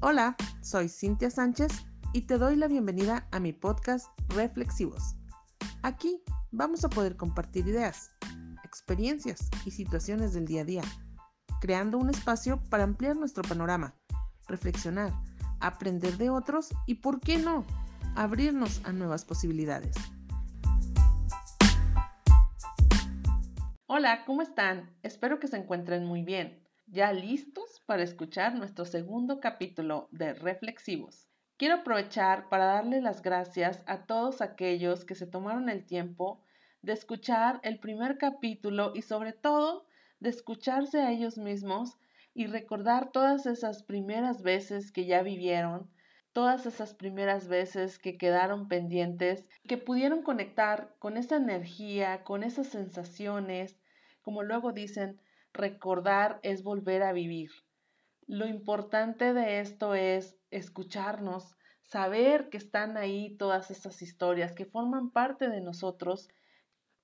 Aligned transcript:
Hola, 0.00 0.36
soy 0.60 0.88
Cintia 0.88 1.28
Sánchez 1.28 1.72
y 2.12 2.22
te 2.22 2.38
doy 2.38 2.54
la 2.54 2.68
bienvenida 2.68 3.26
a 3.32 3.40
mi 3.40 3.52
podcast 3.52 4.06
Reflexivos. 4.28 5.16
Aquí 5.82 6.22
vamos 6.52 6.84
a 6.84 6.88
poder 6.88 7.16
compartir 7.16 7.66
ideas, 7.66 8.12
experiencias 8.62 9.50
y 9.66 9.72
situaciones 9.72 10.34
del 10.34 10.46
día 10.46 10.62
a 10.62 10.64
día, 10.64 10.82
creando 11.60 11.98
un 11.98 12.10
espacio 12.10 12.62
para 12.70 12.84
ampliar 12.84 13.16
nuestro 13.16 13.42
panorama, 13.42 13.96
reflexionar, 14.46 15.12
aprender 15.58 16.16
de 16.16 16.30
otros 16.30 16.68
y, 16.86 16.94
¿por 16.94 17.18
qué 17.18 17.36
no?, 17.36 17.66
abrirnos 18.14 18.80
a 18.84 18.92
nuevas 18.92 19.24
posibilidades. 19.24 19.96
Hola, 23.86 24.24
¿cómo 24.26 24.42
están? 24.42 24.96
Espero 25.02 25.40
que 25.40 25.48
se 25.48 25.56
encuentren 25.56 26.04
muy 26.04 26.22
bien 26.22 26.68
ya 26.90 27.12
listos 27.12 27.67
para 27.88 28.02
escuchar 28.02 28.54
nuestro 28.54 28.84
segundo 28.84 29.40
capítulo 29.40 30.08
de 30.12 30.34
Reflexivos. 30.34 31.26
Quiero 31.56 31.76
aprovechar 31.76 32.50
para 32.50 32.66
darle 32.66 33.00
las 33.00 33.22
gracias 33.22 33.82
a 33.86 34.04
todos 34.04 34.42
aquellos 34.42 35.06
que 35.06 35.14
se 35.14 35.26
tomaron 35.26 35.70
el 35.70 35.86
tiempo 35.86 36.44
de 36.82 36.92
escuchar 36.92 37.60
el 37.62 37.78
primer 37.80 38.18
capítulo 38.18 38.92
y 38.94 39.00
sobre 39.00 39.32
todo 39.32 39.86
de 40.20 40.28
escucharse 40.28 41.00
a 41.00 41.10
ellos 41.12 41.38
mismos 41.38 41.96
y 42.34 42.46
recordar 42.46 43.10
todas 43.10 43.46
esas 43.46 43.82
primeras 43.82 44.42
veces 44.42 44.92
que 44.92 45.06
ya 45.06 45.22
vivieron, 45.22 45.90
todas 46.34 46.66
esas 46.66 46.92
primeras 46.92 47.48
veces 47.48 47.98
que 47.98 48.18
quedaron 48.18 48.68
pendientes, 48.68 49.48
que 49.66 49.78
pudieron 49.78 50.20
conectar 50.20 50.94
con 50.98 51.16
esa 51.16 51.36
energía, 51.36 52.22
con 52.22 52.42
esas 52.42 52.66
sensaciones, 52.66 53.80
como 54.20 54.42
luego 54.42 54.72
dicen, 54.72 55.22
recordar 55.54 56.38
es 56.42 56.62
volver 56.62 57.02
a 57.02 57.14
vivir. 57.14 57.50
Lo 58.28 58.46
importante 58.46 59.32
de 59.32 59.60
esto 59.60 59.94
es 59.94 60.36
escucharnos, 60.50 61.56
saber 61.82 62.50
que 62.50 62.58
están 62.58 62.98
ahí 62.98 63.34
todas 63.38 63.70
estas 63.70 64.02
historias 64.02 64.52
que 64.52 64.66
forman 64.66 65.10
parte 65.10 65.48
de 65.48 65.62
nosotros, 65.62 66.28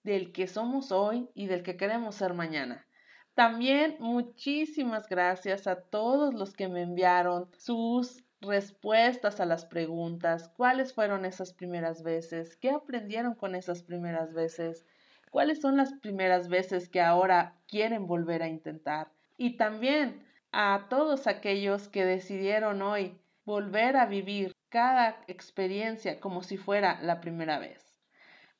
del 0.02 0.32
que 0.32 0.46
somos 0.46 0.92
hoy 0.92 1.30
y 1.34 1.46
del 1.46 1.62
que 1.62 1.78
queremos 1.78 2.16
ser 2.16 2.34
mañana. 2.34 2.86
También 3.32 3.96
muchísimas 4.00 5.08
gracias 5.08 5.66
a 5.66 5.80
todos 5.80 6.34
los 6.34 6.52
que 6.52 6.68
me 6.68 6.82
enviaron 6.82 7.48
sus 7.56 8.22
respuestas 8.42 9.40
a 9.40 9.46
las 9.46 9.64
preguntas, 9.64 10.52
cuáles 10.58 10.92
fueron 10.92 11.24
esas 11.24 11.54
primeras 11.54 12.02
veces, 12.02 12.58
qué 12.58 12.68
aprendieron 12.68 13.34
con 13.34 13.54
esas 13.54 13.82
primeras 13.82 14.34
veces, 14.34 14.84
cuáles 15.30 15.62
son 15.62 15.78
las 15.78 15.94
primeras 15.94 16.50
veces 16.50 16.90
que 16.90 17.00
ahora 17.00 17.56
quieren 17.66 18.06
volver 18.06 18.42
a 18.42 18.48
intentar. 18.48 19.10
Y 19.38 19.56
también 19.56 20.22
a 20.54 20.86
todos 20.88 21.26
aquellos 21.26 21.88
que 21.88 22.04
decidieron 22.04 22.80
hoy 22.80 23.18
volver 23.44 23.96
a 23.96 24.06
vivir 24.06 24.52
cada 24.68 25.20
experiencia 25.26 26.20
como 26.20 26.44
si 26.44 26.56
fuera 26.56 27.00
la 27.02 27.20
primera 27.20 27.58
vez. 27.58 27.84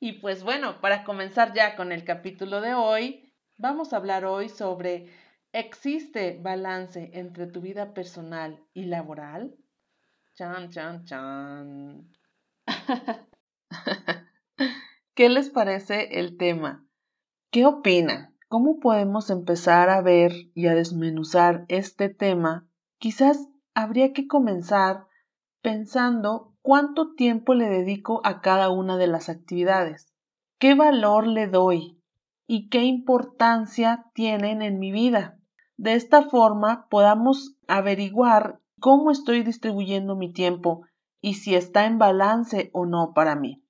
Y 0.00 0.14
pues 0.14 0.42
bueno, 0.42 0.80
para 0.80 1.04
comenzar 1.04 1.54
ya 1.54 1.76
con 1.76 1.92
el 1.92 2.04
capítulo 2.04 2.60
de 2.60 2.74
hoy, 2.74 3.32
vamos 3.56 3.92
a 3.92 3.98
hablar 3.98 4.24
hoy 4.24 4.48
sobre 4.48 5.08
¿existe 5.52 6.38
balance 6.42 7.10
entre 7.14 7.46
tu 7.46 7.60
vida 7.60 7.94
personal 7.94 8.60
y 8.74 8.86
laboral? 8.86 9.54
Chan, 10.34 10.70
chan, 10.70 11.04
chan. 11.04 12.12
¿Qué 15.14 15.28
les 15.28 15.48
parece 15.48 16.18
el 16.18 16.36
tema? 16.36 16.84
¿Qué 17.52 17.64
opinan? 17.64 18.33
¿Cómo 18.54 18.78
podemos 18.78 19.30
empezar 19.30 19.90
a 19.90 20.00
ver 20.00 20.30
y 20.54 20.68
a 20.68 20.76
desmenuzar 20.76 21.64
este 21.66 22.08
tema? 22.08 22.68
Quizás 22.98 23.48
habría 23.74 24.12
que 24.12 24.28
comenzar 24.28 25.08
pensando 25.60 26.54
cuánto 26.62 27.14
tiempo 27.16 27.54
le 27.54 27.68
dedico 27.68 28.20
a 28.22 28.40
cada 28.42 28.70
una 28.70 28.96
de 28.96 29.08
las 29.08 29.28
actividades, 29.28 30.14
qué 30.60 30.76
valor 30.76 31.26
le 31.26 31.48
doy 31.48 32.00
y 32.46 32.68
qué 32.68 32.84
importancia 32.84 34.06
tienen 34.14 34.62
en 34.62 34.78
mi 34.78 34.92
vida. 34.92 35.36
De 35.76 35.94
esta 35.94 36.22
forma 36.22 36.86
podamos 36.88 37.56
averiguar 37.66 38.60
cómo 38.78 39.10
estoy 39.10 39.42
distribuyendo 39.42 40.14
mi 40.14 40.32
tiempo 40.32 40.86
y 41.20 41.34
si 41.34 41.56
está 41.56 41.86
en 41.86 41.98
balance 41.98 42.70
o 42.72 42.86
no 42.86 43.14
para 43.14 43.34
mí. 43.34 43.63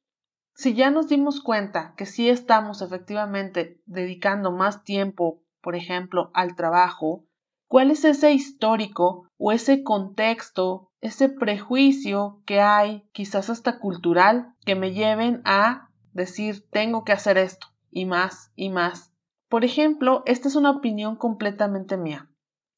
Si 0.57 0.75
ya 0.75 0.91
nos 0.91 1.09
dimos 1.09 1.41
cuenta 1.41 1.95
que 1.97 2.07
sí 2.07 2.29
estamos 2.29 2.81
efectivamente 2.81 3.83
dedicando 3.87 4.53
más 4.53 4.85
tiempo, 4.85 5.43
por 5.61 5.75
ejemplo, 5.75 6.31
al 6.33 6.55
trabajo, 6.55 7.25
¿cuál 7.67 7.91
es 7.91 8.05
ese 8.05 8.33
histórico 8.33 9.29
o 9.37 9.51
ese 9.51 9.83
contexto, 9.83 10.93
ese 11.01 11.29
prejuicio 11.29 12.41
que 12.47 12.61
hay, 12.61 13.09
quizás 13.13 13.51
hasta 13.51 13.81
cultural, 13.81 14.55
que 14.65 14.77
me 14.77 14.93
lleven 14.93 15.43
a 15.45 15.91
decir 16.13 16.69
tengo 16.71 17.03
que 17.03 17.13
hacer 17.13 17.37
esto 17.37 17.67
y 17.91 18.07
más 18.07 18.53
y 18.55 18.71
más? 18.71 19.13
Por 19.49 19.65
ejemplo, 19.65 20.23
esta 20.25 20.47
es 20.47 20.55
una 20.55 20.71
opinión 20.71 21.17
completamente 21.17 21.97
mía. 21.97 22.31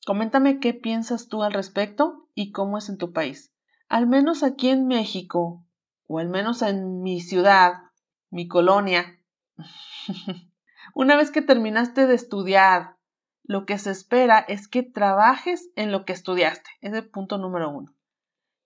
Coméntame 0.06 0.60
qué 0.60 0.72
piensas 0.72 1.28
tú 1.28 1.42
al 1.42 1.52
respecto 1.52 2.26
y 2.34 2.52
cómo 2.52 2.78
es 2.78 2.88
en 2.88 2.96
tu 2.96 3.12
país. 3.12 3.52
Al 3.88 4.06
menos 4.06 4.42
aquí 4.42 4.70
en 4.70 4.86
México, 4.86 5.65
o 6.06 6.18
al 6.18 6.28
menos 6.28 6.62
en 6.62 7.02
mi 7.02 7.20
ciudad, 7.20 7.74
mi 8.30 8.48
colonia, 8.48 9.20
una 10.94 11.16
vez 11.16 11.30
que 11.30 11.42
terminaste 11.42 12.06
de 12.06 12.14
estudiar, 12.14 12.96
lo 13.42 13.64
que 13.64 13.78
se 13.78 13.90
espera 13.90 14.40
es 14.40 14.68
que 14.68 14.82
trabajes 14.82 15.70
en 15.76 15.92
lo 15.92 16.04
que 16.04 16.12
estudiaste. 16.12 16.68
Es 16.80 16.92
el 16.92 17.08
punto 17.08 17.38
número 17.38 17.70
uno. 17.70 17.94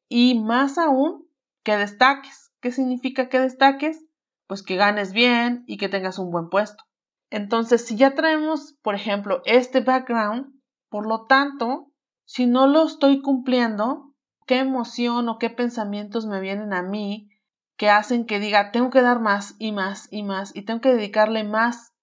Y 0.08 0.40
más 0.40 0.78
aún, 0.78 1.28
que 1.62 1.76
destaques. 1.76 2.52
¿Qué 2.60 2.72
significa 2.72 3.28
que 3.28 3.38
destaques? 3.38 4.04
Pues 4.46 4.62
que 4.62 4.76
ganes 4.76 5.12
bien 5.12 5.64
y 5.66 5.76
que 5.76 5.88
tengas 5.88 6.18
un 6.18 6.30
buen 6.30 6.48
puesto. 6.48 6.84
Entonces, 7.28 7.86
si 7.86 7.96
ya 7.96 8.14
traemos, 8.14 8.74
por 8.82 8.94
ejemplo, 8.94 9.42
este 9.44 9.80
background, 9.80 10.52
por 10.88 11.06
lo 11.06 11.26
tanto, 11.26 11.92
si 12.24 12.46
no 12.46 12.66
lo 12.66 12.86
estoy 12.86 13.22
cumpliendo, 13.22 14.09
qué 14.50 14.58
emoción 14.58 15.28
o 15.28 15.38
qué 15.38 15.48
pensamientos 15.48 16.26
me 16.26 16.40
vienen 16.40 16.72
a 16.72 16.82
mí 16.82 17.30
que 17.76 17.88
hacen 17.88 18.26
que 18.26 18.40
diga, 18.40 18.72
tengo 18.72 18.90
que 18.90 19.00
dar 19.00 19.20
más 19.20 19.54
y 19.60 19.70
más 19.70 20.08
y 20.10 20.24
más 20.24 20.50
y 20.56 20.62
tengo 20.62 20.80
que 20.80 20.92
dedicarle 20.92 21.44
más. 21.44 21.94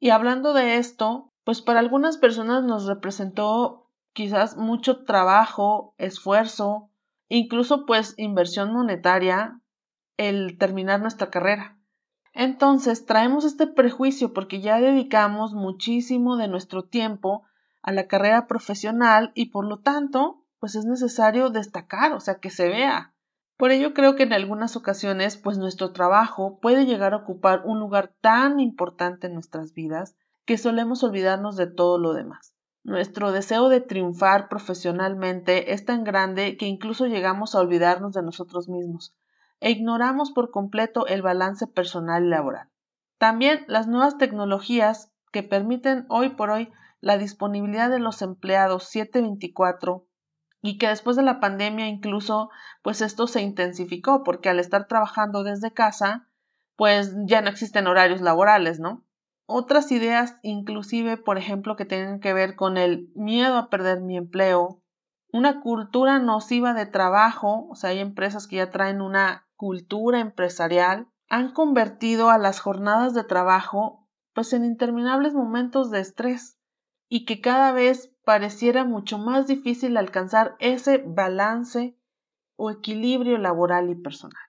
Y 0.00 0.10
hablando 0.10 0.52
de 0.52 0.78
esto, 0.78 1.32
pues 1.44 1.62
para 1.62 1.78
algunas 1.78 2.16
personas 2.16 2.64
nos 2.64 2.86
representó 2.86 3.88
quizás 4.14 4.56
mucho 4.56 5.04
trabajo, 5.04 5.94
esfuerzo, 5.96 6.90
incluso 7.28 7.86
pues 7.86 8.14
inversión 8.16 8.72
monetaria 8.72 9.60
el 10.16 10.58
terminar 10.58 11.00
nuestra 11.00 11.30
carrera. 11.30 11.78
Entonces 12.32 13.06
traemos 13.06 13.44
este 13.44 13.68
prejuicio 13.68 14.32
porque 14.32 14.60
ya 14.60 14.80
dedicamos 14.80 15.54
muchísimo 15.54 16.36
de 16.36 16.48
nuestro 16.48 16.82
tiempo 16.82 17.44
a 17.80 17.92
la 17.92 18.08
carrera 18.08 18.48
profesional 18.48 19.30
y 19.36 19.50
por 19.50 19.64
lo 19.64 19.78
tanto 19.78 20.45
pues 20.58 20.74
es 20.74 20.84
necesario 20.84 21.50
destacar, 21.50 22.12
o 22.12 22.20
sea, 22.20 22.36
que 22.36 22.50
se 22.50 22.68
vea. 22.68 23.14
Por 23.56 23.70
ello 23.70 23.94
creo 23.94 24.16
que 24.16 24.24
en 24.24 24.32
algunas 24.32 24.76
ocasiones, 24.76 25.36
pues 25.36 25.58
nuestro 25.58 25.92
trabajo 25.92 26.58
puede 26.60 26.84
llegar 26.84 27.14
a 27.14 27.18
ocupar 27.18 27.62
un 27.64 27.78
lugar 27.78 28.14
tan 28.20 28.60
importante 28.60 29.26
en 29.28 29.34
nuestras 29.34 29.72
vidas 29.72 30.16
que 30.44 30.58
solemos 30.58 31.02
olvidarnos 31.02 31.56
de 31.56 31.66
todo 31.66 31.98
lo 31.98 32.12
demás. 32.12 32.54
Nuestro 32.84 33.32
deseo 33.32 33.68
de 33.68 33.80
triunfar 33.80 34.48
profesionalmente 34.48 35.72
es 35.72 35.84
tan 35.84 36.04
grande 36.04 36.56
que 36.56 36.66
incluso 36.66 37.06
llegamos 37.06 37.54
a 37.54 37.60
olvidarnos 37.60 38.12
de 38.12 38.22
nosotros 38.22 38.68
mismos 38.68 39.16
e 39.58 39.70
ignoramos 39.70 40.30
por 40.30 40.50
completo 40.50 41.06
el 41.06 41.22
balance 41.22 41.66
personal 41.66 42.24
y 42.24 42.28
laboral. 42.28 42.70
También 43.18 43.64
las 43.66 43.88
nuevas 43.88 44.18
tecnologías 44.18 45.10
que 45.32 45.42
permiten 45.42 46.06
hoy 46.08 46.30
por 46.30 46.50
hoy 46.50 46.70
la 47.00 47.18
disponibilidad 47.18 47.90
de 47.90 47.98
los 47.98 48.22
empleados 48.22 48.84
724 48.84 50.05
y 50.66 50.78
que 50.78 50.88
después 50.88 51.16
de 51.16 51.22
la 51.22 51.38
pandemia 51.38 51.86
incluso 51.86 52.50
pues 52.82 53.00
esto 53.00 53.26
se 53.26 53.40
intensificó 53.40 54.24
porque 54.24 54.48
al 54.48 54.58
estar 54.58 54.86
trabajando 54.88 55.44
desde 55.44 55.72
casa 55.72 56.28
pues 56.74 57.14
ya 57.24 57.40
no 57.40 57.48
existen 57.48 57.86
horarios 57.86 58.20
laborales, 58.20 58.80
¿no? 58.80 59.04
Otras 59.46 59.92
ideas 59.92 60.38
inclusive, 60.42 61.16
por 61.16 61.38
ejemplo, 61.38 61.76
que 61.76 61.84
tienen 61.84 62.20
que 62.20 62.32
ver 62.32 62.56
con 62.56 62.76
el 62.76 63.10
miedo 63.14 63.56
a 63.56 63.70
perder 63.70 64.00
mi 64.00 64.16
empleo, 64.16 64.82
una 65.32 65.60
cultura 65.60 66.18
nociva 66.18 66.74
de 66.74 66.86
trabajo, 66.86 67.68
o 67.70 67.76
sea, 67.76 67.90
hay 67.90 68.00
empresas 68.00 68.48
que 68.48 68.56
ya 68.56 68.70
traen 68.70 69.00
una 69.00 69.46
cultura 69.54 70.18
empresarial, 70.18 71.08
han 71.28 71.52
convertido 71.52 72.28
a 72.28 72.38
las 72.38 72.58
jornadas 72.60 73.14
de 73.14 73.24
trabajo 73.24 74.08
pues 74.32 74.52
en 74.52 74.64
interminables 74.64 75.32
momentos 75.32 75.90
de 75.90 76.00
estrés 76.00 76.58
y 77.08 77.24
que 77.24 77.40
cada 77.40 77.72
vez 77.72 78.15
pareciera 78.26 78.82
mucho 78.82 79.18
más 79.18 79.46
difícil 79.46 79.96
alcanzar 79.96 80.56
ese 80.58 80.98
balance 80.98 81.96
o 82.56 82.72
equilibrio 82.72 83.38
laboral 83.38 83.88
y 83.88 83.94
personal. 83.94 84.42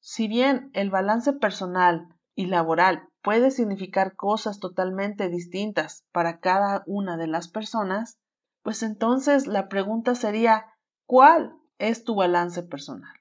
Si 0.00 0.26
bien 0.26 0.70
el 0.72 0.90
balance 0.90 1.32
personal 1.32 2.08
y 2.34 2.46
laboral 2.46 3.08
puede 3.22 3.52
significar 3.52 4.16
cosas 4.16 4.58
totalmente 4.58 5.28
distintas 5.28 6.04
para 6.10 6.40
cada 6.40 6.82
una 6.84 7.16
de 7.16 7.28
las 7.28 7.46
personas, 7.46 8.18
pues 8.64 8.82
entonces 8.82 9.46
la 9.46 9.68
pregunta 9.68 10.16
sería 10.16 10.66
cuál 11.06 11.54
es 11.78 12.02
tu 12.02 12.16
balance 12.16 12.64
personal. 12.64 13.14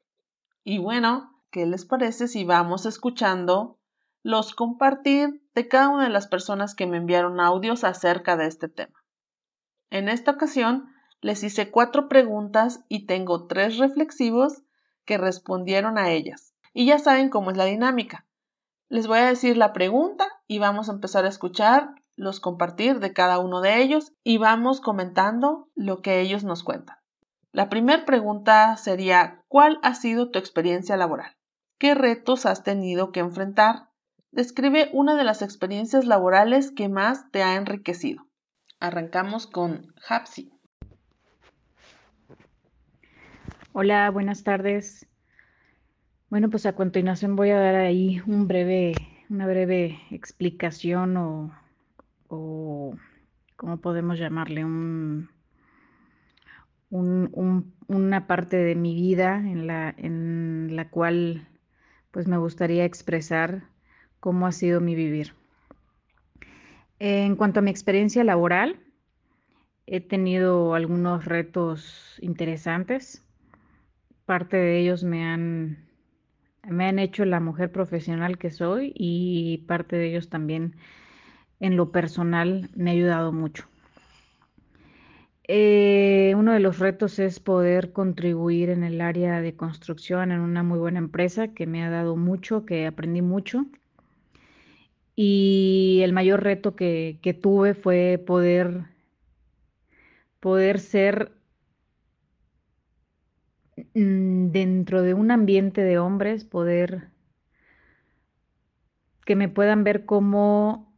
Y 0.64 0.80
bueno, 0.80 1.44
¿qué 1.52 1.68
les 1.68 1.86
parece 1.86 2.28
si 2.28 2.44
vamos 2.44 2.88
escuchando 2.88 3.78
los 4.24 4.56
compartir 4.56 5.48
de 5.54 5.68
cada 5.68 5.90
una 5.90 6.06
de 6.06 6.10
las 6.10 6.26
personas 6.26 6.74
que 6.74 6.88
me 6.88 6.98
enviaron 6.98 7.40
audios 7.40 7.84
acerca 7.84 8.36
de 8.36 8.48
este 8.48 8.68
tema? 8.68 9.01
En 9.92 10.08
esta 10.10 10.32
ocasión 10.32 10.90
les 11.20 11.44
hice 11.44 11.70
cuatro 11.70 12.08
preguntas 12.08 12.84
y 12.88 13.06
tengo 13.06 13.46
tres 13.46 13.78
reflexivos 13.78 14.64
que 15.06 15.18
respondieron 15.18 15.98
a 15.98 16.10
ellas. 16.10 16.56
Y 16.74 16.86
ya 16.86 16.98
saben 16.98 17.30
cómo 17.30 17.52
es 17.52 17.58
la 17.58 17.66
dinámica. 17.66 18.26
Les 18.88 19.06
voy 19.06 19.20
a 19.20 19.28
decir 19.28 19.58
la 19.58 19.74
pregunta 19.74 20.28
y 20.48 20.60
vamos 20.60 20.88
a 20.90 20.94
empezar 20.94 21.26
a 21.26 21.30
escuchar 21.30 21.96
los 22.16 22.40
compartir 22.40 23.00
de 23.00 23.14
cada 23.14 23.40
uno 23.40 23.60
de 23.60 23.82
ellos 23.82 24.14
y 24.24 24.38
vamos 24.38 24.80
comentando 24.80 25.70
lo 25.76 26.02
que 26.02 26.22
ellos 26.22 26.44
nos 26.46 26.64
cuentan. 26.64 26.98
La 27.52 27.68
primera 27.68 28.06
pregunta 28.06 28.78
sería, 28.78 29.44
¿cuál 29.50 29.78
ha 29.84 29.94
sido 29.94 30.32
tu 30.32 30.40
experiencia 30.40 30.96
laboral? 30.96 31.36
¿Qué 31.78 31.96
retos 31.96 32.46
has 32.46 32.64
tenido 32.64 33.12
que 33.12 33.20
enfrentar? 33.20 33.90
Describe 34.32 34.90
una 34.94 35.16
de 35.16 35.26
las 35.26 35.42
experiencias 35.42 36.06
laborales 36.06 36.72
que 36.72 36.88
más 36.88 37.30
te 37.32 37.44
ha 37.44 37.56
enriquecido. 37.56 38.31
Arrancamos 38.82 39.46
con 39.46 39.94
Hapsi. 40.10 40.52
Hola, 43.74 44.10
buenas 44.10 44.44
tardes. 44.44 45.08
Bueno, 46.32 46.50
pues 46.50 46.66
a 46.66 46.74
continuación 46.74 47.36
voy 47.36 47.52
a 47.52 47.60
dar 47.60 47.76
ahí 47.76 48.24
una 48.26 49.46
breve 49.46 50.00
explicación 50.10 51.16
o, 51.16 51.56
o 52.28 52.96
¿cómo 53.56 53.78
podemos 53.78 54.18
llamarle? 54.18 54.66
Un, 54.66 55.30
una 56.90 58.26
parte 58.26 58.58
de 58.58 58.74
mi 58.74 58.96
vida 58.96 59.36
en 59.36 59.68
la, 59.68 59.94
en 59.96 60.76
la 60.76 60.90
cual 60.90 61.48
pues 62.10 62.28
me 62.28 62.38
gustaría 62.38 62.86
expresar 62.86 63.62
cómo 64.20 64.48
ha 64.48 64.52
sido 64.52 64.82
mi 64.82 64.96
vivir. 64.96 65.36
En 67.04 67.36
cuanto 67.36 67.60
a 67.60 67.64
mi 67.64 67.72
experiencia 67.72 68.24
laboral, 68.24 68.80
he 69.88 70.02
tenido 70.02 70.76
algunos 70.76 71.26
retos 71.26 72.20
interesantes 72.22 73.24
parte 74.32 74.56
de 74.56 74.80
ellos 74.80 75.04
me 75.04 75.26
han, 75.26 75.90
me 76.66 76.86
han 76.86 77.00
hecho 77.00 77.26
la 77.26 77.42
mujer 77.42 77.70
profesional 77.70 78.38
que 78.38 78.50
soy 78.50 78.94
y 78.96 79.58
parte 79.68 79.98
de 79.98 80.08
ellos 80.08 80.30
también 80.30 80.78
en 81.60 81.76
lo 81.76 81.92
personal 81.92 82.70
me 82.74 82.92
ha 82.92 82.94
ayudado 82.94 83.34
mucho. 83.34 83.66
Eh, 85.50 86.34
uno 86.38 86.54
de 86.54 86.62
los 86.62 86.80
retos 86.80 87.20
es 87.20 87.42
poder 87.42 87.92
contribuir 87.92 88.70
en 88.70 88.86
el 88.86 89.02
área 89.02 89.42
de 89.42 89.54
construcción 89.54 90.32
en 90.32 90.40
una 90.40 90.64
muy 90.64 90.80
buena 90.80 91.00
empresa 91.00 91.50
que 91.50 91.68
me 91.68 91.84
ha 91.84 91.90
dado 91.90 92.16
mucho, 92.16 92.66
que 92.66 92.88
aprendí 92.88 93.22
mucho. 93.22 93.66
Y 95.16 96.02
el 96.04 96.14
mayor 96.14 96.44
reto 96.44 96.76
que, 96.76 97.20
que 97.22 97.34
tuve 97.34 97.74
fue 97.74 98.24
poder, 98.26 98.86
poder 100.40 100.80
ser 100.80 101.32
Mm, 103.94 104.52
dentro 104.52 105.02
de 105.02 105.14
un 105.14 105.32
ambiente 105.32 105.82
de 105.82 105.98
hombres 105.98 106.44
poder 106.46 107.10
que 109.26 109.36
me 109.36 109.50
puedan 109.50 109.84
ver 109.84 110.06
como 110.06 110.94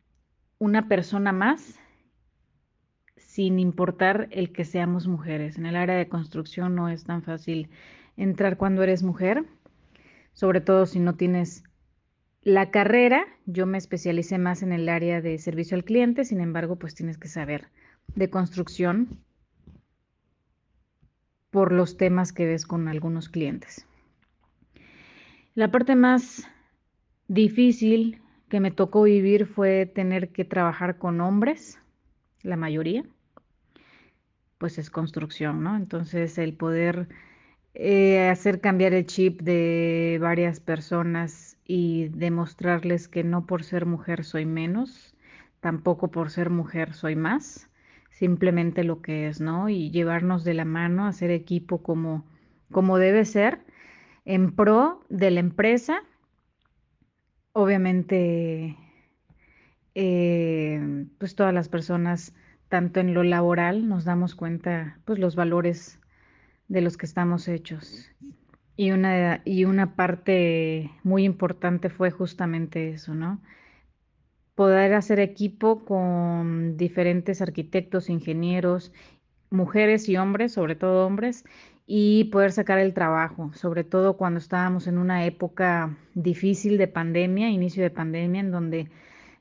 una 0.60 0.88
persona 0.88 1.32
más 1.34 1.80
sin 3.18 3.60
importar 3.60 4.28
el 4.32 4.52
que 4.52 4.66
seamos 4.66 5.08
mujeres. 5.08 5.58
En 5.58 5.66
el 5.66 5.76
área 5.76 5.96
de 5.96 6.10
construcción 6.10 6.76
no 6.76 6.90
es 6.90 7.04
tan 7.04 7.24
fácil 7.24 7.70
entrar 8.18 8.58
cuando 8.58 8.84
eres 8.84 9.04
mujer, 9.04 9.46
sobre 10.34 10.62
todo 10.62 10.86
si 10.86 11.00
no 11.00 11.16
tienes 11.16 11.64
la 12.44 12.72
carrera. 12.72 13.26
Yo 13.46 13.66
me 13.66 13.78
especialicé 13.78 14.38
más 14.38 14.64
en 14.64 14.72
el 14.72 14.90
área 14.90 15.22
de 15.22 15.38
servicio 15.38 15.76
al 15.76 15.84
cliente, 15.84 16.26
sin 16.26 16.42
embargo, 16.42 16.78
pues 16.78 16.96
tienes 16.96 17.18
que 17.18 17.28
saber 17.28 17.70
de 18.16 18.30
construcción 18.30 19.20
por 21.50 21.72
los 21.72 21.98
temas 21.98 22.34
que 22.34 22.46
ves 22.46 22.66
con 22.66 22.88
algunos 22.88 23.30
clientes. 23.30 23.86
La 25.56 25.70
parte 25.70 25.96
más 25.96 26.50
difícil 27.28 28.22
que 28.50 28.60
me 28.60 28.72
tocó 28.72 29.04
vivir 29.04 29.46
fue 29.46 29.86
tener 29.86 30.30
que 30.30 30.46
trabajar 30.46 30.98
con 30.98 31.22
hombres, 31.22 31.80
la 32.42 32.58
mayoría, 32.58 33.04
pues 34.58 34.78
es 34.78 34.90
construcción, 34.90 35.64
¿no? 35.64 35.76
Entonces 35.76 36.38
el 36.38 36.54
poder 36.54 37.08
eh, 37.76 38.30
hacer 38.30 38.62
cambiar 38.62 38.94
el 38.94 39.06
chip 39.06 39.42
de 39.42 40.20
varias 40.22 40.60
personas 40.60 41.58
y 41.66 42.10
demostrarles 42.10 43.08
que 43.08 43.24
no 43.24 43.46
por 43.48 43.64
ser 43.64 43.86
mujer 43.86 44.24
soy 44.24 44.46
menos, 44.46 45.16
tampoco 45.60 46.12
por 46.12 46.30
ser 46.30 46.50
mujer 46.50 46.94
soy 46.94 47.16
más, 47.16 47.70
simplemente 48.12 48.84
lo 48.84 49.02
que 49.02 49.28
es, 49.28 49.42
¿no? 49.42 49.70
Y 49.70 49.90
llevarnos 49.92 50.44
de 50.44 50.54
la 50.54 50.66
mano, 50.66 51.08
hacer 51.08 51.32
equipo 51.32 51.82
como, 51.82 52.26
como 52.72 52.98
debe 52.98 53.26
ser, 53.26 53.66
en 54.26 54.56
pro 54.56 55.04
de 55.10 55.32
la 55.32 55.40
empresa. 55.40 56.04
Obviamente, 57.54 58.78
eh, 59.96 61.08
pues 61.18 61.36
todas 61.36 61.54
las 61.54 61.70
personas, 61.70 62.36
tanto 62.68 63.00
en 63.00 63.14
lo 63.14 63.24
laboral, 63.24 63.88
nos 63.88 64.06
damos 64.06 64.36
cuenta, 64.36 65.00
pues 65.06 65.20
los 65.20 65.36
valores 65.36 66.00
de 66.68 66.82
los 66.82 66.98
que 66.98 67.06
estamos 67.06 67.48
hechos. 67.48 68.10
Y 68.76 68.92
una, 68.92 69.42
y 69.46 69.66
una 69.66 69.96
parte 69.96 70.92
muy 71.04 71.26
importante 71.26 71.90
fue 71.90 72.12
justamente 72.12 72.90
eso, 72.90 73.14
¿no? 73.14 73.42
poder 74.56 74.94
hacer 74.94 75.20
equipo 75.20 75.84
con 75.86 76.78
diferentes 76.78 77.42
arquitectos, 77.42 78.10
ingenieros, 78.10 78.92
mujeres 79.50 80.10
y 80.10 80.18
hombres, 80.18 80.54
sobre 80.54 80.76
todo 80.76 81.06
hombres, 81.06 81.46
y 81.86 82.26
poder 82.26 82.52
sacar 82.52 82.80
el 82.80 82.94
trabajo, 82.94 83.52
sobre 83.54 83.84
todo 83.84 84.16
cuando 84.18 84.40
estábamos 84.40 84.88
en 84.88 84.98
una 84.98 85.26
época 85.26 85.98
difícil 86.14 86.78
de 86.78 86.88
pandemia, 86.88 87.50
inicio 87.50 87.84
de 87.84 87.90
pandemia, 87.90 88.42
en 88.42 88.52
donde, 88.52 88.90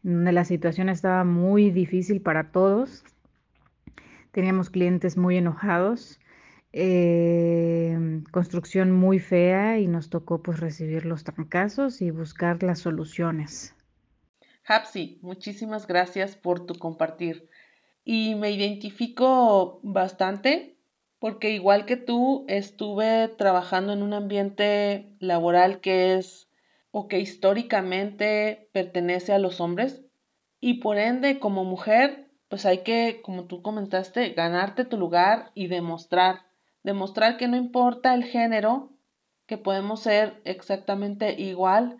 la 0.04 0.44
situación 0.44 0.88
estaba 0.88 1.22
muy 1.22 1.70
difícil 1.70 2.20
para 2.22 2.50
todos. 2.50 3.04
Teníamos 4.32 4.68
clientes 4.68 5.16
muy 5.16 5.36
enojados, 5.36 6.18
eh, 6.72 8.22
construcción 8.30 8.92
muy 8.92 9.18
fea 9.18 9.78
y 9.78 9.86
nos 9.86 10.10
tocó 10.10 10.42
pues 10.42 10.60
recibir 10.60 11.04
los 11.04 11.24
trancazos 11.24 12.00
y 12.02 12.10
buscar 12.10 12.62
las 12.62 12.80
soluciones. 12.80 13.74
Hapsi, 14.66 15.18
muchísimas 15.22 15.86
gracias 15.86 16.36
por 16.36 16.66
tu 16.66 16.74
compartir. 16.74 17.48
Y 18.04 18.34
me 18.34 18.50
identifico 18.50 19.80
bastante 19.82 20.76
porque 21.18 21.50
igual 21.50 21.86
que 21.86 21.96
tú 21.96 22.44
estuve 22.48 23.28
trabajando 23.28 23.92
en 23.92 24.02
un 24.02 24.12
ambiente 24.12 25.14
laboral 25.20 25.80
que 25.80 26.16
es 26.16 26.48
o 26.90 27.06
que 27.06 27.20
históricamente 27.20 28.68
pertenece 28.72 29.32
a 29.32 29.38
los 29.38 29.60
hombres 29.60 30.02
y 30.60 30.74
por 30.74 30.98
ende 30.98 31.38
como 31.38 31.64
mujer 31.64 32.28
pues 32.52 32.66
hay 32.66 32.82
que, 32.82 33.22
como 33.22 33.44
tú 33.44 33.62
comentaste, 33.62 34.28
ganarte 34.34 34.84
tu 34.84 34.98
lugar 34.98 35.52
y 35.54 35.68
demostrar, 35.68 36.44
demostrar 36.82 37.36
que 37.36 37.48
no 37.48 37.56
importa 37.56 38.14
el 38.14 38.24
género, 38.24 38.90
que 39.46 39.58
podemos 39.58 40.00
ser 40.00 40.40
exactamente 40.44 41.40
igual 41.40 41.98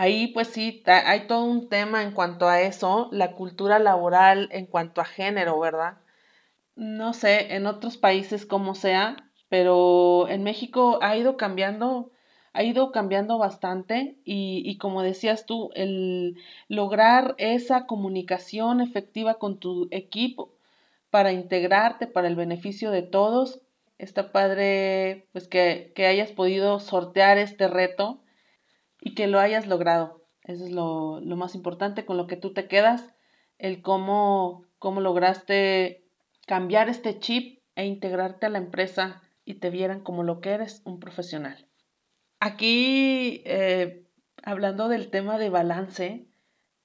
Ahí 0.00 0.28
pues 0.28 0.48
sí, 0.48 0.82
hay 0.86 1.26
todo 1.26 1.44
un 1.44 1.68
tema 1.68 2.02
en 2.02 2.12
cuanto 2.12 2.48
a 2.48 2.62
eso, 2.62 3.10
la 3.12 3.32
cultura 3.32 3.78
laboral 3.78 4.48
en 4.50 4.64
cuanto 4.64 5.02
a 5.02 5.04
género, 5.04 5.60
¿verdad? 5.60 5.98
No 6.74 7.12
sé, 7.12 7.54
en 7.54 7.66
otros 7.66 7.98
países 7.98 8.46
como 8.46 8.74
sea, 8.74 9.16
pero 9.50 10.26
en 10.30 10.42
México 10.42 11.00
ha 11.02 11.18
ido 11.18 11.36
cambiando, 11.36 12.12
ha 12.54 12.62
ido 12.62 12.92
cambiando 12.92 13.36
bastante 13.36 14.16
y, 14.24 14.62
y 14.64 14.78
como 14.78 15.02
decías 15.02 15.44
tú, 15.44 15.70
el 15.74 16.38
lograr 16.68 17.34
esa 17.36 17.86
comunicación 17.86 18.80
efectiva 18.80 19.34
con 19.34 19.58
tu 19.58 19.88
equipo 19.90 20.54
para 21.10 21.32
integrarte, 21.32 22.06
para 22.06 22.28
el 22.28 22.36
beneficio 22.36 22.90
de 22.90 23.02
todos, 23.02 23.60
está 24.00 24.32
padre 24.32 25.28
pues 25.32 25.46
que, 25.48 25.92
que 25.94 26.06
hayas 26.06 26.32
podido 26.32 26.80
sortear 26.80 27.38
este 27.38 27.68
reto 27.68 28.22
y 29.00 29.14
que 29.14 29.26
lo 29.26 29.38
hayas 29.38 29.66
logrado. 29.66 30.20
Eso 30.42 30.64
es 30.64 30.72
lo, 30.72 31.20
más 31.36 31.54
importante 31.54 32.04
con 32.04 32.16
lo 32.16 32.26
que 32.26 32.36
tú 32.36 32.52
te 32.52 32.66
quedas, 32.66 33.14
el 33.58 33.82
cómo, 33.82 34.64
cómo 34.78 35.00
lograste 35.00 36.04
cambiar 36.46 36.88
este 36.88 37.18
chip 37.18 37.62
e 37.76 37.84
integrarte 37.86 38.46
a 38.46 38.50
la 38.50 38.58
empresa 38.58 39.22
y 39.44 39.54
te 39.54 39.70
vieran 39.70 40.00
como 40.00 40.22
lo 40.22 40.40
que 40.40 40.50
eres, 40.50 40.82
un 40.84 40.98
profesional. 40.98 41.68
Aquí, 42.40 43.42
eh, 43.44 44.06
hablando 44.42 44.88
del 44.88 45.10
tema 45.10 45.38
de 45.38 45.50
balance, 45.50 46.26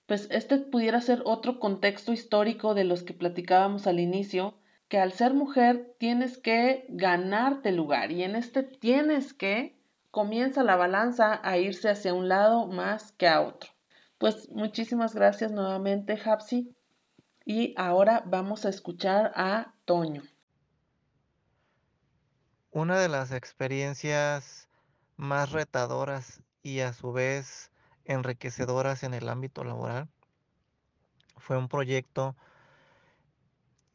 pues 0.06 0.28
este 0.32 0.58
pudiera 0.58 1.02
ser 1.02 1.22
otro 1.26 1.60
contexto 1.60 2.12
histórico 2.14 2.74
de 2.76 2.84
los 2.84 3.04
que 3.04 3.14
platicábamos 3.14 3.88
al 3.88 4.00
inicio, 4.00 4.60
que 4.88 5.00
al 5.00 5.14
ser 5.14 5.34
mujer 5.34 5.96
tienes 6.00 6.38
que 6.38 6.86
ganarte 6.90 7.72
lugar 7.72 8.12
y 8.12 8.24
en 8.24 8.36
este 8.36 8.64
tienes 8.64 9.34
que 9.34 9.76
comienza 10.12 10.64
la 10.64 10.76
balanza 10.76 11.42
a 11.44 11.58
irse 11.58 11.90
hacia 11.90 12.14
un 12.14 12.30
lado 12.30 12.68
más 12.68 13.12
que 13.14 13.28
a 13.28 13.42
otro. 13.42 13.72
Pues 14.18 14.50
muchísimas 14.50 15.14
gracias 15.14 15.52
nuevamente, 15.52 16.18
Hapsi. 16.24 16.74
Y 17.46 17.74
ahora 17.78 18.24
vamos 18.26 18.66
a 18.66 18.70
escuchar 18.70 19.32
a 19.36 19.74
Toño. 19.86 20.24
Una 22.72 23.00
de 23.00 23.10
las 23.10 23.32
experiencias 23.32 24.68
más 25.16 25.52
retadoras 25.52 26.42
y 26.64 26.80
a 26.80 26.94
su 26.94 27.12
vez 27.12 27.72
enriquecedoras 28.06 29.04
en 29.04 29.14
el 29.14 29.30
ámbito 29.30 29.64
laboral 29.64 30.08
fue 31.38 31.58
un 31.58 31.68
proyecto 31.68 32.36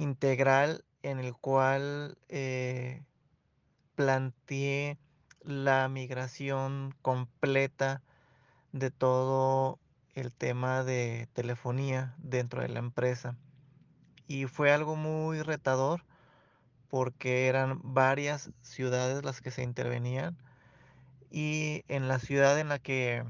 integral 0.00 0.84
en 1.02 1.20
el 1.20 1.34
cual 1.34 2.16
eh, 2.28 3.04
planteé 3.94 4.98
la 5.42 5.88
migración 5.88 6.94
completa 7.02 8.02
de 8.72 8.90
todo 8.90 9.78
el 10.14 10.34
tema 10.34 10.84
de 10.84 11.28
telefonía 11.34 12.14
dentro 12.18 12.62
de 12.62 12.68
la 12.68 12.78
empresa. 12.78 13.36
Y 14.26 14.46
fue 14.46 14.72
algo 14.72 14.96
muy 14.96 15.42
retador 15.42 16.04
porque 16.88 17.46
eran 17.46 17.80
varias 17.82 18.50
ciudades 18.62 19.22
las 19.22 19.40
que 19.40 19.50
se 19.50 19.62
intervenían 19.62 20.36
y 21.30 21.84
en 21.88 22.08
la 22.08 22.18
ciudad 22.18 22.58
en 22.58 22.68
la 22.68 22.78
que 22.78 23.24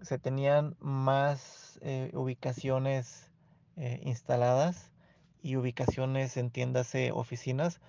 se 0.00 0.18
tenían 0.18 0.76
más 0.78 1.78
eh, 1.82 2.10
ubicaciones 2.14 3.30
eh, 3.76 4.00
instaladas 4.04 4.93
y 5.44 5.56
ubicaciones, 5.56 6.36
entiéndase, 6.36 7.12
oficinas, 7.12 7.80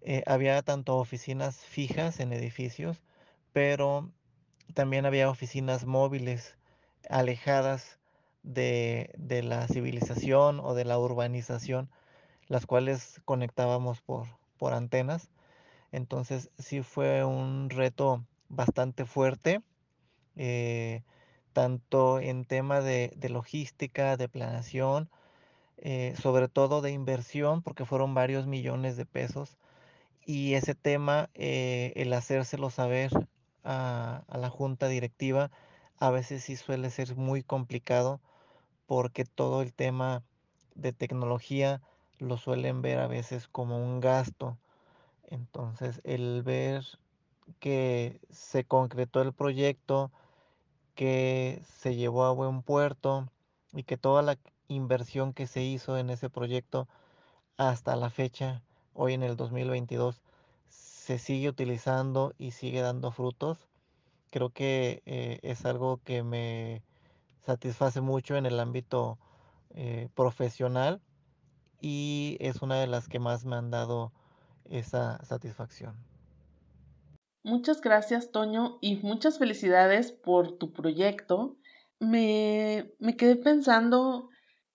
eh, 0.00 0.24
había 0.26 0.62
tanto 0.62 0.96
oficinas 0.98 1.58
fijas 1.58 2.18
en 2.18 2.32
edificios, 2.32 3.02
pero 3.52 4.10
también 4.74 5.06
había 5.06 5.30
oficinas 5.30 5.84
móviles 5.86 6.56
alejadas 7.08 7.98
de, 8.42 9.12
la 9.44 9.68
civilización 9.68 10.60
o 10.60 10.74
de 10.74 10.84
la 10.84 10.98
urbanización, 10.98 11.90
las 12.48 12.66
cuales 12.66 13.20
conectábamos 13.24 14.00
por, 14.00 14.26
por 14.58 14.72
antenas. 14.72 15.30
Entonces 15.92 16.50
sí 16.58 16.82
fue 16.82 17.24
un 17.24 17.70
reto 17.70 18.24
bastante 18.48 19.04
fuerte, 19.04 19.62
eh, 20.36 21.02
tanto 21.52 22.20
en 22.20 22.44
tema 22.44 22.80
de, 22.80 23.12
logística, 23.28 24.16
de 24.16 24.28
planeación, 24.28 25.10
eh, 25.78 26.14
sobre 26.20 26.48
todo 26.48 26.80
de 26.80 26.92
inversión, 26.92 27.62
porque 27.62 27.84
fueron 27.84 28.14
varios 28.14 28.46
millones 28.46 28.96
de 28.96 29.06
pesos. 29.06 29.56
Y 30.24 30.54
ese 30.54 30.74
tema, 30.74 31.30
eh, 31.34 31.92
el 31.96 32.12
hacérselo 32.12 32.70
saber 32.70 33.10
a, 33.64 34.24
a 34.28 34.38
la 34.38 34.50
junta 34.50 34.88
directiva, 34.88 35.50
a 35.98 36.10
veces 36.10 36.44
sí 36.44 36.56
suele 36.56 36.90
ser 36.90 37.16
muy 37.16 37.42
complicado 37.42 38.20
porque 38.86 39.24
todo 39.24 39.62
el 39.62 39.72
tema 39.74 40.22
de 40.74 40.92
tecnología 40.92 41.82
lo 42.18 42.36
suelen 42.36 42.82
ver 42.82 42.98
a 42.98 43.06
veces 43.06 43.48
como 43.48 43.78
un 43.78 44.00
gasto. 44.00 44.58
Entonces, 45.24 46.00
el 46.04 46.42
ver 46.42 46.84
que 47.60 48.20
se 48.30 48.64
concretó 48.64 49.22
el 49.22 49.32
proyecto, 49.32 50.10
que 50.94 51.62
se 51.78 51.96
llevó 51.96 52.24
a 52.24 52.32
buen 52.32 52.62
puerto 52.62 53.30
y 53.72 53.84
que 53.84 53.96
toda 53.96 54.22
la 54.22 54.38
inversión 54.68 55.32
que 55.32 55.46
se 55.46 55.62
hizo 55.62 55.98
en 55.98 56.10
ese 56.10 56.30
proyecto 56.30 56.88
hasta 57.56 57.96
la 57.96 58.10
fecha, 58.10 58.62
hoy 58.94 59.14
en 59.14 59.22
el 59.22 59.36
2022, 59.36 60.22
se 60.68 61.18
sigue 61.18 61.48
utilizando 61.48 62.34
y 62.38 62.52
sigue 62.52 62.80
dando 62.80 63.10
frutos. 63.10 63.68
Creo 64.30 64.50
que 64.50 65.02
eh, 65.06 65.40
es 65.42 65.64
algo 65.64 66.00
que 66.04 66.22
me 66.22 66.82
satisface 67.44 68.00
mucho 68.00 68.36
en 68.36 68.46
el 68.46 68.60
ámbito 68.60 69.18
eh, 69.70 70.08
profesional 70.14 71.00
y 71.80 72.36
es 72.40 72.62
una 72.62 72.76
de 72.80 72.86
las 72.86 73.08
que 73.08 73.18
más 73.18 73.44
me 73.44 73.56
han 73.56 73.70
dado 73.70 74.12
esa 74.70 75.24
satisfacción. 75.24 75.96
Muchas 77.42 77.80
gracias, 77.80 78.30
Toño, 78.30 78.78
y 78.80 78.96
muchas 78.96 79.38
felicidades 79.38 80.12
por 80.12 80.58
tu 80.58 80.72
proyecto. 80.72 81.56
Me, 81.98 82.92
me 82.98 83.16
quedé 83.16 83.36
pensando 83.36 84.28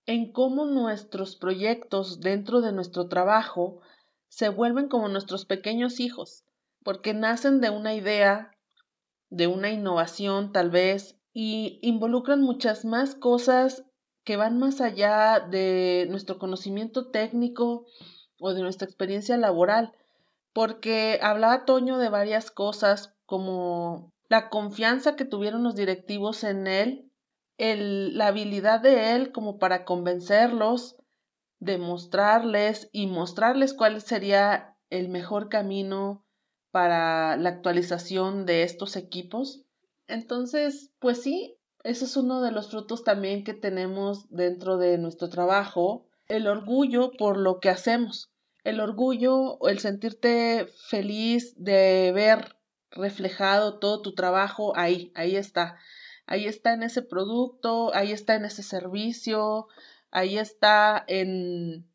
en 0.06 0.32
cómo 0.32 0.66
nuestros 0.66 1.36
proyectos 1.36 2.20
dentro 2.20 2.60
de 2.60 2.72
nuestro 2.72 3.08
trabajo 3.08 3.80
se 4.28 4.48
vuelven 4.48 4.88
como 4.88 5.08
nuestros 5.08 5.46
pequeños 5.46 6.00
hijos, 6.00 6.44
porque 6.82 7.14
nacen 7.14 7.60
de 7.60 7.70
una 7.70 7.94
idea, 7.94 8.50
de 9.30 9.46
una 9.46 9.70
innovación 9.70 10.52
tal 10.52 10.70
vez, 10.70 11.16
y 11.32 11.78
involucran 11.82 12.40
muchas 12.40 12.84
más 12.84 13.14
cosas 13.14 13.84
que 14.24 14.36
van 14.36 14.58
más 14.58 14.80
allá 14.80 15.40
de 15.40 16.06
nuestro 16.10 16.38
conocimiento 16.38 17.10
técnico 17.10 17.86
o 18.40 18.54
de 18.54 18.62
nuestra 18.62 18.86
experiencia 18.86 19.36
laboral 19.36 19.92
porque 20.54 21.18
hablaba 21.20 21.66
Toño 21.66 21.98
de 21.98 22.08
varias 22.08 22.50
cosas 22.50 23.12
como 23.26 24.12
la 24.28 24.48
confianza 24.48 25.16
que 25.16 25.26
tuvieron 25.26 25.64
los 25.64 25.74
directivos 25.74 26.44
en 26.44 26.66
él, 26.66 27.03
el, 27.58 28.16
la 28.16 28.28
habilidad 28.28 28.80
de 28.80 29.12
él 29.14 29.32
como 29.32 29.58
para 29.58 29.84
convencerlos, 29.84 30.96
demostrarles 31.58 32.88
y 32.92 33.06
mostrarles 33.06 33.74
cuál 33.74 34.00
sería 34.00 34.76
el 34.90 35.08
mejor 35.08 35.48
camino 35.48 36.24
para 36.70 37.36
la 37.36 37.50
actualización 37.50 38.46
de 38.46 38.62
estos 38.62 38.96
equipos. 38.96 39.64
Entonces, 40.06 40.90
pues 40.98 41.22
sí, 41.22 41.56
ese 41.82 42.04
es 42.04 42.16
uno 42.16 42.42
de 42.42 42.50
los 42.50 42.70
frutos 42.70 43.04
también 43.04 43.44
que 43.44 43.54
tenemos 43.54 44.28
dentro 44.30 44.76
de 44.78 44.98
nuestro 44.98 45.28
trabajo, 45.28 46.06
el 46.28 46.46
orgullo 46.46 47.12
por 47.12 47.36
lo 47.36 47.60
que 47.60 47.70
hacemos 47.70 48.34
el 48.64 48.80
orgullo 48.80 49.58
el 49.68 49.78
sentirte 49.78 50.66
feliz 50.88 51.54
de 51.56 52.12
ver 52.12 52.56
reflejado 52.90 53.78
todo 53.78 54.00
tu 54.00 54.14
trabajo 54.14 54.72
ahí, 54.76 55.12
ahí 55.14 55.36
está. 55.36 55.78
Ahí 56.26 56.46
está 56.46 56.72
en 56.72 56.82
ese 56.82 57.02
producto, 57.02 57.94
ahí 57.94 58.12
está 58.12 58.34
en 58.34 58.44
ese 58.44 58.62
servicio, 58.62 59.68
ahí 60.10 60.38
está 60.38 61.04
en, 61.06 61.86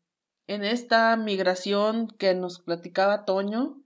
en 0.46 0.64
esta 0.64 1.16
migración 1.16 2.08
que 2.08 2.34
nos 2.34 2.60
platicaba 2.60 3.24
Toño. 3.24 3.82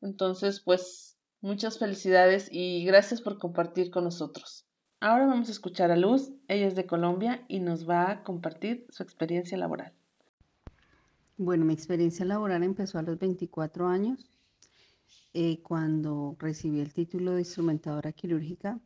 Entonces, 0.00 0.60
pues 0.60 1.16
muchas 1.40 1.78
felicidades 1.78 2.48
y 2.50 2.84
gracias 2.84 3.20
por 3.20 3.38
compartir 3.38 3.90
con 3.90 4.04
nosotros. 4.04 4.66
Ahora 5.00 5.26
vamos 5.26 5.48
a 5.48 5.52
escuchar 5.52 5.92
a 5.92 5.96
Luz, 5.96 6.32
ella 6.48 6.66
es 6.66 6.74
de 6.74 6.86
Colombia 6.86 7.44
y 7.46 7.60
nos 7.60 7.88
va 7.88 8.10
a 8.10 8.24
compartir 8.24 8.86
su 8.90 9.04
experiencia 9.04 9.56
laboral. 9.56 9.92
Bueno, 11.36 11.64
mi 11.64 11.72
experiencia 11.72 12.24
laboral 12.24 12.64
empezó 12.64 12.98
a 12.98 13.02
los 13.02 13.16
24 13.16 13.86
años, 13.86 14.28
eh, 15.34 15.60
cuando 15.62 16.34
recibí 16.40 16.80
el 16.80 16.92
título 16.92 17.34
de 17.34 17.42
instrumentadora 17.42 18.10
quirúrgica. 18.10 18.80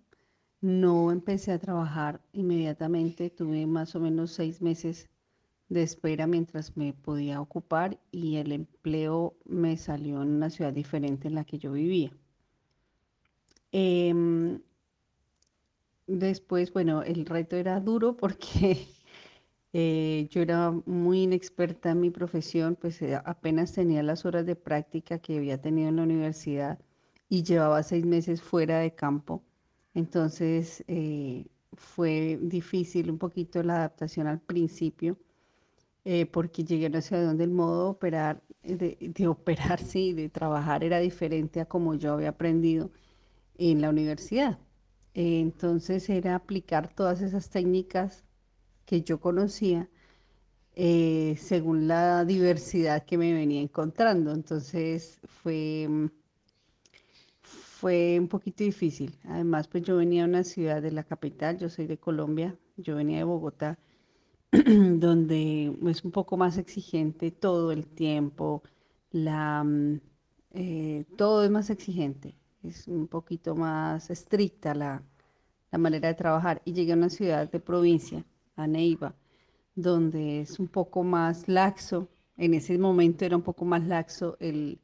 No 0.62 1.12
empecé 1.12 1.52
a 1.52 1.58
trabajar 1.58 2.22
inmediatamente, 2.32 3.28
tuve 3.28 3.66
más 3.66 3.94
o 3.94 4.00
menos 4.00 4.30
seis 4.30 4.62
meses 4.62 5.10
de 5.68 5.82
espera 5.82 6.26
mientras 6.26 6.76
me 6.76 6.94
podía 6.94 7.40
ocupar 7.40 8.00
y 8.12 8.36
el 8.36 8.52
empleo 8.52 9.36
me 9.44 9.76
salió 9.76 10.22
en 10.22 10.30
una 10.30 10.50
ciudad 10.50 10.72
diferente 10.72 11.28
en 11.28 11.34
la 11.34 11.44
que 11.44 11.58
yo 11.58 11.72
vivía. 11.72 12.12
Em, 13.72 14.60
después, 16.06 16.72
bueno, 16.72 17.02
el 17.02 17.26
reto 17.26 17.56
era 17.56 17.80
duro 17.80 18.16
porque 18.16 18.86
eh, 19.72 20.28
yo 20.30 20.42
era 20.42 20.70
muy 20.86 21.22
inexperta 21.22 21.90
en 21.90 22.00
mi 22.00 22.10
profesión, 22.10 22.76
pues 22.76 23.02
eh, 23.02 23.20
apenas 23.24 23.72
tenía 23.72 24.02
las 24.02 24.24
horas 24.24 24.46
de 24.46 24.56
práctica 24.56 25.18
que 25.18 25.38
había 25.38 25.60
tenido 25.60 25.88
en 25.88 25.96
la 25.96 26.04
universidad 26.04 26.78
y 27.28 27.42
llevaba 27.42 27.82
seis 27.82 28.04
meses 28.06 28.42
fuera 28.42 28.78
de 28.78 28.94
campo. 28.94 29.42
Entonces 29.94 30.84
eh, 30.88 31.46
fue 31.74 32.38
difícil 32.42 33.10
un 33.10 33.18
poquito 33.18 33.62
la 33.62 33.76
adaptación 33.76 34.26
al 34.26 34.40
principio, 34.40 35.18
porque 36.32 36.64
llegué 36.64 36.86
a 36.86 36.88
una 36.88 37.00
ciudad 37.00 37.24
donde 37.24 37.44
el 37.44 37.50
modo 37.50 37.84
de 37.84 37.90
operar, 37.90 38.42
de, 38.62 38.96
de 39.00 39.28
operar, 39.28 39.80
sí, 39.80 40.12
de 40.12 40.28
trabajar 40.28 40.84
era 40.84 40.98
diferente 40.98 41.60
a 41.60 41.66
como 41.66 41.94
yo 41.94 42.14
había 42.14 42.30
aprendido 42.30 42.90
en 43.58 43.80
la 43.82 43.90
universidad. 43.90 44.58
entonces 45.14 46.08
era 46.10 46.34
aplicar 46.36 46.94
todas 46.94 47.22
esas 47.22 47.50
técnicas 47.50 48.24
que 48.86 49.02
yo 49.02 49.20
conocía 49.20 49.88
eh, 50.74 51.36
según 51.38 51.86
la 51.88 52.24
diversidad 52.24 53.04
que 53.04 53.18
me 53.18 53.32
venía 53.34 53.60
encontrando. 53.60 54.32
Entonces 54.32 55.20
fue, 55.42 55.86
mm, 55.88 56.06
fue 57.82 58.16
un 58.20 58.28
poquito 58.28 58.62
difícil. 58.62 59.18
Además, 59.24 59.66
pues 59.66 59.82
yo 59.82 59.96
venía 59.96 60.22
a 60.22 60.28
una 60.28 60.44
ciudad 60.44 60.80
de 60.80 60.92
la 60.92 61.02
capital, 61.02 61.58
yo 61.58 61.68
soy 61.68 61.88
de 61.88 61.98
Colombia, 61.98 62.56
yo 62.76 62.94
venía 62.94 63.18
de 63.18 63.24
Bogotá, 63.24 63.76
donde 64.52 65.76
es 65.88 66.04
un 66.04 66.12
poco 66.12 66.36
más 66.36 66.58
exigente 66.58 67.32
todo 67.32 67.72
el 67.72 67.88
tiempo, 67.88 68.62
la, 69.10 69.64
mm, 69.64 70.00
eh, 70.52 71.06
todo 71.16 71.44
es 71.44 71.50
más 71.50 71.70
exigente, 71.70 72.36
es 72.62 72.86
un 72.86 73.08
poquito 73.08 73.56
más 73.56 74.10
estricta 74.10 74.74
la, 74.76 75.02
la 75.72 75.78
manera 75.78 76.06
de 76.06 76.14
trabajar. 76.14 76.62
Y 76.64 76.74
llegué 76.74 76.92
a 76.92 76.96
una 76.96 77.10
ciudad 77.10 77.50
de 77.50 77.58
provincia, 77.58 78.24
a 78.54 78.68
Neiva, 78.68 79.16
donde 79.74 80.42
es 80.42 80.60
un 80.60 80.68
poco 80.68 81.02
más 81.02 81.48
laxo, 81.48 82.08
en 82.36 82.54
ese 82.54 82.78
momento 82.78 83.24
era 83.24 83.36
un 83.36 83.42
poco 83.42 83.64
más 83.64 83.82
laxo 83.84 84.36
el, 84.38 84.78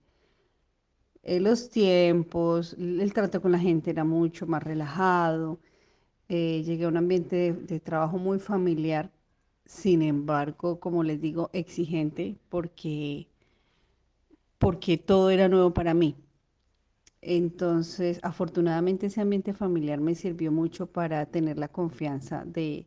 eh, 1.23 1.41
los 1.41 1.71
tiempos, 1.71 2.75
el 2.79 3.13
trato 3.13 3.43
con 3.43 3.53
la 3.53 3.59
gente 3.59 3.91
era 3.91 4.05
mucho 4.05 4.47
más 4.47 4.63
relajado. 4.63 5.61
Eh, 6.29 6.63
llegué 6.65 6.85
a 6.87 6.89
un 6.89 6.97
ambiente 6.99 7.53
de, 7.55 7.81
trabajo 7.81 8.19
muy 8.19 8.39
familiar, 8.39 9.11
sin 9.67 10.03
embargo, 10.03 10.81
como 10.81 11.03
les 11.05 11.21
digo, 11.21 11.51
exigente 11.53 12.37
porque, 12.51 13.29
porque 14.59 14.99
todo 14.99 15.31
era 15.31 15.49
nuevo 15.49 15.73
para 15.75 15.95
mí. 15.95 16.17
Entonces, 17.21 18.21
afortunadamente 18.23 19.07
ese 19.07 19.21
ambiente 19.21 19.53
familiar 19.53 20.01
me 20.01 20.15
sirvió 20.15 20.53
mucho 20.53 20.87
para 20.87 21.27
tener 21.27 21.59
la 21.59 21.69
confianza 21.69 22.45
de, 22.45 22.87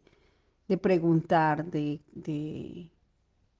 preguntar, 0.81 1.65
de, 1.65 1.99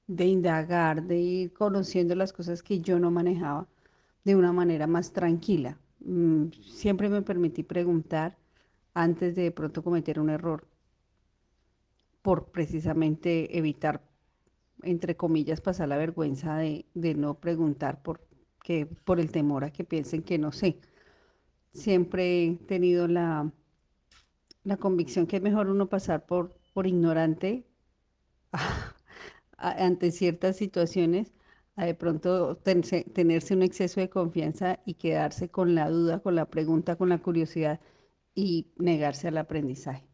de 0.06 0.26
indagar, 0.26 1.02
de 1.04 1.18
ir 1.18 1.52
conociendo 1.52 2.14
las 2.14 2.32
cosas 2.32 2.62
que 2.62 2.80
yo 2.80 2.98
no 2.98 3.10
manejaba 3.10 3.68
de 4.24 4.36
una 4.36 4.52
manera 4.52 4.86
más 4.86 5.12
tranquila. 5.12 5.78
Mm, 6.00 6.50
siempre 6.62 7.08
me 7.08 7.22
permití 7.22 7.62
preguntar 7.62 8.36
antes 8.94 9.34
de, 9.34 9.50
pronto 9.50 9.82
cometer 9.82 10.20
un 10.20 10.30
error, 10.30 10.66
por 12.22 12.50
precisamente 12.52 13.58
evitar, 13.58 14.02
entre 14.82 15.16
comillas, 15.16 15.60
pasar 15.60 15.88
la 15.88 15.96
vergüenza 15.96 16.56
de, 16.56 16.84
no 17.16 17.34
preguntar 17.34 18.02
por, 18.02 18.20
que, 18.62 18.86
por 18.86 19.20
el 19.20 19.30
temor 19.32 19.64
a 19.64 19.72
que 19.72 19.84
piensen 19.84 20.22
que 20.22 20.38
no 20.38 20.52
sé. 20.52 20.78
Siempre 21.72 22.44
he 22.44 22.54
tenido 22.56 23.08
la, 23.08 23.50
la 24.64 24.76
convicción 24.76 25.26
que 25.26 25.36
es 25.36 25.42
mejor 25.42 25.68
uno 25.68 25.88
pasar 25.88 26.26
por, 26.26 26.54
por 26.74 26.86
ignorante 26.86 27.66
ante 29.56 30.10
ciertas 30.10 30.56
situaciones 30.56 31.32
de 31.76 31.94
pronto 31.94 32.56
tenerse 32.56 33.54
un 33.54 33.62
exceso 33.62 34.00
de 34.00 34.10
confianza 34.10 34.80
y 34.84 34.94
quedarse 34.94 35.48
con 35.50 35.74
la 35.74 35.88
duda, 35.90 36.20
con 36.20 36.34
la 36.34 36.46
pregunta, 36.46 36.96
con 36.96 37.08
la 37.08 37.18
curiosidad 37.18 37.80
y 38.34 38.68
negarse 38.76 39.28
al 39.28 39.38
aprendizaje. 39.38 40.06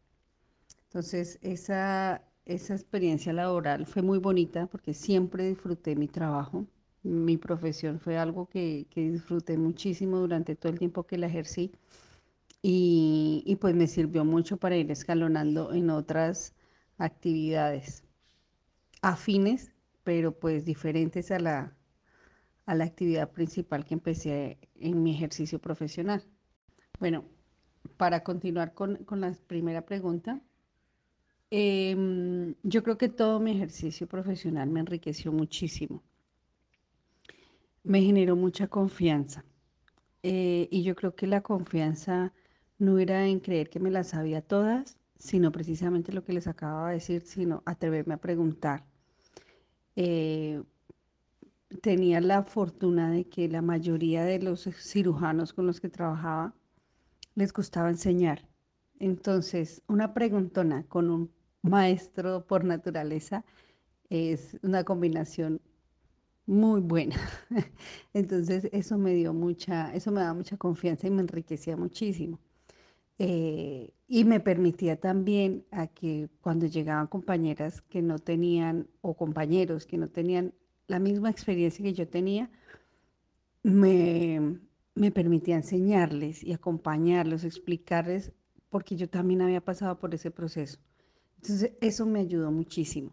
Entonces, 0.85 1.37
esa, 1.41 2.23
esa 2.45 2.73
experiencia 2.73 3.33
laboral 3.33 3.85
fue 3.85 4.01
muy 4.01 4.19
bonita 4.19 4.67
porque 4.67 4.93
siempre 4.93 5.47
disfruté 5.47 5.95
mi 5.95 6.07
trabajo. 6.07 6.65
Mi 7.03 7.37
profesión 7.37 7.99
fue 7.99 8.17
algo 8.17 8.47
que, 8.49 8.87
que 8.89 9.11
disfruté 9.11 9.57
muchísimo 9.57 10.19
durante 10.19 10.55
todo 10.55 10.71
el 10.71 10.79
tiempo 10.79 11.03
que 11.05 11.17
la 11.17 11.27
ejercí 11.27 11.71
y, 12.61 13.43
y 13.45 13.55
pues 13.57 13.75
me 13.75 13.87
sirvió 13.87 14.25
mucho 14.25 14.57
para 14.57 14.77
ir 14.77 14.91
escalonando 14.91 15.73
en 15.73 15.89
otras 15.89 16.53
actividades 16.97 18.03
afines 19.01 19.71
pero 20.03 20.37
pues 20.37 20.65
diferentes 20.65 21.31
a 21.31 21.39
la, 21.39 21.75
a 22.65 22.75
la 22.75 22.85
actividad 22.85 23.31
principal 23.31 23.85
que 23.85 23.95
empecé 23.95 24.59
en 24.75 25.01
mi 25.03 25.15
ejercicio 25.15 25.59
profesional. 25.59 26.23
Bueno, 26.99 27.25
para 27.97 28.23
continuar 28.23 28.73
con, 28.73 29.05
la 29.09 29.33
primera 29.47 29.85
pregunta, 29.85 30.41
em, 31.51 32.55
yo 32.63 32.83
creo 32.83 32.97
que 32.97 33.09
todo 33.09 33.39
mi 33.39 33.51
ejercicio 33.51 34.07
profesional 34.07 34.69
me 34.69 34.81
enriqueció 34.81 35.31
muchísimo. 35.31 36.03
Me 37.83 38.01
generó 38.01 38.35
mucha 38.35 38.67
confianza. 38.67 39.43
Eh, 40.23 40.67
y 40.71 40.83
yo 40.83 40.95
creo 40.95 41.15
que 41.15 41.27
la 41.27 41.41
confianza 41.41 42.33
no 42.77 42.99
era 42.99 43.27
en 43.27 43.39
creer 43.39 43.69
que 43.69 43.79
me 43.79 43.91
las 43.91 44.09
sabía 44.09 44.41
todas, 44.41 44.97
sino 45.17 45.51
precisamente 45.51 46.13
lo 46.13 46.23
que 46.23 46.33
les 46.33 46.47
acababa 46.47 46.89
de 46.89 46.95
decir, 46.95 47.21
sino 47.21 47.63
atreverme 47.65 48.13
a 48.15 48.17
preguntar, 48.17 48.85
eh, 50.01 50.63
tenía 51.81 52.21
la 52.21 52.43
fortuna 52.43 53.11
de 53.11 53.25
que 53.27 53.49
la 53.49 53.61
mayoría 53.61 54.23
de 54.23 54.39
los 54.39 54.63
cirujanos 54.63 55.51
con 55.53 55.67
los 55.67 55.81
que 55.81 55.89
trabajaba 55.89 56.53
les 57.35 57.51
gustaba 57.53 57.89
enseñar. 57.89 58.47
Entonces, 58.99 59.81
una 59.87 60.13
preguntona 60.13 60.83
con 60.83 61.09
un 61.09 61.31
maestro 61.63 62.45
por 62.47 62.63
naturaleza 62.63 63.43
es 64.09 64.57
una 64.63 64.85
combinación 64.85 65.61
muy 66.45 66.81
buena. 66.81 67.17
Entonces, 68.13 68.69
eso 68.71 68.97
me 68.97 69.13
dio 69.15 69.33
mucha, 69.33 69.93
eso 69.93 70.11
me 70.11 70.21
daba 70.21 70.33
mucha 70.33 70.57
confianza 70.57 71.07
y 71.07 71.11
me 71.11 71.21
enriquecía 71.21 71.77
muchísimo. 71.77 72.39
Eh, 73.19 73.93
y 74.07 74.23
me 74.23 74.39
permitía 74.39 74.99
también 74.99 75.65
a 75.71 75.87
que 75.87 76.29
cuando 76.41 76.65
llegaban 76.65 77.07
compañeras 77.07 77.81
que 77.81 78.01
no 78.01 78.17
tenían, 78.17 78.87
o 79.01 79.15
compañeros 79.15 79.85
que 79.85 79.97
no 79.97 80.07
tenían 80.09 80.53
la 80.87 80.99
misma 80.99 81.29
experiencia 81.29 81.83
que 81.83 81.93
yo 81.93 82.07
tenía, 82.07 82.49
me, 83.61 84.59
me 84.95 85.11
permitía 85.11 85.57
enseñarles 85.57 86.43
y 86.43 86.53
acompañarlos, 86.53 87.43
explicarles, 87.43 88.31
porque 88.69 88.95
yo 88.95 89.09
también 89.09 89.41
había 89.41 89.61
pasado 89.61 89.99
por 89.99 90.13
ese 90.15 90.31
proceso. 90.31 90.79
Entonces, 91.41 91.73
eso 91.81 92.05
me 92.05 92.21
ayudó 92.21 92.51
muchísimo 92.51 93.11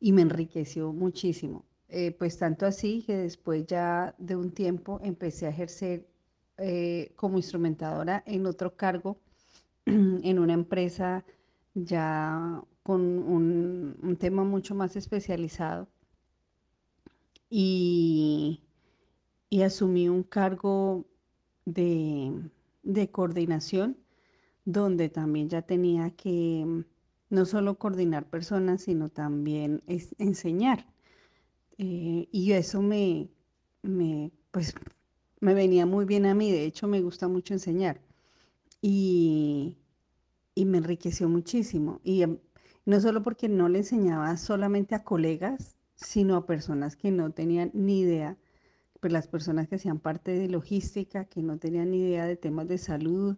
y 0.00 0.12
me 0.12 0.22
enriqueció 0.22 0.92
muchísimo. 0.92 1.64
Eh, 1.88 2.12
pues 2.12 2.38
tanto 2.38 2.66
así 2.66 3.02
que 3.06 3.16
después 3.16 3.66
ya 3.66 4.14
de 4.18 4.36
un 4.36 4.50
tiempo 4.50 5.00
empecé 5.02 5.46
a 5.46 5.50
ejercer 5.50 6.06
eh, 6.58 7.12
como 7.16 7.36
instrumentadora 7.36 8.22
en 8.26 8.46
otro 8.46 8.76
cargo 8.76 9.18
en 9.86 10.38
una 10.38 10.52
empresa 10.52 11.24
ya 11.74 12.62
con 12.84 13.00
un, 13.00 14.16
tema 14.20 14.44
mucho 14.44 14.74
más 14.74 14.94
especializado 14.94 15.88
y, 17.50 18.60
asumí 19.64 20.08
un 20.08 20.22
cargo 20.22 21.06
de, 21.64 22.50
coordinación 23.10 23.96
donde 24.64 25.08
también 25.08 25.48
ya 25.48 25.62
tenía 25.62 26.10
que 26.10 26.84
no 27.30 27.44
solo 27.46 27.78
coordinar 27.78 28.28
personas, 28.28 28.82
sino 28.82 29.08
también 29.08 29.82
enseñar. 30.18 30.86
Eh, 31.78 32.28
y 32.30 32.52
eso 32.52 32.82
me, 32.82 33.28
me, 33.82 34.30
pues, 34.50 34.74
me 35.44 35.54
venía 35.54 35.84
muy 35.84 36.06
bien 36.06 36.24
a 36.26 36.34
mí, 36.34 36.50
de 36.50 36.64
hecho 36.64 36.88
me 36.88 37.02
gusta 37.02 37.28
mucho 37.28 37.52
enseñar. 37.52 38.00
Y, 38.80 39.76
me 40.56 40.78
enriqueció 40.78 41.28
muchísimo. 41.28 42.00
Y 42.02 42.22
em, 42.22 42.38
no 42.86 43.00
solo 43.00 43.22
porque 43.22 43.48
no 43.48 43.68
le 43.68 43.80
enseñaba 43.80 44.36
solamente 44.38 44.94
a 44.94 45.04
colegas, 45.04 45.76
sino 45.96 46.36
a 46.36 46.46
personas 46.46 46.96
que 46.96 47.10
no 47.10 47.30
tenían 47.32 47.70
ni 47.74 48.00
idea, 48.00 48.38
pues 49.00 49.12
las 49.12 49.28
personas 49.28 49.68
que 49.68 49.76
hacían 49.76 50.00
parte 50.00 50.32
de 50.32 50.48
logística, 50.48 51.26
que 51.26 51.42
no 51.42 51.58
tenían 51.58 51.90
ni 51.90 51.98
idea 51.98 52.26
de 52.26 52.36
temas 52.36 52.68
de 52.68 52.78
salud, 52.78 53.36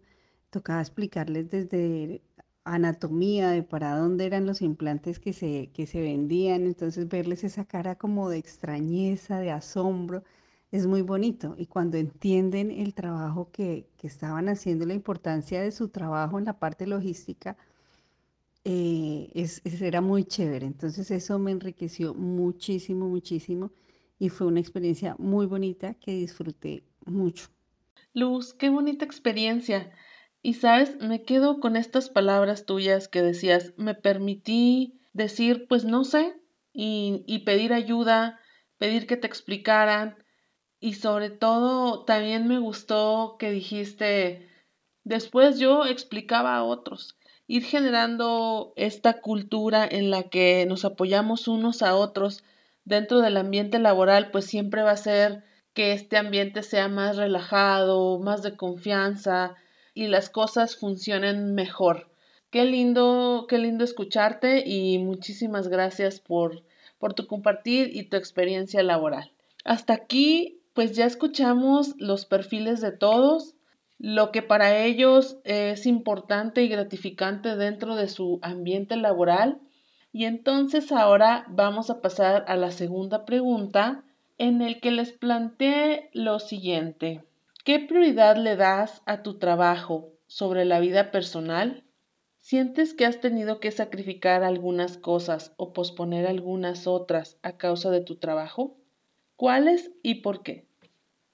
tocaba 0.51 0.81
explicarles 0.81 1.51
desde 1.51 2.23
anatomía, 2.65 3.51
de 3.51 3.63
para 3.65 3.97
dónde 3.97 4.27
eran 4.27 4.47
los 4.47 4.63
implantes 4.63 5.19
que 5.19 5.33
se, 5.33 5.71
que 5.73 5.87
se 5.87 6.01
vendían, 6.01 6.67
entonces 6.67 7.09
verles 7.09 7.45
esa 7.45 7.65
cara 7.65 7.97
como 7.97 8.31
de 8.31 8.39
extrañeza, 8.39 9.41
de 9.41 9.51
asombro, 9.51 10.25
es 10.73 10.87
muy 10.87 11.03
bonito. 11.03 11.55
Y 11.59 11.67
cuando 11.67 11.97
entienden 11.97 12.71
el 12.71 12.95
trabajo 12.95 13.51
que, 13.51 13.89
estaban 14.03 14.49
haciendo, 14.49 14.87
la 14.87 14.95
importancia 14.95 15.61
de 15.61 15.73
su 15.73 15.89
trabajo 15.89 16.39
en 16.39 16.45
la 16.45 16.59
parte 16.59 16.87
logística, 16.87 17.57
eh, 18.65 19.31
es, 19.35 19.63
era 19.65 20.01
muy 20.01 20.25
chévere. 20.25 20.67
Entonces 20.67 21.11
eso 21.11 21.39
me 21.39 21.51
enriqueció 21.51 22.15
muchísimo, 22.15 23.09
muchísimo. 23.09 23.73
Y 24.19 24.29
fue 24.29 24.47
una 24.47 24.61
experiencia 24.61 25.17
muy 25.19 25.47
bonita 25.47 25.95
que 25.95 26.13
disfruté 26.13 26.85
mucho. 27.05 27.49
Luz, 28.15 28.55
qué 28.55 28.71
bonita 28.71 29.05
experiencia. 29.05 29.93
Y 30.41 30.55
sabes, 30.55 30.97
me 31.01 31.23
quedo 31.23 31.61
con 31.61 31.77
estas 31.77 32.09
palabras 32.09 32.65
tuyas 32.65 33.09
que 33.09 33.23
decías, 33.23 33.75
me 33.77 33.95
permití 33.95 35.01
decir, 35.13 35.67
pues 35.69 35.85
no 35.85 36.05
sé, 36.05 36.35
y, 36.73 37.25
y 37.27 37.41
pedir 37.41 37.73
ayuda, 37.73 38.39
pedir 38.79 39.07
que 39.07 39.17
te 39.17 39.27
explicaran, 39.27 40.17
y 40.81 40.95
sobre 40.95 41.31
todo 41.31 42.05
también 42.05 42.47
me 42.47 42.59
gustó 42.59 43.37
que 43.39 43.51
dijiste, 43.51 44.49
después 45.05 45.59
yo 45.59 45.87
explicaba 45.87 46.57
a 46.57 46.65
otros, 46.65 47.17
ir 47.47 47.65
generando 47.65 48.73
esta 48.77 49.21
cultura 49.21 49.87
en 49.87 50.11
la 50.11 50.25
que 50.25 50.67
nos 50.67 50.85
apoyamos 50.85 51.49
unos 51.49 51.83
a 51.83 51.97
otros 51.97 52.45
dentro 52.85 53.21
del 53.21 53.37
ambiente 53.37 53.79
laboral, 53.79 54.31
pues 54.31 54.47
siempre 54.47 54.83
va 54.83 54.93
a 54.93 54.97
ser 54.97 55.45
que 55.75 55.93
este 55.93 56.17
ambiente 56.17 56.63
sea 56.63 56.89
más 56.89 57.17
relajado, 57.17 58.19
más 58.19 58.43
de 58.43 58.57
confianza 58.57 59.57
y 59.93 60.07
las 60.09 60.31
cosas 60.31 60.77
funcionen 60.77 61.55
mejor. 61.55 62.09
Qué 62.51 62.65
lindo, 62.65 63.47
qué 63.49 63.59
lindo 63.59 63.85
escucharte 63.85 64.63
y 64.67 64.99
muchísimas 64.99 65.69
gracias 65.69 66.21
por, 66.21 66.63
por 66.99 67.13
tu 67.13 67.27
compartir 67.27 67.91
y 67.95 68.05
tu 68.05 68.17
experiencia 68.17 68.83
laboral. 68.83 69.33
Hasta 69.65 69.95
aquí, 69.95 70.61
pues 70.77 70.95
ya 70.95 71.07
escuchamos 71.07 71.95
los 71.97 72.27
perfiles 72.27 72.83
de 72.83 72.93
todos, 72.93 73.55
lo 73.99 74.31
que 74.31 74.43
para 74.43 74.85
ellos 74.85 75.39
es 75.45 75.87
importante 75.87 76.63
y 76.63 76.69
gratificante 76.69 77.57
dentro 77.57 77.97
de 77.97 78.09
su 78.09 78.39
ambiente 78.43 78.97
laboral. 78.97 79.59
Y 80.13 80.27
entonces 80.27 80.93
ahora 80.93 81.47
vamos 81.49 81.89
a 81.89 82.03
pasar 82.03 82.45
a 82.47 82.57
la 82.57 82.73
segunda 82.73 83.25
pregunta 83.25 84.05
en 84.37 84.61
el 84.61 84.81
que 84.81 84.91
les 84.91 85.13
planteé 85.13 86.11
lo 86.13 86.41
siguiente. 86.41 87.25
¿Qué 87.65 87.81
prioridad 87.81 88.37
le 88.37 88.57
das 88.57 89.01
a 89.07 89.23
tu 89.23 89.39
trabajo 89.39 90.13
sobre 90.27 90.67
la 90.67 90.79
vida 90.79 91.11
personal? 91.11 91.85
¿Sientes 92.41 92.93
que 92.93 93.07
has 93.07 93.19
tenido 93.23 93.61
que 93.61 93.71
sacrificar 93.71 94.45
algunas 94.45 94.99
cosas 94.99 95.55
o 95.57 95.73
posponer 95.73 96.27
algunas 96.27 96.87
otras 96.87 97.39
a 97.43 97.57
causa 97.57 97.91
de 97.91 98.03
tu 98.03 98.17
trabajo? 98.17 98.77
¿Cuáles 99.37 99.91
y 100.03 100.17
por 100.17 100.43
qué? 100.43 100.66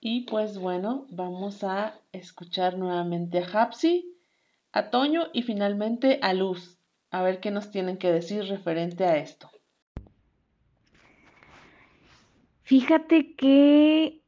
Y 0.04 0.22
pues 0.22 0.58
bueno, 0.58 1.06
vamos 1.10 1.62
a 1.62 1.94
escuchar 2.10 2.76
nuevamente 2.76 3.38
a 3.38 3.46
Hapsi, 3.46 4.12
a 4.72 4.90
Toño 4.90 5.28
y 5.32 5.42
finalmente 5.42 6.18
a 6.22 6.34
Luz, 6.34 6.76
a 7.12 7.22
ver 7.22 7.38
qué 7.38 7.52
nos 7.52 7.70
tienen 7.70 7.98
que 7.98 8.10
decir 8.10 8.42
referente 8.46 9.04
a 9.04 9.18
esto. 9.18 9.48
Fíjate 12.64 13.36
que 13.36 14.22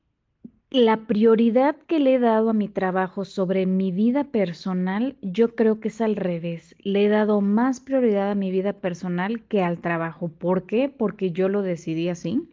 la 0.70 1.08
prioridad 1.08 1.74
que 1.88 1.98
le 1.98 2.14
he 2.14 2.18
dado 2.20 2.50
a 2.50 2.54
mi 2.54 2.68
trabajo 2.68 3.24
sobre 3.24 3.66
mi 3.66 3.90
vida 3.90 4.22
personal, 4.22 5.16
yo 5.22 5.56
creo 5.56 5.80
que 5.80 5.88
es 5.88 6.00
al 6.00 6.14
revés. 6.14 6.76
Le 6.78 7.06
he 7.06 7.08
dado 7.08 7.40
más 7.40 7.80
prioridad 7.80 8.30
a 8.30 8.37
mi 8.37 8.52
vida 8.52 8.74
personal 8.74 9.42
que 9.48 9.64
al 9.64 9.80
trabajo. 9.80 10.28
¿Por 10.28 10.66
qué? 10.66 10.88
Porque 10.88 11.32
yo 11.32 11.48
lo 11.48 11.62
decidí 11.62 12.10
así. 12.10 12.48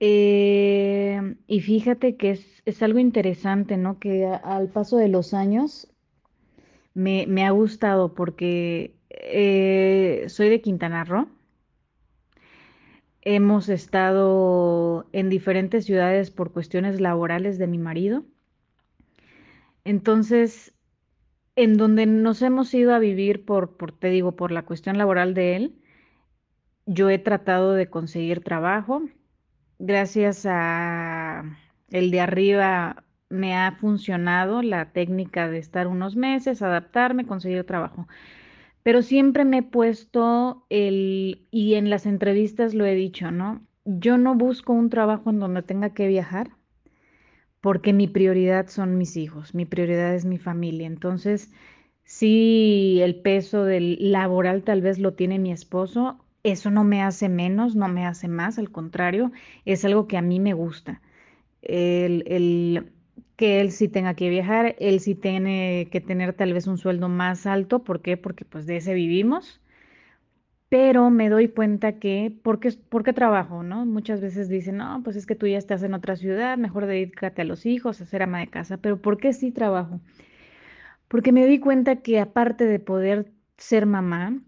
Eh, 0.00 1.36
y 1.46 1.60
fíjate 1.60 2.16
que 2.16 2.30
es, 2.64 2.82
algo 2.82 2.98
interesante, 2.98 3.76
¿no? 3.76 3.98
Que 3.98 4.26
al 4.26 4.68
paso 4.68 4.96
de 4.96 5.08
los 5.08 5.34
años 5.34 5.88
me, 6.94 7.44
ha 7.44 7.50
gustado 7.50 8.14
porque 8.14 8.96
eh, 9.10 10.24
soy 10.28 10.48
de 10.48 10.60
Quintana 10.62 11.04
Roo 11.04 11.28
Hemos 13.22 13.68
estado 13.68 15.06
en 15.12 15.28
diferentes 15.28 15.84
ciudades 15.84 16.30
por 16.30 16.52
cuestiones 16.52 17.00
laborales 17.00 17.58
de 17.58 17.66
mi 17.66 17.76
marido. 17.76 18.24
Entonces, 19.84 20.74
en 21.54 21.76
donde 21.76 22.06
nos 22.06 22.40
hemos 22.40 22.72
ido 22.72 22.94
a 22.94 22.98
vivir 22.98 23.44
por, 23.44 23.76
por, 23.76 23.92
te 23.92 24.08
digo, 24.08 24.36
por 24.36 24.52
la 24.52 24.64
cuestión 24.64 24.96
laboral 24.96 25.34
de 25.34 25.56
él, 25.56 25.82
yo 26.86 27.10
he 27.10 27.18
tratado 27.18 27.74
de 27.74 27.90
conseguir 27.90 28.40
trabajo. 28.42 29.02
Gracias 29.80 30.46
a 30.46 31.42
el 31.90 32.12
de 32.12 32.20
arriba 32.20 33.04
me 33.28 33.56
ha 33.56 33.72
funcionado 33.72 34.62
la 34.62 34.92
técnica 34.92 35.48
de 35.48 35.58
estar 35.58 35.88
unos 35.88 36.14
meses, 36.14 36.62
adaptarme, 36.62 37.26
conseguir 37.26 37.64
trabajo 37.64 38.06
pero 38.82 39.02
siempre 39.02 39.44
me 39.44 39.58
he 39.58 39.62
puesto 39.62 40.66
el, 40.70 41.46
y 41.50 41.74
en 41.74 41.90
las 41.90 42.06
entrevistas 42.06 42.74
lo 42.74 42.86
he 42.86 42.94
dicho, 42.94 43.30
¿no? 43.30 43.66
Yo 43.84 44.18
no 44.18 44.34
busco 44.34 44.72
un 44.72 44.90
trabajo 44.90 45.30
en 45.30 45.38
donde 45.38 45.62
tenga 45.62 45.90
que 45.94 46.08
viajar, 46.08 46.50
porque 47.60 47.92
mi 47.92 48.08
prioridad 48.08 48.68
son 48.68 48.96
mis 48.96 49.16
hijos, 49.16 49.54
mi 49.54 49.66
prioridad 49.66 50.14
es 50.14 50.24
mi 50.24 50.38
familia. 50.38 50.86
Entonces, 50.86 51.52
si 52.04 53.00
el 53.02 53.20
peso 53.20 53.64
del 53.64 53.98
laboral 54.12 54.62
tal 54.62 54.80
vez 54.82 54.98
lo 54.98 55.14
tiene 55.14 55.38
mi 55.38 55.52
esposo, 55.52 56.24
eso 56.42 56.70
no 56.70 56.84
me 56.84 57.02
hace 57.02 57.28
menos, 57.28 57.76
no 57.76 57.88
me 57.88 58.06
hace 58.06 58.28
más, 58.28 58.58
al 58.58 58.70
contrario, 58.70 59.32
es 59.64 59.84
algo 59.84 60.06
que 60.08 60.16
a 60.18 60.22
mí 60.22 60.40
me 60.40 60.54
gusta. 60.54 61.02
El, 61.62 62.24
el 62.28 62.92
que 63.36 63.60
él 63.60 63.72
sí 63.72 63.88
tenga 63.88 64.14
que 64.14 64.30
viajar, 64.30 64.76
él 64.80 65.00
sí 65.00 65.14
tiene 65.14 65.88
que 65.92 66.00
tener 66.00 66.34
tal 66.34 66.52
vez 66.54 66.66
un 66.68 66.78
sueldo 66.78 67.08
más 67.08 67.46
alto, 67.46 67.84
¿por 67.84 68.02
qué? 68.02 68.16
Porque 68.16 68.44
pues 68.44 68.66
de 68.66 68.78
ese 68.78 68.94
vivimos, 68.94 69.60
pero 70.68 71.10
me 71.10 71.28
doy 71.28 71.48
cuenta 71.48 71.98
que, 71.98 72.32
¿por 72.44 72.60
qué, 72.60 72.70
por 72.88 73.02
qué 73.02 73.12
trabajo, 73.12 73.62
no? 73.64 73.84
Muchas 73.86 74.20
veces 74.20 74.48
dicen, 74.48 74.76
no, 74.76 75.02
pues 75.02 75.16
es 75.16 75.26
que 75.26 75.34
tú 75.34 75.46
ya 75.48 75.58
estás 75.58 75.82
en 75.82 75.94
otra 75.94 76.14
ciudad, 76.16 76.56
mejor 76.58 76.86
dedícate 76.86 77.42
a 77.42 77.44
los 77.44 77.66
hijos, 77.66 78.00
a 78.00 78.06
ser 78.06 78.22
ama 78.22 78.38
de 78.40 78.48
casa, 78.48 78.76
pero 78.78 79.00
¿por 79.02 79.18
qué 79.18 79.32
sí 79.32 79.50
trabajo? 79.50 80.00
Porque 81.08 81.32
me 81.32 81.44
doy 81.44 81.58
cuenta 81.60 81.96
que 82.02 82.20
aparte 82.20 82.64
de 82.66 82.78
poder 82.78 83.32
ser 83.58 83.86
mamá, 83.86 84.40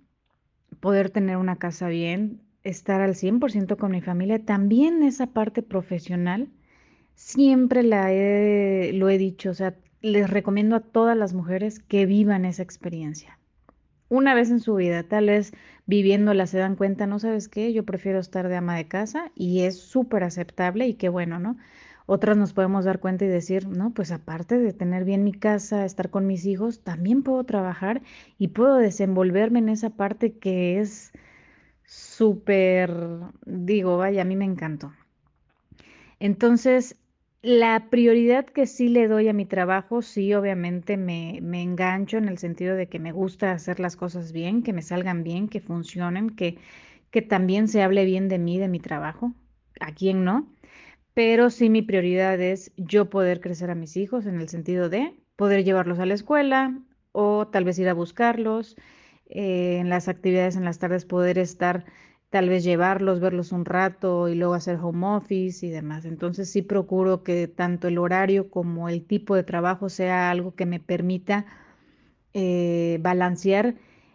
poder 0.83 1.11
tener 1.11 1.37
una 1.37 1.57
casa 1.57 1.87
bien, 1.87 2.41
estar 2.65 3.01
al 3.01 3.15
100% 3.15 3.77
con 3.77 3.93
mi 3.93 4.01
familia, 4.01 4.45
también 4.45 5.05
esa 5.05 5.29
parte 5.29 5.63
profesional, 5.63 6.49
siempre 7.15 7.85
la 7.85 8.09
lo 8.93 9.09
he 9.09 9.17
dicho, 9.17 9.51
o 9.51 9.55
sea, 9.55 9.77
les 10.01 10.29
recomiendo 10.29 10.75
a 10.75 10.81
todas 10.81 11.17
las 11.17 11.35
mujeres 11.35 11.79
que 11.79 12.05
vivan 12.05 12.45
esa 12.45 12.65
experiencia. 12.65 13.39
Una 14.09 14.35
vez 14.35 14.51
en 14.51 14.59
su 14.59 14.75
vida, 14.75 15.05
tal 15.05 15.27
vez 15.27 15.53
viviéndola 15.87 16.49
se 16.49 16.59
dan 16.59 16.75
cuenta, 16.75 17.07
no 17.07 17.21
sabes 17.21 17.49
qué, 17.49 17.73
yo 17.73 17.85
prefiero 17.85 18.19
estar 18.19 18.49
de 18.49 18.57
ama 18.57 18.77
de 18.77 18.89
casa 18.89 19.31
y 19.37 19.61
es 19.61 19.79
súper 19.79 20.25
aceptable 20.25 20.89
y 20.89 20.95
qué 20.95 21.09
bueno, 21.09 21.39
¿no? 21.39 21.59
Otras 22.07 22.37
nos 22.37 22.53
podemos 22.53 22.85
dar 22.85 23.01
cuenta 23.01 23.25
y 23.25 23.29
decir, 23.29 23.69
no, 23.69 23.91
pues 23.91 24.11
aparte 24.13 24.59
de 24.59 24.73
tener 24.73 25.05
bien 25.05 25.25
mi 25.25 25.33
casa, 25.33 25.85
estar 25.85 26.11
con 26.11 26.27
mis 26.27 26.47
hijos, 26.47 26.83
también 26.83 27.23
puedo 27.23 27.45
trabajar 27.45 28.03
y 28.39 28.49
puedo 28.49 28.77
desenvolverme 28.77 29.61
en 29.61 29.69
esa 29.69 29.91
parte 29.91 30.33
que 30.33 30.81
es 30.81 31.13
súper, 31.85 32.93
digo, 33.47 33.99
vaya, 33.99 34.23
a 34.23 34.25
mí 34.25 34.37
me 34.37 34.45
encantó. 34.45 34.93
Entonces, 36.19 36.97
la 37.43 37.91
prioridad 37.91 38.47
que 38.47 38.67
sí 38.67 38.89
le 38.89 39.09
doy 39.09 39.29
a 39.29 39.33
mi 39.33 39.45
trabajo, 39.45 40.03
sí, 40.03 40.33
obviamente 40.35 40.97
me, 40.97 41.39
engancho 41.39 42.17
en 42.17 42.29
el 42.29 42.39
sentido 42.39 42.77
de 42.77 42.87
que 42.89 43.01
me 43.01 43.11
gusta 43.11 43.51
hacer 43.51 43.81
las 43.81 43.97
cosas 43.97 44.33
bien, 44.33 44.63
que 44.63 44.73
me 44.73 44.83
salgan 44.83 45.25
bien, 45.25 45.49
que 45.49 45.61
funcionen, 45.61 46.31
que, 46.31 46.59
que 47.11 47.23
también 47.23 47.67
se 47.67 47.83
hable 47.83 48.05
bien 48.05 48.29
de 48.29 48.39
mí, 48.39 48.59
de 48.59 48.69
mi 48.69 48.79
trabajo, 48.79 49.33
a 49.81 49.93
quién 49.93 50.25
no. 50.25 50.47
Pero 51.15 51.51
sí 51.51 51.69
mi 51.69 51.83
prioridad 51.83 52.41
es 52.41 52.73
yo 52.77 53.11
poder 53.11 53.41
crecer 53.41 53.71
a 53.71 53.75
mis 53.75 53.97
hijos 53.97 54.27
en 54.27 54.41
el 54.41 54.49
sentido 54.49 54.89
de 54.89 55.15
poder 55.37 55.65
llevarlos 55.65 55.99
a 55.99 56.07
la 56.07 56.15
escuela 56.15 56.79
o 57.13 57.49
tal 57.49 57.65
vez 57.65 57.79
ir 57.79 57.89
a 57.89 57.95
buscarlos, 57.95 58.77
eh, 59.27 59.79
en 59.79 59.89
las 59.91 60.09
actividades 60.09 60.57
en 60.57 60.65
las 60.65 60.79
tardes 60.79 61.05
poder 61.05 61.39
estar 61.39 61.85
tal 62.31 62.49
vez 62.49 62.65
llevarlos, 62.65 63.21
verlos 63.21 63.53
un 63.53 63.67
rato 63.67 64.29
y 64.29 64.35
luego 64.35 64.55
hacer 64.55 64.79
home 64.81 65.07
office 65.07 65.67
y 65.67 65.71
demás. 65.71 66.07
Entonces 66.07 66.51
sí 66.51 66.63
procuro 66.63 67.23
que 67.25 67.47
tanto 67.49 67.89
el 67.89 67.99
horario 67.99 68.49
como 68.51 68.89
el 68.89 69.05
tipo 69.05 69.35
de 69.37 69.43
trabajo 69.45 69.91
sea 69.91 70.31
algo 70.31 70.55
que 70.55 70.65
me 70.67 70.81
permita 70.81 71.45
eh, 72.35 72.99
balancear 73.03 73.75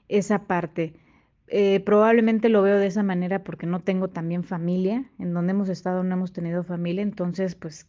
esa 0.10 0.48
parte. 0.48 0.94
Eh, 1.50 1.80
probablemente 1.80 2.50
lo 2.50 2.62
veo 2.62 2.78
de 2.78 2.88
esa 2.88 3.04
manera 3.04 3.44
porque 3.44 3.68
no 3.68 3.80
tengo 3.80 4.10
también 4.10 4.44
familia, 4.44 5.10
en 5.18 5.34
donde 5.34 5.52
hemos 5.52 5.70
estado 5.70 6.04
no 6.04 6.16
hemos 6.16 6.34
tenido 6.34 6.64
familia, 6.64 7.04
entonces 7.04 7.56
pues 7.56 7.88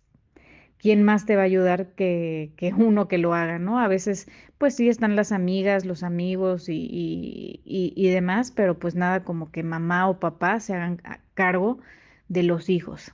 ¿quién 0.78 1.02
más 1.02 1.26
te 1.26 1.36
va 1.36 1.42
a 1.42 1.46
ayudar 1.46 1.88
que, 1.94 2.52
uno 2.76 3.08
que 3.08 3.18
lo 3.18 3.34
haga, 3.34 3.58
¿no? 3.58 3.78
A 3.78 3.88
veces, 3.88 4.28
pues 4.58 4.74
sí, 4.74 4.88
están 4.88 5.16
las 5.16 5.32
amigas, 5.32 5.84
los 5.84 6.02
amigos 6.02 6.68
y, 6.68 7.60
y, 7.64 8.08
demás, 8.08 8.50
pero 8.50 8.78
pues 8.78 8.94
nada 8.94 9.24
como 9.24 9.50
que 9.50 9.62
mamá 9.62 10.08
o 10.08 10.20
papá 10.20 10.60
se 10.60 10.74
hagan 10.74 11.00
cargo 11.34 11.78
de 12.28 12.42
los 12.42 12.68
hijos. 12.68 13.12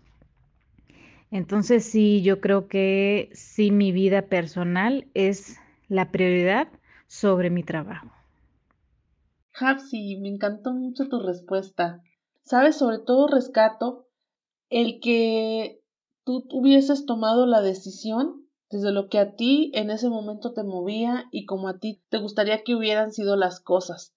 Entonces 1.30 1.84
sí, 1.84 2.22
yo 2.22 2.40
creo 2.40 2.68
que 2.68 3.28
sí 3.32 3.70
mi 3.72 3.90
vida 3.92 4.22
personal 4.22 5.06
es 5.14 5.58
la 5.88 6.12
prioridad 6.12 6.68
sobre 7.08 7.50
mi 7.50 7.62
trabajo. 7.64 8.10
Hapsi, 9.54 10.16
me 10.16 10.28
encantó 10.28 10.72
mucho 10.72 11.08
tu 11.08 11.20
respuesta. 11.20 12.02
Sabes, 12.42 12.76
sobre 12.76 12.98
todo 12.98 13.28
rescato 13.28 14.08
el 14.68 15.00
que 15.00 15.80
tú 16.24 16.46
hubieses 16.50 17.06
tomado 17.06 17.46
la 17.46 17.60
decisión 17.60 18.48
desde 18.70 18.90
lo 18.90 19.08
que 19.08 19.18
a 19.18 19.36
ti 19.36 19.70
en 19.74 19.90
ese 19.90 20.08
momento 20.08 20.52
te 20.52 20.64
movía 20.64 21.26
y 21.30 21.46
como 21.46 21.68
a 21.68 21.78
ti 21.78 22.02
te 22.08 22.18
gustaría 22.18 22.64
que 22.64 22.74
hubieran 22.74 23.12
sido 23.12 23.36
las 23.36 23.60
cosas. 23.60 24.14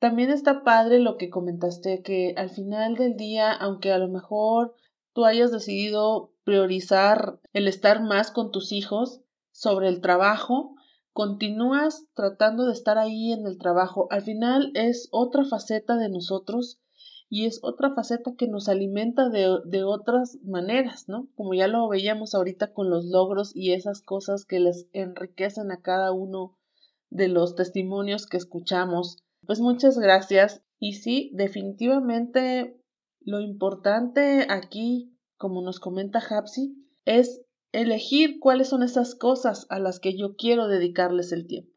También 0.00 0.30
está 0.30 0.64
padre 0.64 0.98
lo 0.98 1.16
que 1.16 1.30
comentaste, 1.30 2.02
que 2.02 2.34
al 2.36 2.50
final 2.50 2.96
del 2.96 3.16
día, 3.16 3.52
aunque 3.52 3.92
a 3.92 3.98
lo 3.98 4.08
mejor 4.08 4.74
tú 5.12 5.24
hayas 5.24 5.52
decidido 5.52 6.32
priorizar 6.42 7.38
el 7.52 7.68
estar 7.68 8.02
más 8.02 8.32
con 8.32 8.50
tus 8.50 8.72
hijos 8.72 9.20
sobre 9.52 9.86
el 9.86 10.00
trabajo, 10.00 10.74
continúas 11.12 12.06
tratando 12.14 12.66
de 12.66 12.72
estar 12.72 12.98
ahí 12.98 13.32
en 13.32 13.46
el 13.46 13.58
trabajo. 13.58 14.06
Al 14.10 14.22
final 14.22 14.70
es 14.74 15.08
otra 15.10 15.44
faceta 15.44 15.96
de 15.96 16.08
nosotros 16.08 16.80
y 17.28 17.46
es 17.46 17.60
otra 17.62 17.94
faceta 17.94 18.34
que 18.36 18.48
nos 18.48 18.68
alimenta 18.68 19.28
de, 19.28 19.58
de, 19.64 19.84
otras 19.84 20.38
maneras, 20.44 21.08
¿no? 21.08 21.28
Como 21.34 21.54
ya 21.54 21.66
lo 21.66 21.88
veíamos 21.88 22.34
ahorita 22.34 22.72
con 22.72 22.90
los 22.90 23.06
logros 23.06 23.56
y 23.56 23.72
esas 23.72 24.02
cosas 24.02 24.44
que 24.44 24.60
les 24.60 24.86
enriquecen 24.92 25.70
a 25.70 25.80
cada 25.80 26.12
uno 26.12 26.58
de 27.08 27.28
los 27.28 27.54
testimonios 27.54 28.26
que 28.26 28.36
escuchamos. 28.36 29.22
Pues 29.46 29.60
muchas 29.60 29.98
gracias. 29.98 30.62
Y 30.78 30.94
sí, 30.94 31.30
definitivamente 31.34 32.78
lo 33.20 33.40
importante 33.40 34.46
aquí, 34.50 35.16
como 35.36 35.62
nos 35.62 35.78
comenta 35.78 36.18
Hapsi, 36.18 36.74
es 37.04 37.42
elegir 37.72 38.38
cuáles 38.38 38.68
son 38.68 38.82
esas 38.82 39.14
cosas 39.14 39.66
a 39.70 39.78
las 39.78 39.98
que 39.98 40.16
yo 40.16 40.36
quiero 40.36 40.68
dedicarles 40.68 41.32
el 41.32 41.46
tiempo. 41.46 41.72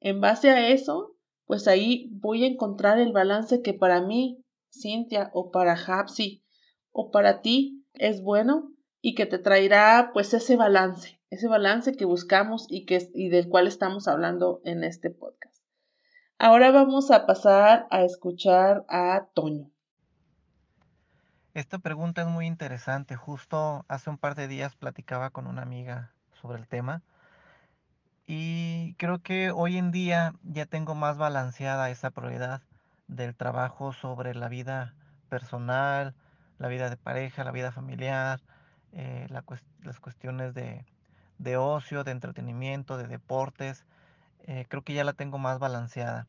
En 0.00 0.20
base 0.20 0.50
a 0.50 0.68
eso, 0.68 1.16
pues 1.46 1.66
ahí 1.66 2.08
voy 2.12 2.44
a 2.44 2.48
encontrar 2.48 2.98
el 2.98 3.12
balance 3.12 3.62
que 3.62 3.72
para 3.72 4.02
mí, 4.02 4.44
Cintia, 4.70 5.30
o 5.32 5.50
para 5.50 5.72
Hapsi, 5.72 6.44
o 6.92 7.10
para 7.10 7.40
ti 7.40 7.84
es 7.94 8.22
bueno 8.22 8.72
y 9.00 9.14
que 9.14 9.26
te 9.26 9.38
traerá 9.38 10.10
pues 10.12 10.34
ese 10.34 10.56
balance, 10.56 11.20
ese 11.30 11.48
balance 11.48 11.92
que 11.94 12.04
buscamos 12.04 12.66
y, 12.68 12.84
que, 12.84 13.10
y 13.14 13.28
del 13.28 13.48
cual 13.48 13.66
estamos 13.66 14.08
hablando 14.08 14.60
en 14.64 14.84
este 14.84 15.10
podcast. 15.10 15.62
Ahora 16.38 16.70
vamos 16.70 17.10
a 17.10 17.24
pasar 17.24 17.86
a 17.90 18.04
escuchar 18.04 18.84
a 18.88 19.28
Toño. 19.32 19.70
Esta 21.56 21.78
pregunta 21.78 22.20
es 22.20 22.28
muy 22.28 22.44
interesante. 22.44 23.16
Justo 23.16 23.86
hace 23.88 24.10
un 24.10 24.18
par 24.18 24.34
de 24.34 24.46
días 24.46 24.76
platicaba 24.76 25.30
con 25.30 25.46
una 25.46 25.62
amiga 25.62 26.12
sobre 26.38 26.58
el 26.58 26.68
tema 26.68 27.00
y 28.26 28.92
creo 28.98 29.22
que 29.22 29.52
hoy 29.52 29.78
en 29.78 29.90
día 29.90 30.34
ya 30.42 30.66
tengo 30.66 30.94
más 30.94 31.16
balanceada 31.16 31.88
esa 31.88 32.10
prioridad 32.10 32.60
del 33.08 33.34
trabajo 33.34 33.94
sobre 33.94 34.34
la 34.34 34.48
vida 34.50 34.94
personal, 35.30 36.14
la 36.58 36.68
vida 36.68 36.90
de 36.90 36.98
pareja, 36.98 37.42
la 37.42 37.52
vida 37.52 37.72
familiar, 37.72 38.42
eh, 38.92 39.26
las 39.30 39.98
cuestiones 39.98 40.52
de, 40.52 41.56
ocio, 41.56 42.04
de 42.04 42.10
entretenimiento, 42.10 42.98
de 42.98 43.06
deportes. 43.06 43.86
Eh, 44.40 44.66
creo 44.68 44.82
que 44.82 44.92
ya 44.92 45.04
la 45.04 45.14
tengo 45.14 45.38
más 45.38 45.58
balanceada. 45.58 46.28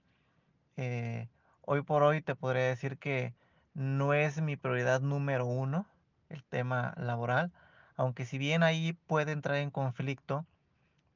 Eh, 0.78 1.28
hoy 1.63 1.82
por 1.82 2.04
hoy 2.04 2.22
te 2.22 2.34
podría 2.34 2.63
decir 2.63 2.98
que 2.98 3.36
no 3.78 4.16
es 4.16 4.42
mi 4.42 4.58
prioridad 4.58 5.02
número 5.02 5.46
uno 5.46 5.86
el 6.30 6.44
tema 6.44 6.96
laboral, 6.98 7.52
aunque 7.96 8.26
si 8.26 8.40
bien 8.40 8.63
ahí 8.63 8.94
puede 8.94 9.32
entrar 9.32 9.58
en 9.58 9.70
conflicto, 9.70 10.48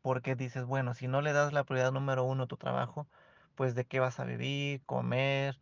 porque 0.03 0.35
dices, 0.35 0.65
bueno, 0.65 0.93
si 0.93 1.07
no 1.07 1.21
le 1.21 1.33
das 1.33 1.53
la 1.53 1.63
prioridad 1.63 1.91
número 1.91 2.23
uno 2.23 2.43
a 2.43 2.47
tu 2.47 2.57
trabajo, 2.57 3.07
pues 3.55 3.73
de 3.73 3.85
qué 3.85 3.99
vas 3.99 4.19
a 4.19 4.25
vivir, 4.25 4.81
comer, 4.85 5.59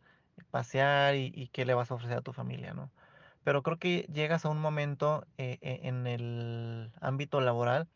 pasear 0.50 1.14
y, 1.16 1.48
qué 1.54 1.64
le 1.64 1.72
vas 1.72 1.90
a 1.90 1.94
ofrecer 1.94 2.18
a 2.18 2.22
tu 2.22 2.34
familia, 2.34 2.74
¿no? 2.74 2.90
Pero 3.44 3.62
creo 3.62 3.78
que 3.78 4.06
llegas 4.12 4.44
a 4.44 4.50
un 4.50 4.60
momento 4.60 5.26
eh, 5.38 5.58
eh, 5.62 5.80
en 5.84 6.06
el 6.06 6.92
ámbito 7.00 7.40
laboral 7.40 7.88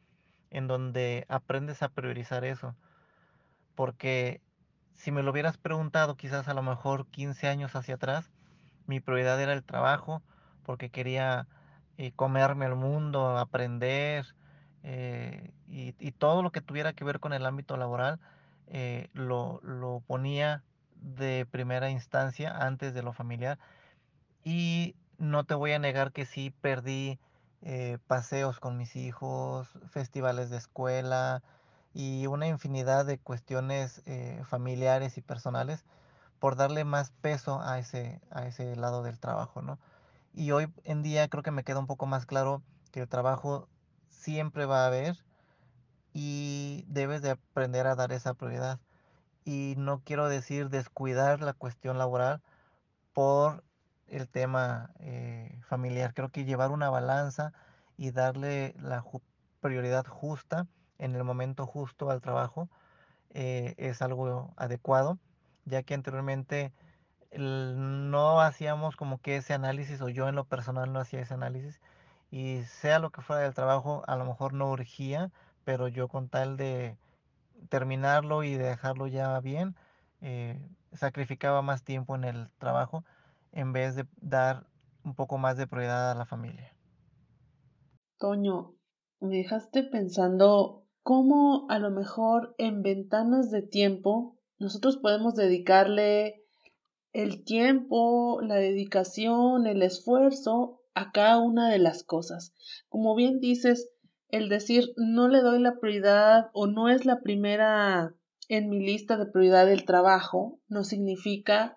en 0.51 0.67
donde 0.67 1.27
aprendes 1.29 1.83
a 1.83 1.91
priorizar 1.91 2.45
eso, 2.47 2.75
porque 3.75 4.41
si 4.95 5.11
me 5.13 5.23
lo 5.23 5.31
hubieras 5.31 5.59
preguntado 5.59 6.17
quizás 6.17 6.49
a 6.49 6.55
lo 6.55 6.63
mejor 6.63 7.07
15 7.09 7.49
años 7.49 7.77
hacia 7.77 7.97
atrás, 7.97 8.31
mi 8.87 9.01
prioridad 9.01 9.41
era 9.41 9.53
el 9.53 9.63
trabajo 9.63 10.23
porque 10.65 10.91
quería 10.91 11.47
eh, 11.97 12.13
comerme 12.17 12.67
el 12.67 12.75
mundo, 12.75 13.39
aprender 13.39 14.35
eh, 14.83 15.53
y, 15.69 15.93
todo 16.13 16.43
lo 16.43 16.51
que 16.51 16.61
tuviera 16.61 16.93
que 16.93 17.05
ver 17.05 17.21
con 17.21 17.33
el 17.33 17.47
ámbito 17.47 17.77
laboral 17.77 18.19
eh, 18.67 19.09
lo, 19.13 19.61
lo, 19.63 20.03
ponía 20.07 20.63
de 20.97 21.47
primera 21.51 21.91
instancia 21.91 22.51
antes 22.57 22.95
de 22.95 23.03
lo 23.03 23.13
familiar. 23.13 23.59
Y 24.43 24.97
no 25.19 25.45
te 25.45 25.55
voy 25.55 25.73
a 25.73 25.79
negar 25.79 26.13
que 26.13 26.27
sí 26.27 26.53
perdí 26.61 27.19
paseos 28.07 28.61
con 28.61 28.77
mis 28.77 28.95
hijos, 28.95 29.79
festivales 29.89 30.51
de 30.51 30.59
escuela 30.59 31.43
y 31.95 32.27
una 32.27 32.47
infinidad 32.47 33.07
de 33.07 33.17
cuestiones 33.17 34.03
familiares 34.45 35.17
y 35.17 35.23
personales 35.23 35.87
por 36.39 36.57
darle 36.57 36.85
más 36.85 37.11
peso 37.11 37.61
a 37.63 37.79
ese, 37.79 38.21
a 38.31 38.47
ese 38.47 38.77
lado 38.77 39.03
del 39.03 39.19
trabajo, 39.19 39.63
¿no? 39.63 39.79
Y 40.33 40.51
hoy 40.51 40.73
en 40.85 41.03
día 41.03 41.29
creo 41.29 41.43
que 41.43 41.51
me 41.51 41.65
queda 41.65 41.79
un 41.79 41.87
poco 41.87 42.07
más 42.07 42.27
claro 42.27 42.63
que 42.91 43.01
el 43.01 43.09
trabajo 43.09 43.69
siempre 44.09 44.67
va 44.67 44.85
a 44.85 44.87
haber 44.89 45.17
y 46.13 46.85
debes 46.89 47.23
de 47.23 47.31
aprender 47.31 47.87
a 47.87 47.95
dar 47.95 48.13
esa 48.13 48.35
prioridad. 48.35 48.81
Y 49.45 49.75
no 49.77 50.01
quiero 50.05 50.29
decir 50.29 50.71
descuidar 50.71 51.41
la 51.41 51.53
cuestión 51.53 51.99
laboral 51.99 52.41
por 53.13 53.65
el 54.09 54.29
tema 54.29 54.91
eh, 55.01 55.61
familiar. 55.69 56.15
Creo 56.15 56.31
que 56.31 56.45
llevar 56.45 56.71
una 56.71 56.91
balanza 56.91 57.53
y 57.97 58.11
darle 58.11 58.75
la 58.81 59.05
prioridad 59.61 60.07
justa 60.07 60.67
en 60.99 61.15
el 61.15 61.25
momento 61.25 61.67
justo 61.67 62.11
al 62.11 62.21
trabajo 62.21 62.69
eh, 63.31 63.75
es 63.79 64.03
algo 64.03 64.53
adecuado 64.57 65.19
ya 65.65 65.83
que 65.83 65.95
anteriormente 65.95 66.73
no 67.37 68.41
hacíamos 68.41 68.97
como 68.97 69.19
que 69.19 69.37
ese 69.37 69.55
análisis, 69.55 70.01
o 70.01 70.09
yo 70.09 70.29
en 70.29 70.37
lo 70.37 70.45
personal 70.45 70.93
no 70.93 71.01
hacía 71.01 71.21
ese 71.21 71.35
análisis, 71.35 71.81
y 72.31 72.63
sea 72.65 72.99
lo 72.99 73.11
que 73.11 73.23
fuera 73.23 73.43
del 73.43 73.55
trabajo, 73.55 74.03
a 74.07 74.17
lo 74.17 74.25
mejor 74.25 74.55
no 74.55 74.71
urgía, 74.71 75.31
pero 75.65 75.89
yo 75.89 76.09
con 76.09 76.29
tal 76.29 76.57
de 76.57 76.97
terminarlo 77.69 78.43
y 78.43 78.55
de 78.55 78.65
dejarlo 78.65 79.07
ya 79.07 79.39
bien, 79.41 79.75
eh, 80.21 80.61
sacrificaba 80.93 81.63
más 81.63 81.83
tiempo 81.83 82.15
en 82.15 82.25
el 82.25 82.49
trabajo 82.59 83.05
en 83.53 83.73
vez 83.73 83.95
de 83.97 84.07
dar 84.21 84.67
un 85.05 85.15
poco 85.15 85.39
más 85.39 85.57
de 85.57 85.67
prioridad 85.67 86.11
a 86.11 86.15
la 86.15 86.27
familia. 86.27 86.75
Toño, 88.19 88.75
me 89.21 89.37
dejaste 89.37 89.85
pensando 89.85 90.85
cómo 91.03 91.67
a 91.69 91.79
lo 91.79 91.91
mejor 91.91 92.55
en 92.59 92.83
ventanas 92.83 93.51
de 93.51 93.63
tiempo 93.63 94.34
nosotros 94.65 94.97
podemos 94.97 95.35
dedicarle 95.35 96.43
el 97.13 97.45
tiempo, 97.45 98.41
la 98.41 98.57
dedicación, 98.57 99.67
el 99.67 99.83
esfuerzo 99.83 100.81
a 100.95 101.13
cada 101.13 101.39
una 101.39 101.71
de 101.71 101.79
las 101.79 102.03
cosas. 102.03 102.55
Como 102.89 103.15
bien 103.15 103.41
dices, 103.41 103.91
el 104.31 104.49
decir 104.49 104.95
no 104.97 105.29
le 105.29 105.43
doy 105.43 105.61
la 105.61 105.79
prioridad 105.79 106.51
o 106.55 106.67
no 106.67 106.89
es 106.89 107.05
la 107.05 107.21
primera 107.21 108.15
en 108.49 108.71
mi 108.71 108.81
lista 108.81 109.19
de 109.19 109.27
prioridad 109.27 109.67
del 109.67 109.85
trabajo, 109.85 110.61
no 110.67 110.83
significa 110.83 111.77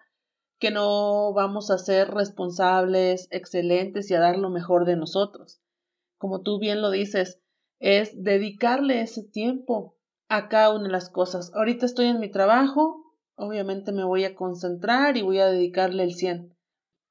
que 0.58 0.72
no 0.72 1.34
vamos 1.34 1.70
a 1.70 1.78
ser 1.78 2.10
responsables, 2.12 3.28
excelentes 3.32 4.10
y 4.10 4.16
a 4.16 4.22
dar 4.22 4.38
lo 4.38 4.50
mejor 4.50 4.86
de 4.86 4.96
nosotros. 4.96 5.62
Como 6.18 6.42
tú 6.42 6.58
bien 6.58 6.82
lo 6.82 6.90
dices, 6.90 7.42
es 7.80 8.24
dedicarle 8.24 9.02
ese 9.02 9.24
tiempo 9.24 9.97
a 10.30 10.50
cada 10.50 10.74
una 10.74 10.84
de 10.84 10.92
las 10.92 11.10
cosas. 11.10 11.52
Ahorita 11.54 11.86
estoy 11.86 12.08
en 12.08 12.20
mi 12.20 12.30
trabajo, 12.30 13.14
obviamente 13.36 13.92
me 13.92 14.04
voy 14.04 14.26
a 14.26 14.36
concentrar 14.36 15.18
y 15.18 15.22
voy 15.22 15.40
a 15.40 15.48
dedicarle 15.48 16.04
el 16.04 16.14
100. 16.14 16.54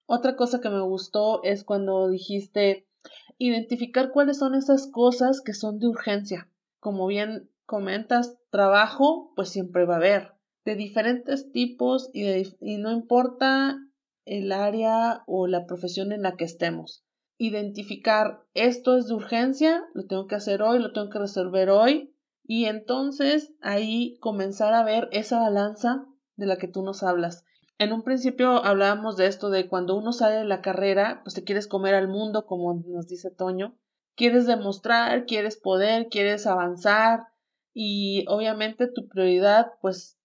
Otra 0.06 0.36
cosa 0.36 0.60
que 0.60 0.70
me 0.70 0.82
gustó 0.82 1.42
es 1.42 1.64
cuando 1.64 2.08
dijiste 2.08 2.86
identificar 3.38 4.12
cuáles 4.12 4.38
son 4.38 4.54
esas 4.54 4.88
cosas 4.90 5.40
que 5.40 5.54
son 5.54 5.78
de 5.78 5.88
urgencia. 5.88 6.50
Como 6.80 7.06
bien 7.06 7.50
comentas, 7.64 8.38
trabajo, 8.50 9.32
pues 9.34 9.48
siempre 9.48 9.84
va 9.84 9.94
a 9.94 9.98
haber, 9.98 10.32
de 10.64 10.76
diferentes 10.76 11.50
tipos 11.50 12.10
y, 12.12 12.24
y 12.60 12.78
no 12.78 12.92
importa 12.92 13.78
el 14.24 14.52
área 14.52 15.22
o 15.26 15.46
la 15.46 15.66
profesión 15.66 16.12
en 16.12 16.22
la 16.22 16.36
que 16.36 16.44
estemos. 16.44 17.04
Identificar 17.38 18.44
esto 18.54 18.96
es 18.96 19.08
de 19.08 19.14
urgencia, 19.14 19.84
lo 19.94 20.06
tengo 20.06 20.26
que 20.26 20.36
hacer 20.36 20.62
hoy, 20.62 20.78
lo 20.78 20.92
tengo 20.92 21.10
que 21.10 21.18
resolver 21.18 21.70
hoy, 21.70 22.15
y 22.48 22.66
entonces 22.66 23.52
ahí 23.60 24.18
comenzar 24.20 24.72
a 24.74 24.84
ver 24.84 25.08
esa 25.12 25.40
balanza 25.40 26.06
de 26.36 26.46
la 26.46 26.58
que 26.58 26.68
tú 26.68 26.82
nos 26.82 27.02
hablas. 27.02 27.44
En 27.78 27.92
un 27.92 28.02
principio 28.02 28.64
hablábamos 28.64 29.16
de 29.16 29.26
esto 29.26 29.50
de 29.50 29.68
cuando 29.68 29.96
uno 29.96 30.12
sale 30.12 30.36
de 30.36 30.44
la 30.44 30.62
carrera, 30.62 31.20
pues 31.24 31.34
te 31.34 31.44
quieres 31.44 31.66
comer 31.66 31.94
al 31.94 32.08
mundo, 32.08 32.46
como 32.46 32.82
nos 32.86 33.08
dice 33.08 33.30
Toño. 33.30 33.76
Quieres 34.14 34.46
demostrar, 34.46 35.26
quieres 35.26 35.56
poder, 35.56 36.08
quieres 36.08 36.46
avanzar 36.46 37.26
y 37.74 38.24
obviamente 38.28 38.86
tu 38.86 39.08
prioridad 39.08 39.72
pues 39.82 40.18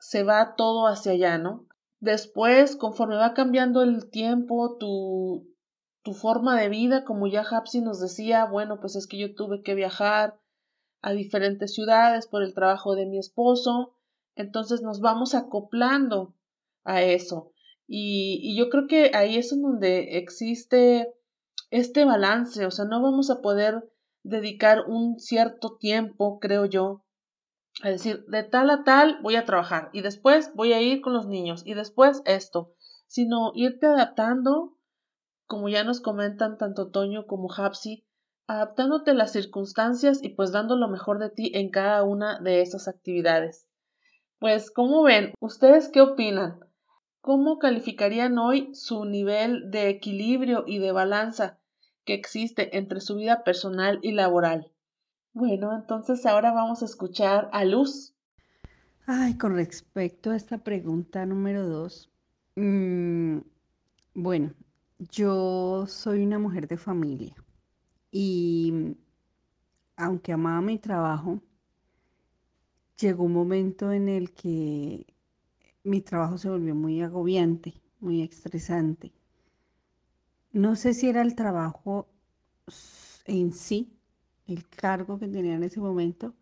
se 0.00 0.24
va 0.24 0.54
todo 0.56 0.86
hacia 0.86 1.12
allá, 1.12 1.38
¿no? 1.38 1.66
Después, 2.00 2.76
conforme 2.76 3.16
va 3.16 3.34
cambiando 3.34 3.82
el 3.82 4.10
tiempo, 4.10 4.76
tu, 4.78 5.48
tu 6.02 6.12
forma 6.12 6.58
de 6.60 6.68
vida, 6.68 7.04
como 7.04 7.26
ya 7.26 7.42
Hapsi 7.42 7.80
nos 7.80 8.00
decía, 8.00 8.44
bueno, 8.46 8.80
pues 8.80 8.96
es 8.96 9.06
que 9.06 9.18
yo 9.18 9.34
tuve 9.34 9.62
que 9.62 9.74
viajar, 9.74 10.38
a 11.02 11.12
diferentes 11.12 11.74
ciudades 11.74 12.26
por 12.26 12.42
el 12.42 12.54
trabajo 12.54 12.94
de 12.94 13.06
mi 13.06 13.18
esposo, 13.18 13.94
entonces 14.34 14.82
nos 14.82 15.00
vamos 15.00 15.34
acoplando 15.34 16.34
a 16.84 17.02
eso. 17.02 17.52
Y, 17.86 18.40
y, 18.42 18.56
yo 18.56 18.68
creo 18.68 18.86
que 18.88 19.12
ahí 19.14 19.36
es 19.36 19.52
en 19.52 19.62
donde 19.62 20.18
existe 20.18 21.14
este 21.70 22.04
balance, 22.04 22.66
o 22.66 22.70
sea, 22.70 22.84
no 22.84 23.00
vamos 23.00 23.30
a 23.30 23.40
poder 23.40 23.88
dedicar 24.22 24.84
un 24.88 25.20
cierto 25.20 25.76
tiempo, 25.78 26.40
creo 26.40 26.64
yo, 26.66 27.04
a 27.82 27.90
decir, 27.90 28.24
de 28.26 28.42
tal 28.42 28.70
a 28.70 28.84
tal 28.84 29.18
voy 29.22 29.36
a 29.36 29.44
trabajar 29.44 29.90
y 29.92 30.00
después 30.00 30.50
voy 30.54 30.72
a 30.72 30.80
ir 30.80 31.00
con 31.00 31.12
los 31.12 31.26
niños 31.26 31.62
y 31.64 31.74
después 31.74 32.22
esto, 32.24 32.74
sino 33.06 33.52
irte 33.54 33.86
adaptando, 33.86 34.76
como 35.46 35.68
ya 35.68 35.84
nos 35.84 36.00
comentan 36.00 36.58
tanto 36.58 36.90
Toño 36.90 37.26
como 37.26 37.52
Hapsi, 37.52 38.05
adaptándote 38.46 39.10
a 39.10 39.14
las 39.14 39.32
circunstancias 39.32 40.22
y 40.22 40.30
pues 40.30 40.52
dando 40.52 40.76
lo 40.76 40.88
mejor 40.88 41.18
de 41.18 41.30
ti 41.30 41.50
en 41.54 41.70
cada 41.70 42.04
una 42.04 42.38
de 42.40 42.62
esas 42.62 42.88
actividades. 42.88 43.66
Pues, 44.38 44.70
¿cómo 44.70 45.02
ven? 45.02 45.32
¿Ustedes 45.40 45.88
qué 45.88 46.00
opinan? 46.00 46.60
¿Cómo 47.20 47.58
calificarían 47.58 48.38
hoy 48.38 48.74
su 48.74 49.04
nivel 49.04 49.70
de 49.70 49.88
equilibrio 49.88 50.64
y 50.66 50.78
de 50.78 50.92
balanza 50.92 51.58
que 52.04 52.14
existe 52.14 52.76
entre 52.76 53.00
su 53.00 53.16
vida 53.16 53.42
personal 53.42 53.98
y 54.02 54.12
laboral? 54.12 54.70
Bueno, 55.32 55.74
entonces 55.74 56.24
ahora 56.24 56.52
vamos 56.52 56.82
a 56.82 56.84
escuchar 56.84 57.48
a 57.52 57.64
Luz. 57.64 58.14
Ay, 59.06 59.36
con 59.36 59.54
respecto 59.54 60.30
a 60.30 60.36
esta 60.36 60.58
pregunta 60.58 61.26
número 61.26 61.66
dos, 61.66 62.10
mm, 62.54 63.38
bueno, 64.14 64.52
yo 64.98 65.86
soy 65.86 66.22
una 66.24 66.38
mujer 66.38 66.68
de 66.68 66.76
familia 66.76 67.34
y 68.18 68.96
aunque 69.94 70.32
amaba 70.32 70.62
mi 70.62 70.78
trabajo, 70.78 71.42
llegó 72.98 73.24
un 73.24 73.34
momento 73.34 73.92
en 73.92 74.08
el 74.08 74.32
que 74.32 75.04
mi 75.84 76.00
trabajo 76.00 76.38
se 76.38 76.48
volvió 76.48 76.74
muy 76.74 77.02
agobiante, 77.02 77.74
muy 78.00 78.22
estresante. 78.22 79.12
No 80.50 80.76
sé 80.76 80.94
si 80.94 81.10
era 81.10 81.20
el 81.20 81.34
trabajo 81.34 82.08
en 83.26 83.52
sí, 83.52 83.92
el 84.46 84.66
cargo 84.66 85.18
que 85.18 85.28
tenía 85.28 85.56
en 85.56 85.64
ese 85.64 85.80
momento, 85.80 86.34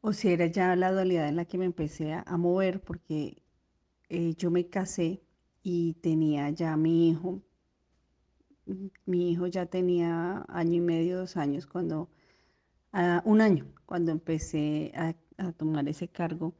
o 0.00 0.12
si 0.12 0.30
era 0.30 0.46
ya 0.46 0.74
la 0.74 0.90
dualidad 0.90 1.28
en 1.28 1.36
la 1.36 1.44
que 1.44 1.58
me 1.58 1.64
empecé 1.64 2.12
a, 2.12 2.36
mover, 2.36 2.82
porque 2.82 3.40
eh, 4.08 4.34
yo 4.34 4.50
me 4.50 4.66
casé 4.66 5.22
y 5.62 5.94
tenía 6.02 6.50
ya 6.50 6.76
mi 6.76 7.08
hijo. 7.08 7.45
Mi 9.06 9.30
hijo 9.30 9.46
ya 9.46 9.66
tenía 9.66 10.44
año 10.48 10.74
y 10.74 10.80
medio, 10.80 11.18
dos 11.18 11.36
años, 11.36 11.66
cuando, 11.66 12.08
ah, 12.92 13.22
un 13.24 13.40
año, 13.40 13.66
cuando 13.86 14.12
empecé 14.12 14.92
a, 14.96 15.14
a 15.38 15.52
tomar 15.52 15.88
ese 15.88 16.08
cargo 16.08 16.54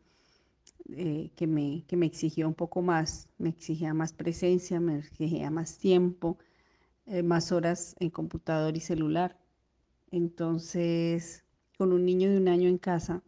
eh, 0.90 1.30
que, 1.36 1.46
me, 1.46 1.84
que 1.88 1.96
me 1.96 2.06
exigió 2.06 2.46
un 2.46 2.54
poco 2.54 2.80
más, 2.82 3.28
me 3.38 3.48
exigía 3.48 3.92
más 3.94 4.12
presencia, 4.12 4.78
me 4.80 4.98
exigía 4.98 5.50
más 5.50 5.78
tiempo, 5.78 6.38
eh, 7.06 7.22
más 7.22 7.52
horas 7.52 7.96
en 7.98 8.10
computador 8.10 8.76
y 8.76 8.80
celular. 8.80 9.36
Entonces, 10.10 11.44
con 11.78 11.92
un 11.92 12.04
niño 12.04 12.30
de 12.30 12.38
un 12.38 12.48
año 12.48 12.68
en 12.68 12.78
casa, 12.78 13.22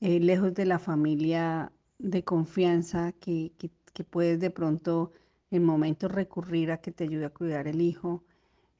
eh, 0.00 0.20
lejos 0.20 0.54
de 0.54 0.66
la 0.66 0.78
familia 0.78 1.72
de 1.98 2.24
confianza 2.24 3.12
que, 3.12 3.52
que, 3.58 3.70
que, 3.94 4.04
puedes 4.04 4.40
de 4.40 4.50
pronto 4.50 5.12
en 5.50 5.64
momentos 5.64 6.12
recurrir 6.12 6.70
a 6.72 6.78
que 6.78 6.92
te 6.92 7.04
ayude 7.04 7.26
a 7.26 7.30
cuidar 7.30 7.68
el 7.68 7.80
hijo 7.80 8.24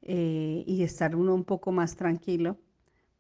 y 0.03 0.83
estar 0.83 1.17
uno 1.17 1.35
un 1.35 1.45
poco 1.45 1.73
más 1.73 1.97
tranquilo, 1.97 2.59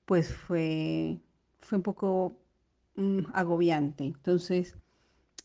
pues 0.06 0.34
fue, 0.34 1.20
fue 1.60 1.78
un 1.78 1.82
poco 1.82 2.36
Mm, 2.96 3.26
agobiante. 3.34 4.04
Entonces, 4.04 4.76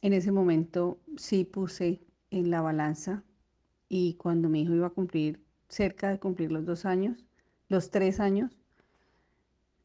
en 0.01 0.13
ese 0.13 0.31
momento 0.31 0.99
sí 1.17 1.45
puse 1.45 2.01
en 2.31 2.51
la 2.51 2.61
balanza 2.61 3.23
y 3.89 4.15
cuando 4.15 4.49
mi 4.49 4.63
hijo 4.63 4.73
iba 4.75 4.87
a 4.87 4.91
cumplir, 4.91 5.41
cerca 5.69 6.09
de 6.09 6.19
cumplir 6.19 6.51
los 6.51 6.65
dos 6.65 6.85
años, 6.85 7.25
los 7.69 7.91
tres 7.91 8.19
años, 8.19 8.57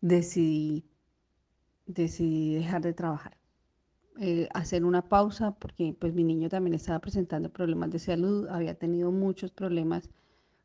decidí, 0.00 0.84
decidí 1.86 2.54
dejar 2.54 2.82
de 2.82 2.92
trabajar. 2.92 3.36
Eh, 4.18 4.48
hacer 4.54 4.84
una 4.84 5.02
pausa 5.08 5.52
porque 5.52 5.94
pues 5.98 6.14
mi 6.14 6.24
niño 6.24 6.48
también 6.48 6.72
estaba 6.74 7.00
presentando 7.00 7.50
problemas 7.50 7.90
de 7.90 7.98
salud, 7.98 8.48
había 8.48 8.74
tenido 8.74 9.12
muchos 9.12 9.50
problemas 9.50 10.08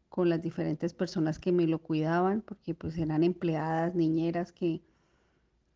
con 0.10 0.30
las 0.30 0.42
diferentes 0.42 0.94
personas 0.94 1.40
que 1.40 1.52
me 1.52 1.68
lo 1.68 1.80
cuidaban, 1.80 2.42
porque 2.42 2.74
pues 2.76 2.98
eran 2.98 3.24
empleadas, 3.24 3.96
niñeras 3.96 4.52
que, 4.54 4.82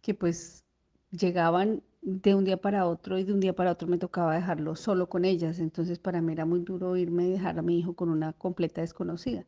que 0.01 0.13
pues 0.13 0.65
llegaban 1.11 1.83
de 2.01 2.35
un 2.35 2.45
día 2.45 2.57
para 2.57 2.87
otro 2.87 3.17
y 3.19 3.23
de 3.25 3.33
un 3.33 3.39
día 3.41 3.55
para 3.55 3.71
otro 3.71 3.87
me 3.87 3.97
tocaba 3.97 4.35
dejarlo 4.35 4.75
solo 4.75 5.09
con 5.09 5.25
ellas. 5.25 5.59
Entonces 5.59 5.99
para 5.99 6.21
mí 6.21 6.33
era 6.33 6.45
muy 6.45 6.61
duro 6.61 6.95
irme 6.97 7.27
y 7.27 7.31
dejar 7.31 7.59
a 7.59 7.61
mi 7.61 7.79
hijo 7.79 7.95
con 7.95 8.09
una 8.09 8.33
completa 8.33 8.81
desconocida. 8.81 9.45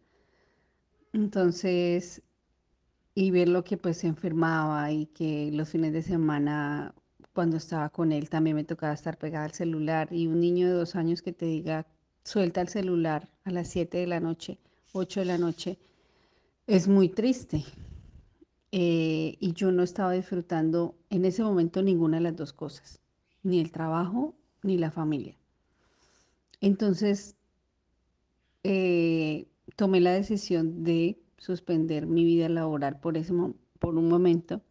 Entonces, 1.13 2.23
y 3.15 3.31
ver 3.31 3.49
lo 3.49 3.63
que 3.63 3.77
pues 3.77 3.97
se 3.97 4.07
enfermaba 4.07 4.91
y 4.91 5.07
que 5.07 5.51
los 5.51 5.69
fines 5.69 5.93
de 5.93 6.01
semana 6.01 6.93
cuando 7.38 7.58
estaba 7.58 7.89
con 7.89 8.12
él 8.13 8.32
también 8.32 8.56
me 8.56 8.63
tocaba 8.63 8.95
estar 8.95 9.19
pegada 9.19 9.45
al 9.45 9.52
celular 9.52 10.08
y 10.12 10.26
un 10.26 10.39
niño 10.39 10.65
de 10.65 10.73
dos 10.73 10.95
años 10.95 11.21
que 11.21 11.34
te 11.34 11.45
diga 11.45 11.86
suelta 12.23 12.62
el 12.62 12.67
celular 12.67 13.30
a 13.43 13.52
las 13.52 13.67
7 13.67 14.00
de 14.00 14.08
la 14.08 14.19
noche, 14.19 14.58
8 14.93 15.19
de 15.19 15.26
la 15.28 15.38
noche, 15.38 15.78
es 16.65 16.88
muy 16.88 17.10
triste. 17.10 17.63
Eh, 18.71 19.38
y 19.39 19.54
yo 19.54 19.71
no 19.71 19.84
estaba 19.84 20.13
disfrutando 20.13 20.95
en 21.12 21.26
ese 21.26 21.43
momento 21.43 21.84
ninguna 21.84 22.17
de 22.17 22.23
las 22.23 22.36
dos 22.36 22.54
cosas, 22.54 23.02
ni 23.43 23.60
el 23.60 23.71
trabajo 23.71 24.34
ni 24.63 24.80
la 24.80 24.89
familia. 24.89 25.38
Entonces, 26.60 27.36
eh, 28.63 29.45
tomé 29.76 30.02
la 30.02 30.13
decisión 30.13 30.84
de 30.84 31.19
suspender 31.38 32.08
mi 32.08 32.26
vida 32.26 32.50
laboral 32.50 33.00
por, 33.00 33.15
ese, 33.15 33.32
por 33.78 33.95
un 33.95 34.10
momento 34.10 34.63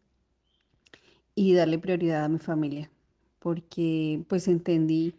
y 1.36 1.54
darle 1.54 1.78
prioridad 1.78 2.24
a 2.24 2.28
mi 2.28 2.38
familia, 2.40 2.90
porque 3.40 4.24
pues 4.28 4.48
entendí 4.48 5.14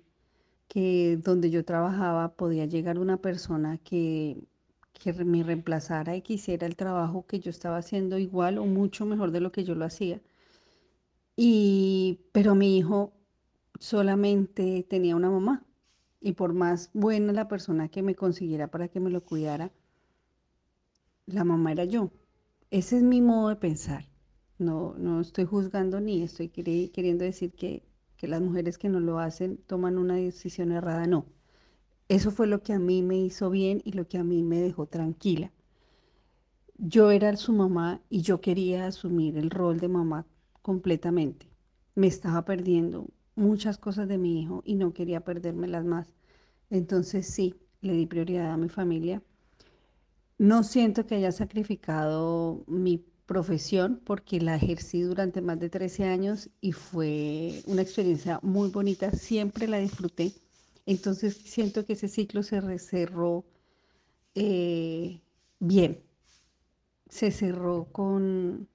que 0.68 1.18
donde 1.24 1.52
yo 1.52 1.66
trabajaba 1.66 2.36
podía 2.36 2.66
llegar 2.66 3.00
una 3.00 3.18
persona 3.18 3.78
que 3.80 4.38
que 4.94 5.14
me 5.14 5.44
reemplazara 5.44 6.16
y 6.16 6.22
quisiera 6.22 6.68
el 6.68 6.76
trabajo 6.76 7.26
que 7.28 7.40
yo 7.40 7.50
estaba 7.50 7.78
haciendo 7.78 8.18
igual 8.18 8.58
o 8.58 8.66
mucho 8.66 9.06
mejor 9.06 9.32
de 9.32 9.42
lo 9.42 9.52
que 9.52 9.64
yo 9.64 9.76
lo 9.76 9.86
hacía. 9.86 10.22
Y, 11.36 12.20
pero 12.32 12.56
mi 12.56 12.78
hijo 12.78 13.14
solamente 13.80 14.86
tenía 14.90 15.16
una 15.16 15.30
mamá 15.30 15.66
y 16.20 16.34
por 16.34 16.54
más 16.54 16.90
buena 16.94 17.32
la 17.34 17.48
persona 17.48 17.90
que 17.90 18.02
me 18.02 18.16
consiguiera 18.16 18.68
para 18.70 18.88
que 18.88 19.00
me 19.00 19.12
lo 19.12 19.24
cuidara, 19.24 19.72
la 21.28 21.44
mamá 21.44 21.72
era 21.72 21.86
yo. 21.86 22.12
Ese 22.72 22.98
es 22.98 23.04
mi 23.04 23.22
modo 23.22 23.50
de 23.50 23.56
pensar. 23.58 24.06
No, 24.60 24.96
no 24.98 25.22
estoy 25.22 25.46
juzgando 25.46 26.00
ni 26.00 26.24
estoy 26.24 26.50
queriendo 26.50 27.26
decir 27.26 27.54
que, 27.54 27.84
que 28.17 28.28
las 28.28 28.41
mujeres 28.41 28.78
que 28.78 28.89
no 28.89 29.00
lo 29.00 29.20
hacen 29.20 29.58
toman 29.58 29.98
una 29.98 30.15
decisión 30.15 30.72
errada, 30.72 31.08
no 31.08 31.26
eso 32.10 32.32
fue 32.32 32.48
lo 32.48 32.63
que 32.63 32.74
a 32.74 32.80
mí 32.80 33.04
me 33.04 33.17
hizo 33.17 33.50
bien 33.50 33.82
y 33.84 33.91
lo 33.91 34.08
que 34.08 34.17
a 34.17 34.24
mí 34.24 34.41
me 34.43 34.62
dejó 34.62 34.86
tranquila. 34.86 35.52
Yo 36.78 37.12
era 37.12 37.36
su 37.36 37.52
mamá 37.52 38.02
y 38.10 38.22
yo 38.22 38.39
quería 38.39 38.88
asumir 38.88 39.38
el 39.38 39.50
rol 39.50 39.80
de 39.80 39.89
mamá 39.89 40.26
completamente. 40.62 41.50
Me 41.96 42.08
estaba 42.08 42.46
perdiendo 42.46 43.08
muchas 43.36 43.78
cosas 43.78 44.08
de 44.08 44.17
mi 44.17 44.41
hijo 44.41 44.62
y 44.65 44.76
no 44.76 44.93
quería 44.93 45.22
perdérmelas 45.22 45.84
más. 45.84 46.13
Entonces 46.70 47.28
sí, 47.28 47.56
le 47.82 47.93
di 47.93 48.06
prioridad 48.06 48.52
a 48.52 48.58
mi 48.58 48.70
familia. 48.70 49.22
No 50.39 50.63
siento 50.63 51.06
que 51.06 51.15
haya 51.15 51.32
sacrificado 51.32 52.63
mi 52.67 53.04
profesión 53.28 54.02
porque 54.04 54.42
la 54.42 54.56
ejercí 54.56 55.02
durante 55.02 55.42
más 55.42 55.60
de 55.60 55.70
13 55.70 56.06
años 56.06 56.50
y 56.62 56.72
fue 56.72 57.62
una 57.68 57.84
experiencia 57.84 58.40
muy 58.42 58.70
bonita, 58.70 59.12
siempre 59.12 59.68
la 59.68 59.78
disfruté 59.78 60.34
entonces 60.88 61.36
siento 61.36 61.86
que 61.86 61.94
ese 61.94 62.08
ciclo 62.08 62.44
se 62.44 62.80
cerró 62.80 63.46
eh, 64.36 65.22
bien, 65.60 66.02
se 67.10 67.30
cerró 67.32 67.86
con... 67.92 68.70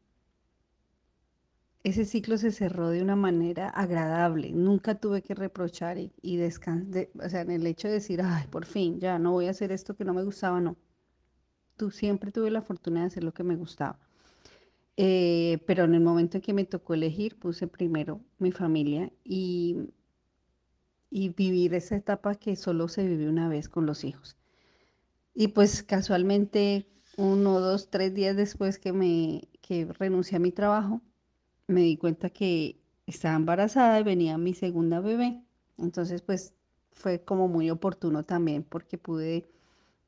Ese 1.84 2.04
ciclo 2.04 2.36
se 2.38 2.52
cerró 2.52 2.90
de 2.90 3.02
una 3.02 3.16
manera 3.16 3.68
agradable. 3.70 4.52
Nunca 4.52 4.94
tuve 4.96 5.22
que 5.22 5.34
reprochar 5.34 5.98
y, 5.98 6.36
descansar, 6.36 7.08
o 7.24 7.28
sea, 7.28 7.40
en 7.40 7.50
el 7.50 7.66
hecho 7.66 7.88
de 7.88 7.94
decir, 7.94 8.20
ay, 8.22 8.46
por 8.48 8.66
fin, 8.66 9.00
ya 9.00 9.18
no 9.18 9.32
voy 9.32 9.46
a 9.46 9.50
hacer 9.50 9.72
esto 9.72 9.96
que 9.96 10.04
no 10.04 10.14
me 10.14 10.22
gustaba, 10.22 10.60
no. 10.60 10.76
Tú 11.76 11.90
siempre 11.90 12.30
tuve 12.30 12.50
la 12.50 12.62
fortuna 12.62 13.00
de 13.00 13.06
hacer 13.06 13.24
lo 13.24 13.32
que 13.32 13.42
me 13.42 13.56
gustaba. 13.56 13.98
Eh, 14.96 15.62
pero 15.66 15.84
en 15.84 15.94
el 15.94 16.00
momento 16.02 16.36
en 16.38 16.42
que 16.42 16.54
me 16.54 16.64
tocó 16.64 16.94
elegir, 16.94 17.38
puse 17.38 17.66
primero 17.66 18.20
mi 18.38 18.52
familia 18.52 19.12
y 19.24 19.76
y 21.10 21.28
vivir 21.28 21.74
esa 21.74 21.94
etapa 21.96 22.34
que 22.34 22.56
solo 22.56 22.88
se 22.88 23.06
vive 23.06 23.28
una 23.28 23.48
vez 23.48 23.68
con 23.68 23.86
los 23.86 24.02
hijos. 24.04 24.36
Y 25.34 25.48
pues 25.48 25.82
casualmente, 25.82 26.86
uno, 27.16 27.60
dos, 27.60 27.90
tres 27.90 28.14
días 28.14 28.36
después 28.36 28.78
que 28.78 28.92
me 28.92 29.48
que 29.62 29.86
renuncié 29.98 30.36
a 30.36 30.40
mi 30.40 30.52
trabajo, 30.52 31.00
me 31.68 31.82
di 31.82 31.96
cuenta 31.98 32.30
que 32.30 32.78
estaba 33.06 33.36
embarazada 33.36 34.00
y 34.00 34.04
venía 34.04 34.38
mi 34.38 34.54
segunda 34.54 35.00
bebé. 35.00 35.42
Entonces, 35.78 36.22
pues 36.22 36.54
fue 36.92 37.24
como 37.24 37.48
muy 37.48 37.70
oportuno 37.70 38.24
también 38.24 38.64
porque 38.64 38.98
pude 38.98 39.46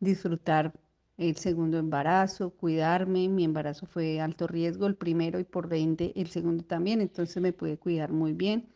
disfrutar 0.00 0.74
el 1.16 1.36
segundo 1.36 1.78
embarazo, 1.78 2.50
cuidarme. 2.50 3.28
Mi 3.28 3.44
embarazo 3.44 3.86
fue 3.86 4.20
alto 4.20 4.46
riesgo, 4.46 4.86
el 4.86 4.96
primero 4.96 5.38
y 5.38 5.44
por 5.44 5.68
20 5.68 6.12
el 6.20 6.28
segundo 6.28 6.64
también. 6.64 7.00
Entonces 7.00 7.40
me 7.42 7.52
pude 7.52 7.78
cuidar 7.78 8.12
muy 8.12 8.32
bien. 8.32 8.68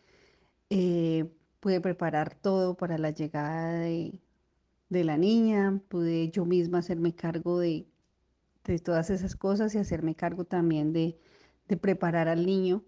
Eh, 0.71 1.31
pude 1.61 1.81
preparar 1.81 2.35
todo 2.35 2.77
para 2.77 2.99
la 2.99 3.11
llegada 3.11 3.81
de, 3.81 4.21
la 4.91 5.17
niña, 5.17 5.81
pude 5.89 6.31
yo 6.31 6.45
misma 6.45 6.79
hacerme 6.79 7.15
cargo 7.15 7.59
de, 7.59 7.87
todas 8.85 9.11
esas 9.11 9.37
cosas 9.37 9.75
y 9.75 9.79
hacerme 9.79 10.15
cargo 10.15 10.45
también 10.45 10.93
de, 10.93 11.19
preparar 11.81 12.29
al 12.29 12.47
niño 12.47 12.85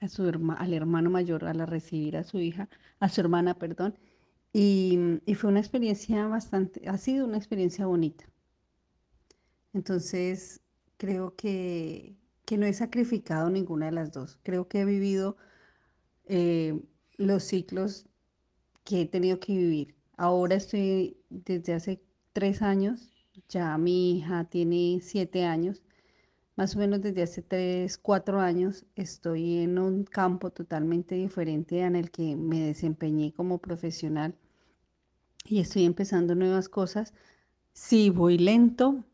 a 0.00 0.08
su 0.08 0.24
al 0.58 0.74
hermano 0.74 1.10
mayor 1.10 1.44
al 1.44 1.66
recibir 1.66 2.16
a 2.16 2.24
su 2.24 2.38
hija, 2.38 2.68
a 3.00 3.08
su 3.08 3.20
hermana, 3.20 3.54
perdón, 3.58 3.98
y, 4.52 5.20
y 5.26 5.34
fue 5.34 5.50
una 5.50 5.60
experiencia 5.60 6.26
bastante, 6.28 6.88
ha 6.88 6.98
sido 6.98 7.26
una 7.26 7.38
experiencia 7.38 7.86
bonita. 7.86 8.26
Entonces, 9.76 10.62
creo 10.96 11.36
que, 11.36 12.16
que 12.46 12.56
no 12.56 12.64
he 12.64 12.72
sacrificado 12.72 13.50
ninguna 13.50 13.86
de 13.86 13.92
las 13.92 14.10
dos. 14.10 14.38
Creo 14.42 14.68
que 14.68 14.80
he 14.80 14.84
vivido 14.86 15.36
eh, 16.24 16.80
los 17.18 17.42
ciclos 17.44 18.06
que 18.84 19.02
he 19.02 19.06
tenido 19.06 19.38
que 19.38 19.52
vivir. 19.52 19.94
Ahora 20.16 20.54
estoy 20.54 21.18
desde 21.28 21.74
hace 21.74 22.00
tres 22.32 22.62
años, 22.62 23.12
ya 23.50 23.76
mi 23.76 24.16
hija 24.16 24.44
tiene 24.44 25.00
siete 25.02 25.44
años, 25.44 25.82
más 26.56 26.74
o 26.74 26.78
menos 26.78 27.02
desde 27.02 27.24
hace 27.24 27.42
tres, 27.42 27.98
cuatro 27.98 28.40
años 28.40 28.86
estoy 28.94 29.58
en 29.58 29.78
un 29.78 30.04
campo 30.04 30.50
totalmente 30.50 31.16
diferente 31.16 31.80
en 31.80 31.96
el 31.96 32.10
que 32.10 32.34
me 32.34 32.60
desempeñé 32.60 33.34
como 33.34 33.58
profesional 33.58 34.34
y 35.44 35.60
estoy 35.60 35.84
empezando 35.84 36.34
nuevas 36.34 36.70
cosas. 36.70 37.12
Sí, 37.74 38.08
voy 38.08 38.38
lento, 38.38 39.04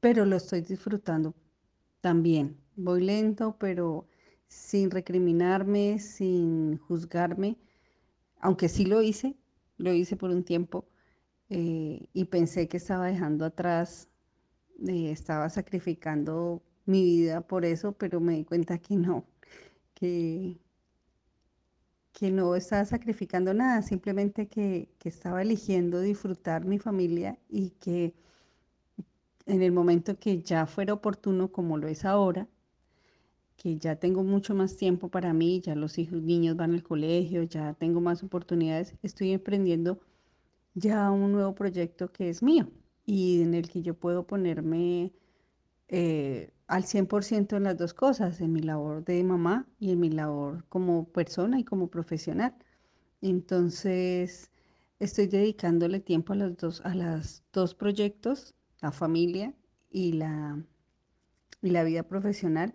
pero 0.00 0.24
lo 0.24 0.36
estoy 0.36 0.62
disfrutando 0.62 1.34
también. 2.00 2.58
Voy 2.76 3.02
lento, 3.04 3.56
pero 3.58 4.08
sin 4.48 4.90
recriminarme, 4.90 5.98
sin 5.98 6.78
juzgarme, 6.78 7.58
aunque 8.40 8.68
sí 8.68 8.86
lo 8.86 9.02
hice, 9.02 9.36
lo 9.78 9.92
hice 9.92 10.16
por 10.16 10.30
un 10.30 10.44
tiempo 10.44 10.88
eh, 11.50 12.06
y 12.12 12.24
pensé 12.26 12.68
que 12.68 12.78
estaba 12.78 13.06
dejando 13.06 13.44
atrás, 13.44 14.08
eh, 14.88 15.10
estaba 15.12 15.48
sacrificando 15.50 16.62
mi 16.86 17.04
vida 17.04 17.42
por 17.42 17.64
eso, 17.64 17.92
pero 17.92 18.20
me 18.20 18.34
di 18.34 18.44
cuenta 18.44 18.78
que 18.78 18.96
no, 18.96 19.26
que, 19.94 20.58
que 22.12 22.30
no 22.30 22.54
estaba 22.56 22.84
sacrificando 22.84 23.54
nada, 23.54 23.82
simplemente 23.82 24.48
que, 24.48 24.88
que 24.98 25.08
estaba 25.08 25.42
eligiendo 25.42 26.00
disfrutar 26.00 26.64
mi 26.64 26.78
familia 26.78 27.38
y 27.48 27.70
que 27.70 28.14
en 29.50 29.62
el 29.62 29.72
momento 29.72 30.18
que 30.18 30.42
ya 30.42 30.66
fuera 30.66 30.92
oportuno, 30.94 31.50
como 31.52 31.76
lo 31.78 31.88
es 31.88 32.04
ahora, 32.04 32.48
que 33.56 33.76
ya 33.78 33.96
tengo 33.96 34.22
mucho 34.22 34.54
más 34.54 34.76
tiempo 34.76 35.10
para 35.10 35.32
mí, 35.34 35.60
ya 35.60 35.74
los 35.74 35.98
hijos, 35.98 36.22
niños 36.22 36.56
van 36.56 36.72
al 36.72 36.82
colegio, 36.82 37.42
ya 37.42 37.74
tengo 37.74 38.00
más 38.00 38.22
oportunidades, 38.22 38.94
estoy 39.02 39.32
emprendiendo 39.32 40.00
ya 40.74 41.10
un 41.10 41.32
nuevo 41.32 41.54
proyecto 41.54 42.12
que 42.12 42.30
es 42.30 42.42
mío 42.42 42.70
y 43.04 43.42
en 43.42 43.54
el 43.54 43.68
que 43.68 43.82
yo 43.82 43.94
puedo 43.94 44.26
ponerme 44.26 45.12
eh, 45.88 46.52
al 46.68 46.84
100% 46.84 47.56
en 47.56 47.64
las 47.64 47.76
dos 47.76 47.94
cosas, 47.94 48.40
en 48.40 48.52
mi 48.52 48.60
labor 48.62 49.04
de 49.04 49.22
mamá 49.24 49.68
y 49.78 49.90
en 49.92 50.00
mi 50.00 50.10
labor 50.10 50.64
como 50.68 51.08
persona 51.12 51.58
y 51.60 51.64
como 51.64 51.88
profesional. 51.90 52.54
Entonces, 53.20 54.50
estoy 55.00 55.26
dedicándole 55.26 56.00
tiempo 56.00 56.32
a 56.34 56.36
los 56.36 56.56
dos, 56.56 56.80
a 56.84 56.94
los 56.94 57.42
dos 57.52 57.74
proyectos, 57.74 58.54
la 58.80 58.92
familia 58.92 59.54
y 59.90 60.12
la, 60.12 60.62
y 61.62 61.70
la 61.70 61.84
vida 61.84 62.02
profesional, 62.02 62.74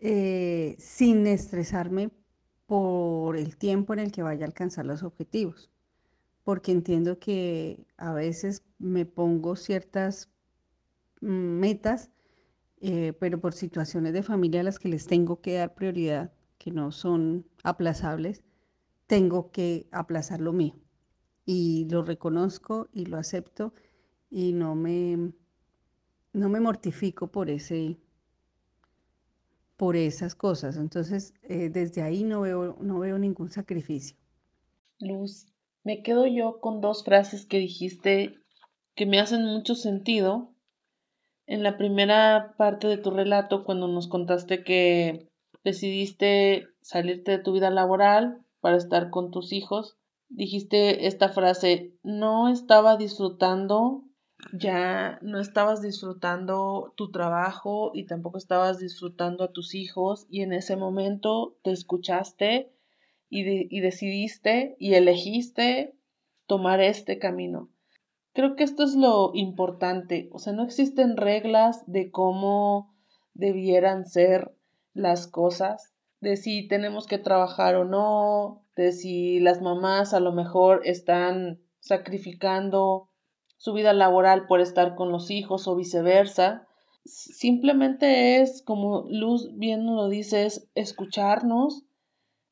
eh, 0.00 0.76
sin 0.78 1.26
estresarme 1.26 2.10
por 2.66 3.36
el 3.36 3.56
tiempo 3.56 3.92
en 3.92 4.00
el 4.00 4.12
que 4.12 4.22
vaya 4.22 4.44
a 4.44 4.48
alcanzar 4.48 4.86
los 4.86 5.02
objetivos, 5.02 5.70
porque 6.44 6.72
entiendo 6.72 7.18
que 7.18 7.86
a 7.96 8.12
veces 8.12 8.64
me 8.78 9.04
pongo 9.06 9.56
ciertas 9.56 10.30
mm, 11.20 11.26
metas, 11.26 12.10
eh, 12.80 13.12
pero 13.20 13.40
por 13.40 13.52
situaciones 13.52 14.12
de 14.12 14.22
familia 14.22 14.60
a 14.60 14.64
las 14.64 14.78
que 14.78 14.88
les 14.88 15.06
tengo 15.06 15.40
que 15.40 15.54
dar 15.54 15.74
prioridad, 15.74 16.32
que 16.58 16.70
no 16.70 16.90
son 16.92 17.46
aplazables, 17.62 18.42
tengo 19.06 19.50
que 19.50 19.88
aplazar 19.92 20.40
lo 20.40 20.52
mío. 20.52 20.74
Y 21.44 21.86
lo 21.90 22.02
reconozco 22.02 22.88
y 22.92 23.06
lo 23.06 23.18
acepto 23.18 23.74
y 24.32 24.54
no 24.54 24.74
me, 24.74 25.32
no 26.32 26.48
me 26.48 26.58
mortifico 26.58 27.26
por 27.28 27.50
ese 27.50 27.98
por 29.76 29.96
esas 29.96 30.34
cosas. 30.34 30.76
Entonces, 30.76 31.34
eh, 31.42 31.68
desde 31.68 32.02
ahí 32.02 32.24
no 32.24 32.42
veo, 32.42 32.76
no 32.80 33.00
veo 33.00 33.18
ningún 33.18 33.50
sacrificio. 33.50 34.16
Luz, 35.00 35.46
me 35.82 36.02
quedo 36.02 36.26
yo 36.26 36.60
con 36.60 36.80
dos 36.80 37.04
frases 37.04 37.46
que 37.46 37.58
dijiste 37.58 38.36
que 38.94 39.06
me 39.06 39.18
hacen 39.18 39.44
mucho 39.44 39.74
sentido. 39.74 40.50
En 41.46 41.62
la 41.64 41.76
primera 41.76 42.54
parte 42.56 42.86
de 42.86 42.96
tu 42.96 43.10
relato, 43.10 43.64
cuando 43.64 43.88
nos 43.88 44.06
contaste 44.06 44.62
que 44.62 45.28
decidiste 45.64 46.68
salirte 46.80 47.32
de 47.32 47.38
tu 47.38 47.52
vida 47.52 47.70
laboral 47.70 48.40
para 48.60 48.76
estar 48.76 49.10
con 49.10 49.32
tus 49.32 49.52
hijos, 49.52 49.96
dijiste 50.28 51.08
esta 51.08 51.28
frase, 51.28 51.92
no 52.04 52.48
estaba 52.48 52.96
disfrutando 52.96 54.04
ya 54.52 55.18
no 55.22 55.40
estabas 55.40 55.82
disfrutando 55.82 56.92
tu 56.96 57.10
trabajo 57.10 57.92
y 57.94 58.04
tampoco 58.04 58.38
estabas 58.38 58.78
disfrutando 58.78 59.44
a 59.44 59.52
tus 59.52 59.74
hijos 59.74 60.26
y 60.28 60.42
en 60.42 60.52
ese 60.52 60.76
momento 60.76 61.56
te 61.62 61.70
escuchaste 61.70 62.72
y, 63.28 63.80
decidiste 63.80 64.76
y 64.78 64.94
elegiste 64.94 65.94
tomar 66.46 66.80
este 66.80 67.18
camino. 67.18 67.70
Creo 68.34 68.56
que 68.56 68.64
esto 68.64 68.82
es 68.82 68.94
lo 68.94 69.30
importante, 69.34 70.28
o 70.32 70.38
sea, 70.38 70.52
no 70.52 70.64
existen 70.64 71.16
reglas 71.16 71.84
de 71.86 72.10
cómo 72.10 72.94
debieran 73.34 74.06
ser 74.06 74.54
las 74.92 75.26
cosas, 75.26 75.94
de 76.20 76.36
si 76.36 76.68
tenemos 76.68 77.06
que 77.06 77.18
trabajar 77.18 77.76
o 77.76 77.84
no, 77.84 78.64
de 78.76 78.92
si 78.92 79.40
las 79.40 79.62
mamás 79.62 80.12
a 80.12 80.20
lo 80.20 80.32
mejor 80.32 80.82
están 80.84 81.60
sacrificando 81.80 83.08
su 83.62 83.72
vida 83.74 83.92
laboral 83.92 84.48
por 84.48 84.60
estar 84.60 84.96
con 84.96 85.12
los 85.12 85.30
hijos 85.30 85.68
o 85.68 85.76
viceversa. 85.76 86.66
Simplemente 87.04 88.40
es, 88.40 88.60
como 88.60 89.04
Luz 89.08 89.50
bien 89.54 89.86
lo 89.86 90.08
dice, 90.08 90.46
es 90.46 90.68
escucharnos 90.74 91.84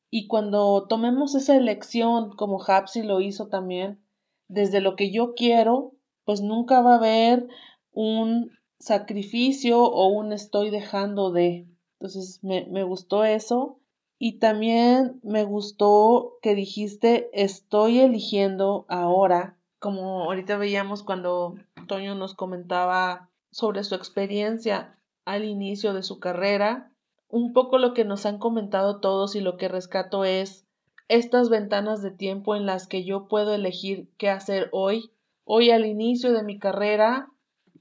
y 0.09 0.27
cuando 0.27 0.87
tomemos 0.87 1.35
esa 1.35 1.57
elección, 1.57 2.31
como 2.37 2.63
Hapsi 2.63 3.03
lo 3.03 3.19
hizo 3.19 3.49
también, 3.49 3.99
desde 4.47 4.79
lo 4.79 4.95
que 4.95 5.11
yo 5.11 5.33
quiero, 5.35 5.91
pues 6.23 6.39
nunca 6.39 6.79
va 6.79 6.93
a 6.93 6.97
haber 6.99 7.45
un 7.91 8.49
sacrificio 8.79 9.83
o 9.83 10.07
un 10.07 10.31
estoy 10.31 10.69
dejando 10.69 11.31
de. 11.31 11.67
Entonces 11.99 12.41
me, 12.41 12.67
me 12.67 12.83
gustó 12.83 13.25
eso. 13.25 13.79
Y 14.17 14.39
también 14.39 15.19
me 15.23 15.43
gustó 15.43 16.37
que 16.41 16.55
dijiste 16.55 17.29
estoy 17.33 17.99
eligiendo 17.99 18.85
ahora 18.87 19.57
como 19.81 20.25
ahorita 20.25 20.57
veíamos 20.57 21.01
cuando 21.01 21.55
Toño 21.87 22.13
nos 22.13 22.35
comentaba 22.35 23.31
sobre 23.49 23.83
su 23.83 23.95
experiencia 23.95 24.95
al 25.25 25.43
inicio 25.43 25.95
de 25.95 26.03
su 26.03 26.19
carrera, 26.19 26.91
un 27.29 27.51
poco 27.51 27.79
lo 27.79 27.95
que 27.95 28.05
nos 28.05 28.27
han 28.27 28.37
comentado 28.37 28.99
todos 28.99 29.35
y 29.35 29.41
lo 29.41 29.57
que 29.57 29.69
rescato 29.69 30.23
es 30.23 30.67
estas 31.07 31.49
ventanas 31.49 32.03
de 32.03 32.11
tiempo 32.11 32.55
en 32.55 32.67
las 32.67 32.85
que 32.85 33.03
yo 33.03 33.27
puedo 33.27 33.55
elegir 33.55 34.07
qué 34.19 34.29
hacer 34.29 34.69
hoy. 34.71 35.11
Hoy 35.45 35.71
al 35.71 35.87
inicio 35.87 36.31
de 36.31 36.43
mi 36.43 36.59
carrera 36.59 37.31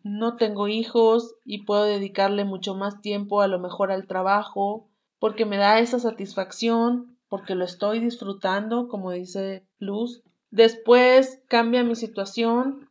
no 0.03 0.37
tengo 0.37 0.69
hijos 0.69 1.35
y 1.45 1.65
puedo 1.65 1.83
dedicarle 1.83 2.47
mucho 2.47 2.75
más 2.75 3.03
tiempo 3.03 3.43
a 3.43 3.47
lo 3.47 3.59
mejor 3.59 3.93
al 3.93 4.07
trabajo 4.07 4.89
porque 5.19 5.45
me 5.45 5.59
da 5.59 5.81
esa 5.81 5.99
satisfacción, 5.99 7.19
porque 7.29 7.55
lo 7.55 7.67
estoy 7.67 8.01
disfrutando, 8.01 8.89
como 8.89 9.11
dice 9.11 9.67
Luz, 9.79 10.23
Después 10.51 11.43
cambia 11.49 11.85
mi 11.85 11.95
situación, 11.95 12.89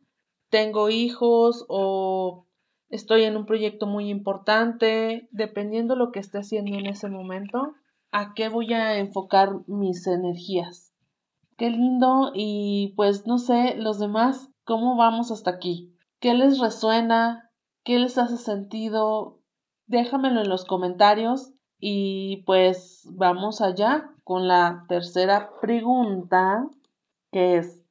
tengo 0.48 0.88
hijos 0.88 1.66
o 1.68 2.46
estoy 2.88 3.24
en 3.24 3.36
un 3.36 3.44
proyecto 3.44 3.86
muy 3.86 4.08
importante, 4.08 5.28
dependiendo 5.30 5.94
lo 5.94 6.10
que 6.10 6.20
esté 6.20 6.38
haciendo 6.38 6.78
en 6.78 6.86
ese 6.86 7.08
momento, 7.08 7.74
a 8.10 8.32
qué 8.34 8.48
voy 8.48 8.72
a 8.72 8.98
enfocar 8.98 9.50
mis 9.66 10.06
energías. 10.06 10.92
Qué 11.58 11.68
lindo 11.68 12.32
y 12.34 12.94
pues 12.96 13.26
no 13.26 13.36
sé, 13.36 13.76
los 13.76 13.98
demás, 13.98 14.48
¿cómo 14.64 14.96
vamos 14.96 15.30
hasta 15.30 15.50
aquí? 15.50 15.94
¿Qué 16.18 16.32
les 16.32 16.58
resuena? 16.58 17.50
¿Qué 17.84 17.98
les 17.98 18.16
hace 18.16 18.38
sentido? 18.38 19.38
Déjamelo 19.86 20.40
en 20.40 20.48
los 20.48 20.64
comentarios 20.64 21.52
y 21.78 22.42
pues 22.46 23.06
vamos 23.12 23.60
allá 23.60 24.14
con 24.24 24.48
la 24.48 24.84
tercera 24.88 25.50
pregunta 25.60 26.66
que 27.30 27.56
es, 27.56 27.82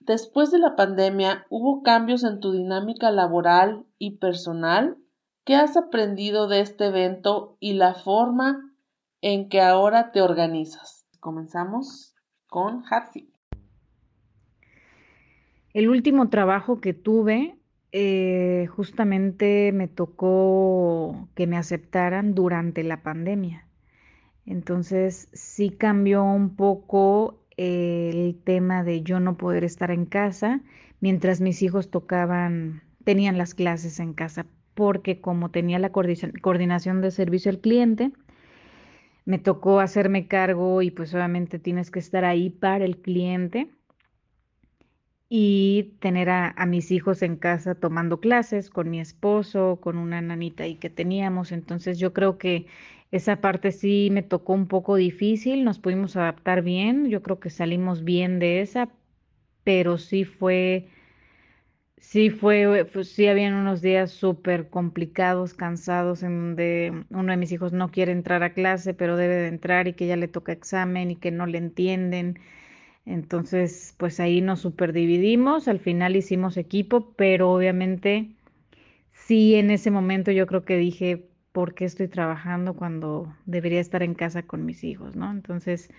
después 0.00 0.50
de 0.50 0.58
la 0.58 0.76
pandemia, 0.76 1.46
¿hubo 1.50 1.82
cambios 1.82 2.24
en 2.24 2.40
tu 2.40 2.52
dinámica 2.52 3.10
laboral 3.10 3.84
y 3.98 4.18
personal? 4.18 4.96
¿Qué 5.44 5.54
has 5.54 5.76
aprendido 5.76 6.48
de 6.48 6.60
este 6.60 6.86
evento 6.86 7.56
y 7.60 7.74
la 7.74 7.94
forma 7.94 8.74
en 9.20 9.48
que 9.48 9.60
ahora 9.60 10.12
te 10.12 10.20
organizas? 10.20 11.06
Comenzamos 11.20 12.14
con 12.48 12.84
Hapsi. 12.90 13.30
El 15.72 15.88
último 15.88 16.28
trabajo 16.28 16.80
que 16.80 16.94
tuve, 16.94 17.56
eh, 17.92 18.66
justamente 18.74 19.72
me 19.72 19.88
tocó 19.88 21.28
que 21.34 21.46
me 21.46 21.56
aceptaran 21.56 22.34
durante 22.34 22.82
la 22.82 23.02
pandemia. 23.02 23.66
Entonces 24.44 25.28
sí 25.32 25.70
cambió 25.70 26.24
un 26.24 26.56
poco 26.56 27.38
el 27.58 28.40
tema 28.44 28.84
de 28.84 29.02
yo 29.02 29.20
no 29.20 29.36
poder 29.36 29.64
estar 29.64 29.90
en 29.90 30.06
casa 30.06 30.62
mientras 31.00 31.40
mis 31.40 31.62
hijos 31.62 31.90
tocaban, 31.90 32.82
tenían 33.04 33.36
las 33.38 33.54
clases 33.54 34.00
en 34.00 34.14
casa, 34.14 34.46
porque 34.74 35.20
como 35.20 35.50
tenía 35.50 35.78
la 35.78 35.90
coordinación 35.90 37.00
de 37.02 37.10
servicio 37.10 37.50
al 37.50 37.60
cliente, 37.60 38.12
me 39.24 39.38
tocó 39.38 39.80
hacerme 39.80 40.26
cargo 40.26 40.82
y 40.82 40.90
pues 40.90 41.12
obviamente 41.14 41.58
tienes 41.58 41.90
que 41.90 41.98
estar 41.98 42.24
ahí 42.24 42.48
para 42.48 42.84
el 42.84 42.98
cliente 42.98 43.68
y 45.28 45.94
tener 46.00 46.30
a, 46.30 46.54
mis 46.66 46.90
hijos 46.90 47.22
en 47.22 47.36
casa 47.36 47.74
tomando 47.74 48.20
clases 48.20 48.70
con 48.70 48.90
mi 48.90 49.00
esposo, 49.00 49.78
con 49.80 49.98
una 49.98 50.20
nanita 50.22 50.64
ahí 50.64 50.76
que 50.76 50.90
teníamos. 50.90 51.52
Entonces 51.52 51.98
yo 51.98 52.12
creo 52.12 52.38
que 52.38 52.66
esa 53.10 53.40
parte 53.40 53.72
sí 53.72 54.08
me 54.12 54.22
tocó 54.22 54.54
un 54.54 54.68
poco 54.68 54.96
difícil, 54.96 55.64
nos 55.64 55.78
pudimos 55.78 56.16
adaptar 56.16 56.62
bien, 56.62 57.08
yo 57.08 57.22
creo 57.22 57.40
que 57.40 57.50
salimos 57.50 58.04
bien 58.04 58.38
de 58.38 58.60
esa, 58.62 58.90
pero 59.64 59.98
sí 59.98 60.24
fue, 60.24 60.88
sí 61.98 62.30
fue, 62.30 62.84
pues 62.92 63.10
sí 63.10 63.26
habían 63.26 63.54
unos 63.54 63.82
días 63.82 64.10
súper 64.10 64.68
complicados, 64.70 65.54
cansados, 65.54 66.22
en 66.22 66.38
donde 66.38 67.04
uno 67.10 67.32
de 67.32 67.36
mis 67.36 67.52
hijos 67.52 67.72
no 67.72 67.90
quiere 67.90 68.12
entrar 68.12 68.42
a 68.42 68.52
clase, 68.54 68.94
pero 68.94 69.16
debe 69.16 69.34
de 69.36 69.48
entrar 69.48 69.88
y 69.88 69.94
que 69.94 70.06
ya 70.06 70.16
le 70.16 70.28
toca 70.28 70.52
examen 70.52 71.10
y 71.10 71.16
que 71.16 71.30
no 71.30 71.46
le 71.46 71.58
entienden 71.58 72.38
entonces, 73.08 73.94
pues 73.98 74.20
ahí 74.20 74.42
nos 74.42 74.60
superdividimos, 74.60 75.66
al 75.66 75.80
final 75.80 76.14
hicimos 76.14 76.58
equipo, 76.58 77.14
pero 77.16 77.50
obviamente 77.52 78.36
sí 79.12 79.54
en 79.56 79.70
ese 79.70 79.90
momento 79.90 80.30
yo 80.32 80.46
creo 80.46 80.64
que 80.66 80.76
dije, 80.76 81.30
¿por 81.52 81.74
qué 81.74 81.86
estoy 81.86 82.08
trabajando 82.08 82.74
cuando 82.76 83.34
debería 83.46 83.80
estar 83.80 84.02
en 84.02 84.14
casa 84.14 84.42
con 84.44 84.66
mis 84.66 84.84
hijos? 84.84 85.16
¿no? 85.16 85.30
Entonces, 85.30 85.90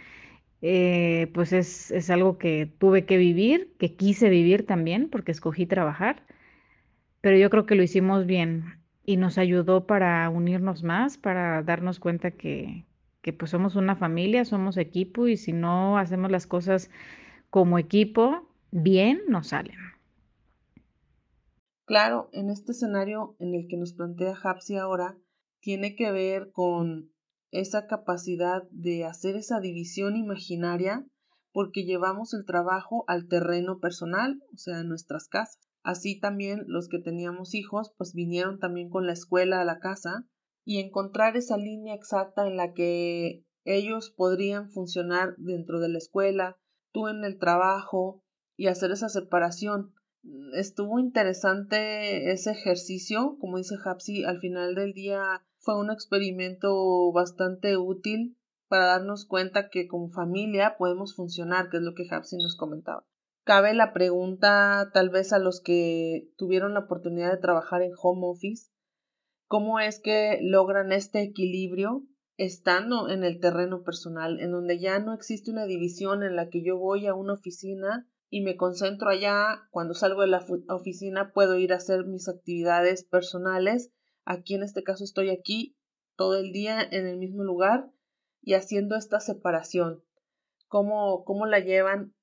eh, 0.62 1.32
pues 1.34 1.54
es, 1.54 1.92
es 1.92 2.10
algo 2.12 2.38
que 2.38 2.68
tuve 2.68 3.06
que 3.06 3.18
vivir, 3.18 3.76
que 3.80 3.96
quise 3.96 4.30
vivir 4.30 4.66
también, 4.68 5.10
porque 5.10 5.32
escogí 5.32 5.66
trabajar, 5.66 6.26
pero 7.22 7.38
yo 7.38 7.50
creo 7.50 7.66
que 7.66 7.76
lo 7.76 7.84
hicimos 7.84 8.26
bien 8.28 8.82
y 9.06 9.18
nos 9.18 9.38
ayudó 9.38 9.88
para 9.88 10.30
unirnos 10.30 10.84
más, 10.84 11.18
para 11.18 11.64
darnos 11.64 12.00
cuenta 12.00 12.32
que, 12.32 12.86
pues 13.34 13.52
somos 13.52 13.76
una 13.76 13.96
familia, 13.96 14.46
somos 14.46 14.78
equipo 14.78 15.28
y 15.28 15.38
si 15.38 15.54
no 15.54 15.98
hacemos 15.98 16.32
las 16.32 16.48
cosas 16.48 16.90
como 17.50 17.80
equipo, 17.80 18.48
bien 18.72 19.22
nos 19.28 19.48
salen. 19.48 19.78
Claro, 21.86 22.30
en 22.34 22.50
este 22.50 22.72
escenario 22.74 23.36
en 23.40 23.56
el 23.56 23.68
que 23.68 23.78
nos 23.78 23.94
plantea 23.94 24.36
Hapsi 24.44 24.78
ahora, 24.78 25.18
tiene 25.60 25.96
que 25.96 26.12
ver 26.12 26.52
con 26.52 27.12
esa 27.52 27.88
capacidad 27.88 28.64
de 28.70 29.06
hacer 29.06 29.36
esa 29.36 29.60
división 29.60 30.16
imaginaria 30.16 31.06
porque 31.52 31.86
llevamos 31.86 32.34
el 32.34 32.46
trabajo 32.46 33.06
al 33.08 33.28
terreno 33.28 33.80
personal, 33.80 34.40
o 34.54 34.58
sea, 34.58 34.80
a 34.80 34.84
nuestras 34.84 35.28
casas. 35.28 35.60
Así 35.82 36.20
también 36.20 36.64
los 36.68 36.90
que 36.90 37.00
teníamos 37.00 37.56
hijos, 37.56 37.92
pues 37.98 38.14
vinieron 38.14 38.60
también 38.60 38.90
con 38.90 39.08
la 39.08 39.14
escuela 39.14 39.60
a 39.60 39.66
la 39.66 39.80
casa 39.80 40.28
y 40.64 40.80
encontrar 40.80 41.38
esa 41.38 41.58
línea 41.58 41.96
exacta 41.96 42.48
en 42.48 42.58
la 42.58 42.74
que 42.74 43.46
ellos 43.64 44.12
podrían 44.12 44.70
funcionar 44.70 45.36
dentro 45.38 45.80
de 45.80 45.90
la 45.90 45.98
escuela, 45.98 46.58
tú 46.92 47.08
en 47.08 47.24
el 47.24 47.38
trabajo 47.38 48.24
y 48.56 48.68
hacer 48.68 48.92
esa 48.92 49.10
separación. 49.10 49.94
Estuvo 50.54 51.00
interesante 51.00 52.32
ese 52.32 52.52
ejercicio, 52.52 53.38
como 53.40 53.58
dice 53.58 53.76
Hapsi, 53.84 54.26
al 54.26 54.40
final 54.40 54.76
del 54.76 54.94
día 54.94 55.46
fue 55.60 55.80
un 55.80 55.92
experimento 55.92 57.12
bastante 57.12 57.78
útil 57.78 58.38
para 58.68 58.86
darnos 58.86 59.26
cuenta 59.26 59.70
que 59.70 59.88
como 59.88 60.10
familia 60.10 60.76
podemos 60.78 61.16
funcionar, 61.16 61.70
que 61.70 61.78
es 61.78 61.84
lo 61.84 61.96
que 61.96 62.08
Hapsi 62.10 62.38
nos 62.38 62.56
comentaba. 62.56 63.06
Cabe 63.44 63.74
la 63.74 63.94
pregunta 63.94 64.92
tal 64.94 65.10
vez 65.10 65.34
a 65.34 65.40
los 65.40 65.62
que 65.62 66.30
tuvieron 66.38 66.74
la 66.74 66.82
oportunidad 66.82 67.32
de 67.32 67.42
trabajar 67.42 67.82
en 67.82 67.94
home 68.00 68.28
office, 68.28 68.72
cómo 69.50 69.80
es 69.80 70.00
que 70.00 70.38
logran 70.44 70.92
este 70.92 71.24
equilibrio 71.24 72.04
estando 72.38 73.10
en 73.10 73.24
el 73.24 73.40
terreno 73.40 73.84
personal, 73.84 74.40
en 74.40 74.52
donde 74.52 74.80
ya 74.80 75.00
no 75.00 75.12
existe 75.12 75.50
una 75.50 75.66
división 75.66 76.22
en 76.24 76.36
la 76.36 76.50
que 76.50 76.64
yo 76.64 76.78
voy 76.78 77.08
a 77.08 77.16
una 77.16 77.34
oficina 77.34 78.08
y 78.30 78.42
me 78.42 78.56
concentro 78.56 79.10
allá, 79.10 79.68
cuando 79.72 79.96
salgo 79.96 80.22
de 80.22 80.28
la 80.28 80.46
oficina 80.70 81.34
puedo 81.34 81.58
ir 81.58 81.74
a 81.74 81.78
hacer 81.78 82.06
mis 82.06 82.30
actividades 82.30 83.04
personales, 83.04 83.92
aquí 84.24 84.54
en 84.54 84.62
este 84.62 84.84
caso 84.84 85.04
estoy 85.04 85.32
aquí 85.32 85.76
todo 86.16 86.38
el 86.38 86.52
día 86.52 86.80
en 86.82 87.08
el 87.08 87.18
mismo 87.18 87.44
lugar 87.44 87.92
y 88.42 88.54
haciendo 88.54 88.96
esta 88.96 89.20
separación. 89.20 90.04
¿Cómo, 90.68 91.24
cómo 91.26 91.48
la 91.48 91.60
llevan? 91.60 92.14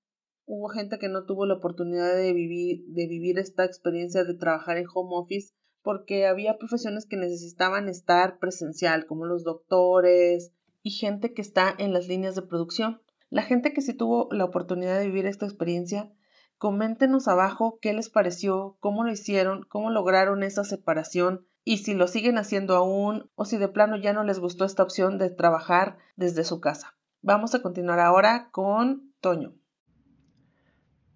Hubo 0.44 0.68
gente 0.68 1.00
que 1.00 1.08
no 1.08 1.26
tuvo 1.26 1.44
la 1.44 1.54
oportunidad 1.54 2.14
de 2.14 2.32
vivir, 2.32 2.84
de 2.86 3.08
vivir 3.08 3.40
esta 3.40 3.64
experiencia 3.64 4.22
de 4.22 4.34
trabajar 4.34 4.76
en 4.76 4.86
home 4.94 5.10
office 5.10 5.52
porque 5.86 6.26
había 6.26 6.58
profesiones 6.58 7.06
que 7.06 7.16
necesitaban 7.16 7.88
estar 7.88 8.40
presencial, 8.40 9.06
como 9.06 9.24
los 9.24 9.44
doctores 9.44 10.50
y 10.82 10.90
gente 10.90 11.32
que 11.32 11.40
está 11.40 11.72
en 11.78 11.92
las 11.92 12.08
líneas 12.08 12.34
de 12.34 12.42
producción. 12.42 13.00
La 13.30 13.42
gente 13.42 13.72
que 13.72 13.80
sí 13.80 13.94
tuvo 13.94 14.26
la 14.32 14.44
oportunidad 14.46 14.98
de 14.98 15.06
vivir 15.06 15.26
esta 15.26 15.46
experiencia, 15.46 16.10
coméntenos 16.58 17.28
abajo 17.28 17.78
qué 17.80 17.92
les 17.92 18.10
pareció, 18.10 18.76
cómo 18.80 19.04
lo 19.04 19.12
hicieron, 19.12 19.62
cómo 19.68 19.90
lograron 19.90 20.42
esa 20.42 20.64
separación 20.64 21.46
y 21.62 21.78
si 21.78 21.94
lo 21.94 22.08
siguen 22.08 22.36
haciendo 22.36 22.74
aún 22.74 23.30
o 23.36 23.44
si 23.44 23.56
de 23.56 23.68
plano 23.68 23.96
ya 23.96 24.12
no 24.12 24.24
les 24.24 24.40
gustó 24.40 24.64
esta 24.64 24.82
opción 24.82 25.18
de 25.18 25.30
trabajar 25.30 25.98
desde 26.16 26.42
su 26.42 26.60
casa. 26.60 26.96
Vamos 27.22 27.54
a 27.54 27.62
continuar 27.62 28.00
ahora 28.00 28.48
con 28.50 29.12
Toño. 29.20 29.54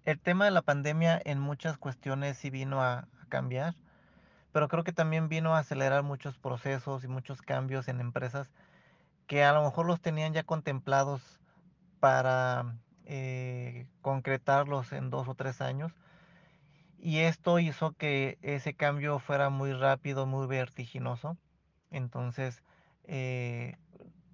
El 0.05 0.21
tema 0.21 0.45
de 0.45 0.51
la 0.51 0.61
pandemia 0.61 1.21
en 1.25 1.41
muchas 1.41 1.77
cuestiones 1.77 2.37
sí 2.37 2.49
vino 2.49 2.81
a, 2.81 3.09
cambiar 3.27 3.75
pero 4.51 4.67
creo 4.67 4.83
que 4.83 4.93
también 4.93 5.29
vino 5.29 5.55
a 5.55 5.59
acelerar 5.59 6.03
muchos 6.03 6.37
procesos 6.37 7.03
y 7.03 7.07
muchos 7.07 7.41
cambios 7.41 7.87
en 7.87 8.01
empresas 8.01 8.49
que 9.27 9.43
a 9.43 9.53
lo 9.53 9.63
mejor 9.63 9.85
los 9.85 10.01
tenían 10.01 10.33
ya 10.33 10.43
contemplados 10.43 11.39
para 11.99 12.75
eh, 13.05 13.87
concretarlos 14.01 14.91
en 14.91 15.09
dos 15.09 15.27
o 15.27 15.35
tres 15.35 15.61
años. 15.61 15.93
Y 16.99 17.19
esto 17.19 17.59
hizo 17.59 17.93
que 17.93 18.37
ese 18.41 18.73
cambio 18.73 19.19
fuera 19.19 19.49
muy 19.49 19.73
rápido, 19.73 20.25
muy 20.25 20.47
vertiginoso. 20.47 21.37
Entonces, 21.89 22.61
eh, 23.05 23.77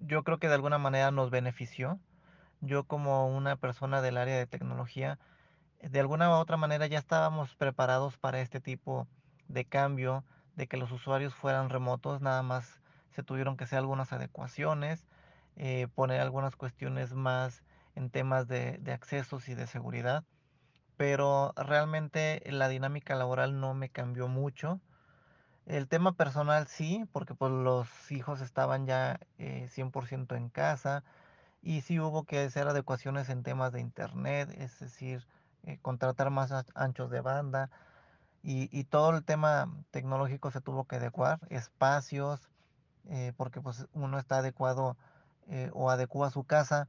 yo 0.00 0.22
creo 0.24 0.38
que 0.38 0.48
de 0.48 0.54
alguna 0.54 0.78
manera 0.78 1.10
nos 1.10 1.30
benefició. 1.30 1.98
Yo 2.60 2.84
como 2.84 3.28
una 3.28 3.56
persona 3.56 4.02
del 4.02 4.16
área 4.16 4.36
de 4.36 4.46
tecnología, 4.46 5.18
de 5.80 6.00
alguna 6.00 6.30
u 6.30 6.32
otra 6.32 6.56
manera 6.56 6.86
ya 6.88 6.98
estábamos 6.98 7.54
preparados 7.54 8.18
para 8.18 8.40
este 8.40 8.60
tipo 8.60 9.06
de 9.48 9.64
cambio, 9.64 10.24
de 10.56 10.66
que 10.66 10.76
los 10.76 10.92
usuarios 10.92 11.34
fueran 11.34 11.70
remotos, 11.70 12.20
nada 12.20 12.42
más 12.42 12.80
se 13.10 13.22
tuvieron 13.22 13.56
que 13.56 13.64
hacer 13.64 13.78
algunas 13.78 14.12
adecuaciones, 14.12 15.06
eh, 15.56 15.88
poner 15.94 16.20
algunas 16.20 16.56
cuestiones 16.56 17.14
más 17.14 17.62
en 17.94 18.10
temas 18.10 18.46
de, 18.46 18.80
accesos 18.92 19.48
y 19.48 19.54
de 19.54 19.66
seguridad, 19.66 20.24
pero 20.96 21.52
realmente 21.56 22.42
la 22.46 22.68
dinámica 22.68 23.16
laboral 23.16 23.60
no 23.60 23.74
me 23.74 23.88
cambió 23.88 24.28
mucho. 24.28 24.80
El 25.66 25.88
tema 25.88 26.12
personal 26.12 26.68
sí, 26.68 27.04
porque 27.12 27.34
pues 27.34 27.52
los 27.52 27.88
hijos 28.10 28.40
estaban 28.40 28.86
ya 28.86 29.20
100% 29.38 30.34
eh, 30.34 30.38
en 30.38 30.48
casa 30.48 31.02
y 31.60 31.80
sí 31.82 31.98
hubo 32.00 32.24
que 32.24 32.40
hacer 32.40 32.68
adecuaciones 32.68 33.28
en 33.28 33.42
temas 33.42 33.72
de 33.72 33.80
internet, 33.80 34.48
es 34.58 34.78
decir, 34.78 35.26
eh, 35.64 35.78
contratar 35.82 36.30
más 36.30 36.52
anchos 36.74 37.10
de 37.10 37.20
banda, 37.20 37.70
y, 38.42 38.84
todo 38.84 39.10
el 39.10 39.24
tema 39.24 39.68
tecnológico 39.90 40.50
se 40.50 40.60
tuvo 40.60 40.84
que 40.84 40.96
adecuar, 40.96 41.40
espacios, 41.50 42.48
eh, 43.06 43.32
porque 43.36 43.60
pues 43.60 43.86
uno 43.92 44.18
está 44.18 44.38
adecuado 44.38 44.96
eh, 45.48 45.70
o 45.74 45.90
adecua 45.90 46.30
su 46.30 46.44
casa 46.44 46.88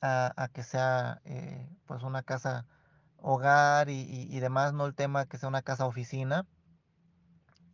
a, 0.00 0.48
que 0.52 0.62
sea 0.62 1.20
eh, 1.24 1.68
pues 1.86 2.02
una 2.02 2.22
casa 2.22 2.66
hogar 3.18 3.88
y, 3.88 4.38
demás, 4.40 4.72
no 4.72 4.86
el 4.86 4.94
tema 4.94 5.26
que 5.26 5.38
sea 5.38 5.48
una 5.48 5.62
casa 5.62 5.86
oficina. 5.86 6.46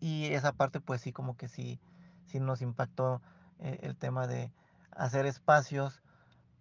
Y 0.00 0.26
esa 0.26 0.52
parte 0.52 0.80
pues 0.80 1.00
sí 1.00 1.12
como 1.12 1.36
que 1.36 1.48
sí, 1.48 1.80
sí 2.26 2.38
nos 2.38 2.62
impactó 2.62 3.20
el 3.58 3.96
tema 3.96 4.26
de 4.26 4.52
hacer 4.92 5.26
espacios 5.26 6.02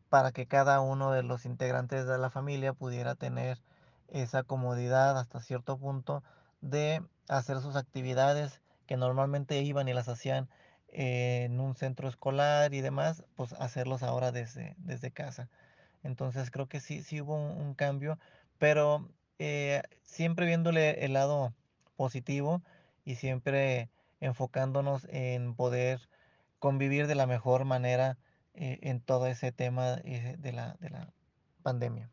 para 0.10 0.32
que 0.32 0.48
cada 0.48 0.80
uno 0.80 1.12
de 1.12 1.22
los 1.22 1.46
integrantes 1.46 2.08
de 2.08 2.18
la 2.18 2.30
familia 2.30 2.74
pudiera 2.74 3.16
tener 3.16 3.62
esa 4.08 4.44
comodidad 4.44 5.20
hasta 5.20 5.42
cierto 5.42 5.78
punto 5.78 6.24
de 6.62 7.04
hacer 7.28 7.60
sus 7.60 7.76
actividades 7.76 8.62
que 8.86 8.98
normalmente 8.98 9.62
iban 9.62 9.88
y 9.88 9.94
las 9.94 10.08
hacían 10.08 10.50
en 10.90 11.60
un 11.60 11.76
centro 11.76 12.08
escolar 12.08 12.74
y 12.74 12.82
demás, 12.82 13.24
pues 13.36 13.54
hacerlos 13.54 14.04
ahora 14.04 14.32
desde, 14.32 14.76
desde 14.78 15.12
casa. 15.12 15.50
Entonces 16.04 16.52
creo 16.52 16.68
que 16.68 16.80
sí, 16.80 17.04
sí 17.04 17.22
hubo 17.22 17.36
un, 17.36 17.74
cambio, 17.74 18.18
pero 18.58 19.10
eh, 19.40 19.84
siempre 20.04 20.46
viéndole 20.46 21.04
el 21.06 21.14
lado 21.14 21.54
positivo 21.98 22.62
y 23.04 23.16
siempre 23.16 23.90
enfocándonos 24.20 25.06
en 25.10 25.56
poder 25.56 26.08
convivir 26.60 27.08
de 27.08 27.16
la 27.16 27.28
mejor 27.28 27.66
manera 27.66 28.18
eh, 28.54 28.80
en 28.82 29.02
todo 29.02 29.28
ese 29.28 29.52
tema 29.52 29.98
de 29.98 30.52
la, 30.54 30.76
de 30.80 30.90
la 30.90 31.12
pandemia. 31.62 32.10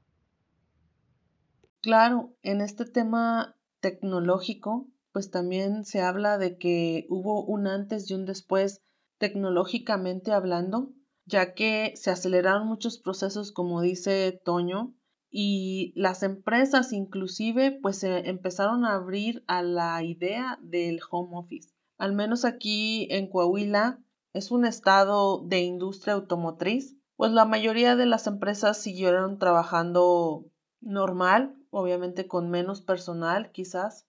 Claro, 1.81 2.33
en 2.43 2.61
este 2.61 2.87
tema 2.87 3.55
tecnológico, 3.85 4.89
pues 5.13 5.31
también 5.31 5.85
se 5.85 6.01
habla 6.01 6.39
de 6.39 6.57
que 6.57 7.05
hubo 7.11 7.45
un 7.45 7.67
antes 7.67 8.11
y 8.11 8.15
un 8.15 8.25
después 8.25 8.83
tecnológicamente 9.19 10.33
hablando, 10.33 10.95
ya 11.27 11.53
que 11.53 11.93
se 11.95 12.11
aceleraron 12.11 12.67
muchos 12.67 12.97
procesos, 12.97 13.53
como 13.53 13.83
dice 13.83 14.41
Toño, 14.43 14.95
y 15.31 15.93
las 15.97 16.23
empresas 16.23 16.95
inclusive 16.95 17.79
pues 17.83 17.99
se 17.99 18.31
empezaron 18.31 18.87
a 18.87 18.95
abrir 18.95 19.45
a 19.49 19.61
la 19.61 20.03
idea 20.03 20.59
del 20.63 21.01
home 21.11 21.37
office. 21.37 21.75
Al 21.99 22.15
menos 22.15 22.47
aquí 22.47 23.07
en 23.11 23.29
Coahuila 23.29 24.03
es 24.33 24.51
un 24.51 24.65
estado 24.65 25.45
de 25.47 25.61
industria 25.61 26.15
automotriz, 26.15 26.97
pues 27.17 27.33
la 27.33 27.45
mayoría 27.45 27.97
de 27.97 28.07
las 28.07 28.27
empresas 28.27 28.79
siguieron 28.79 29.39
trabajando 29.39 30.47
normal, 30.81 31.55
obviamente 31.75 32.27
con 32.27 32.51
menos 32.51 32.81
personal 32.81 33.51
quizás, 33.53 34.07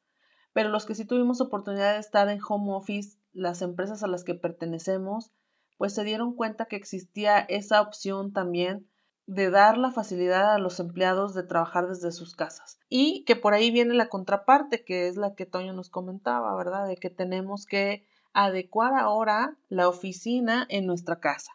pero 0.54 0.70
los 0.70 0.86
que 0.86 0.96
sí 0.96 1.06
tuvimos 1.06 1.42
oportunidad 1.42 1.94
de 1.94 2.00
estar 2.00 2.30
en 2.30 2.40
home 2.48 2.74
office, 2.74 3.18
las 3.34 3.62
empresas 3.62 4.04
a 4.04 4.08
las 4.08 4.24
que 4.24 4.36
pertenecemos, 4.36 5.32
pues 5.78 5.94
se 5.94 6.04
dieron 6.04 6.36
cuenta 6.36 6.66
que 6.66 6.78
existía 6.78 7.40
esa 7.40 7.82
opción 7.82 8.32
también 8.32 8.88
de 9.28 9.50
dar 9.50 9.78
la 9.78 9.92
facilidad 9.92 10.54
a 10.54 10.60
los 10.60 10.80
empleados 10.80 11.34
de 11.34 11.44
trabajar 11.44 11.88
desde 11.88 12.12
sus 12.12 12.36
casas. 12.36 12.80
Y 12.90 13.24
que 13.26 13.36
por 13.36 13.54
ahí 13.54 13.72
viene 13.72 13.96
la 13.96 14.08
contraparte, 14.08 14.86
que 14.86 15.08
es 15.08 15.18
la 15.18 15.34
que 15.34 15.48
Toño 15.48 15.74
nos 15.74 15.90
comentaba, 15.90 16.56
¿verdad? 16.56 16.88
De 16.88 16.96
que 16.96 17.10
tenemos 17.10 17.66
que 17.66 18.06
adecuar 18.34 18.94
ahora 18.94 19.58
la 19.68 19.90
oficina 19.90 20.68
en 20.70 20.86
nuestra 20.86 21.20
casa. 21.20 21.52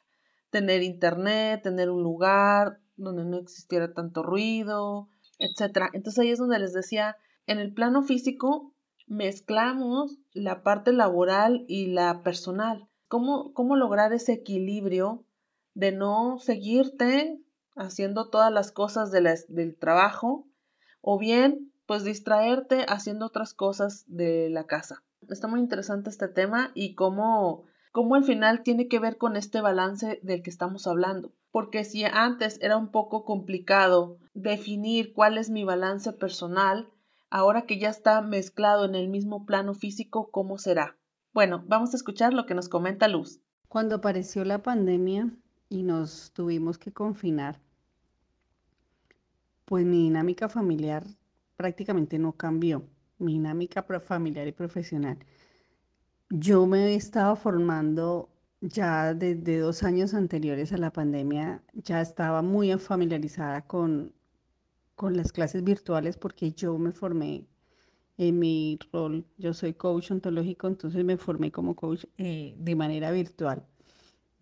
Tener 0.50 0.82
internet, 0.82 1.62
tener 1.62 1.90
un 1.90 2.02
lugar 2.02 2.80
donde 2.96 3.24
no 3.24 3.38
existiera 3.38 3.94
tanto 3.94 4.22
ruido, 4.22 5.08
etc. 5.40 5.88
Entonces 5.92 6.20
ahí 6.20 6.30
es 6.30 6.38
donde 6.38 6.58
les 6.58 6.72
decía, 6.72 7.16
en 7.46 7.58
el 7.58 7.74
plano 7.74 8.02
físico 8.02 8.72
mezclamos 9.06 10.18
la 10.32 10.62
parte 10.62 10.92
laboral 10.92 11.64
y 11.66 11.86
la 11.86 12.22
personal. 12.22 12.88
¿Cómo, 13.08 13.52
cómo 13.54 13.74
lograr 13.74 14.12
ese 14.12 14.32
equilibrio 14.32 15.24
de 15.74 15.92
no 15.92 16.38
seguirte 16.38 17.40
haciendo 17.74 18.28
todas 18.28 18.52
las 18.52 18.72
cosas 18.72 19.10
del 19.10 19.76
trabajo 19.78 20.46
o 21.00 21.18
bien 21.18 21.72
pues 21.86 22.04
distraerte 22.04 22.86
haciendo 22.88 23.26
otras 23.26 23.52
cosas 23.52 24.04
de 24.06 24.48
la 24.48 24.64
casa. 24.64 25.02
Está 25.28 25.48
muy 25.48 25.58
interesante 25.58 26.08
este 26.08 26.28
tema 26.28 26.70
y 26.74 26.94
cómo, 26.94 27.64
cómo 27.90 28.14
al 28.14 28.22
final 28.22 28.62
tiene 28.62 28.86
que 28.86 29.00
ver 29.00 29.16
con 29.16 29.36
este 29.36 29.60
balance 29.60 30.20
del 30.22 30.44
que 30.44 30.50
estamos 30.50 30.86
hablando. 30.86 31.32
Porque 31.50 31.82
si 31.82 32.04
antes 32.04 32.58
era 32.62 32.76
un 32.76 32.92
poco 32.92 33.24
complicado 33.24 34.18
definir 34.42 35.12
cuál 35.12 35.38
es 35.38 35.50
mi 35.50 35.64
balance 35.64 36.12
personal, 36.12 36.88
ahora 37.30 37.62
que 37.62 37.78
ya 37.78 37.88
está 37.88 38.20
mezclado 38.22 38.84
en 38.84 38.94
el 38.94 39.08
mismo 39.08 39.46
plano 39.46 39.74
físico, 39.74 40.30
¿cómo 40.30 40.58
será? 40.58 40.96
Bueno, 41.32 41.64
vamos 41.68 41.92
a 41.92 41.96
escuchar 41.96 42.34
lo 42.34 42.46
que 42.46 42.54
nos 42.54 42.68
comenta 42.68 43.08
Luz. 43.08 43.40
Cuando 43.68 43.96
apareció 43.96 44.44
la 44.44 44.62
pandemia 44.62 45.30
y 45.68 45.84
nos 45.84 46.32
tuvimos 46.32 46.76
que 46.76 46.92
confinar, 46.92 47.60
pues 49.64 49.86
mi 49.86 50.02
dinámica 50.02 50.48
familiar 50.48 51.04
prácticamente 51.56 52.18
no 52.18 52.32
cambió, 52.32 52.82
mi 53.18 53.34
dinámica 53.34 53.84
familiar 54.00 54.48
y 54.48 54.52
profesional. 54.52 55.18
Yo 56.30 56.66
me 56.66 56.94
estaba 56.94 57.36
formando 57.36 58.30
ya 58.60 59.14
desde 59.14 59.58
dos 59.58 59.82
años 59.82 60.14
anteriores 60.14 60.72
a 60.72 60.78
la 60.78 60.92
pandemia, 60.92 61.62
ya 61.72 62.00
estaba 62.00 62.42
muy 62.42 62.76
familiarizada 62.78 63.62
con 63.66 64.12
con 65.00 65.16
las 65.16 65.32
clases 65.32 65.64
virtuales 65.64 66.18
porque 66.18 66.52
yo 66.52 66.76
me 66.76 66.92
formé 66.92 67.46
en 68.18 68.38
mi 68.38 68.78
rol, 68.92 69.24
yo 69.38 69.54
soy 69.54 69.72
coach 69.72 70.10
ontológico, 70.10 70.68
entonces 70.68 71.02
me 71.06 71.16
formé 71.16 71.50
como 71.50 71.74
coach 71.74 72.04
eh, 72.18 72.54
de 72.58 72.76
manera 72.76 73.10
virtual. 73.10 73.64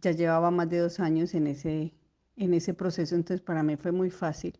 Ya 0.02 0.10
llevaba 0.10 0.50
más 0.50 0.68
de 0.68 0.78
dos 0.78 0.98
años 0.98 1.34
en 1.34 1.46
ese, 1.46 1.94
en 2.34 2.54
ese 2.54 2.74
proceso, 2.74 3.14
entonces 3.14 3.40
para 3.40 3.62
mí 3.62 3.76
fue 3.76 3.92
muy 3.92 4.10
fácil. 4.10 4.58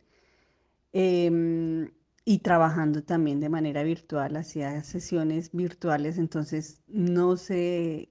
Em, 0.92 1.90
y 2.24 2.38
trabajando 2.40 3.02
también 3.02 3.40
de 3.40 3.48
manera 3.48 3.82
virtual, 3.82 4.36
hacía 4.36 4.84
sesiones 4.84 5.50
virtuales, 5.52 6.16
entonces 6.16 6.80
no 6.86 7.36
sé, 7.36 8.10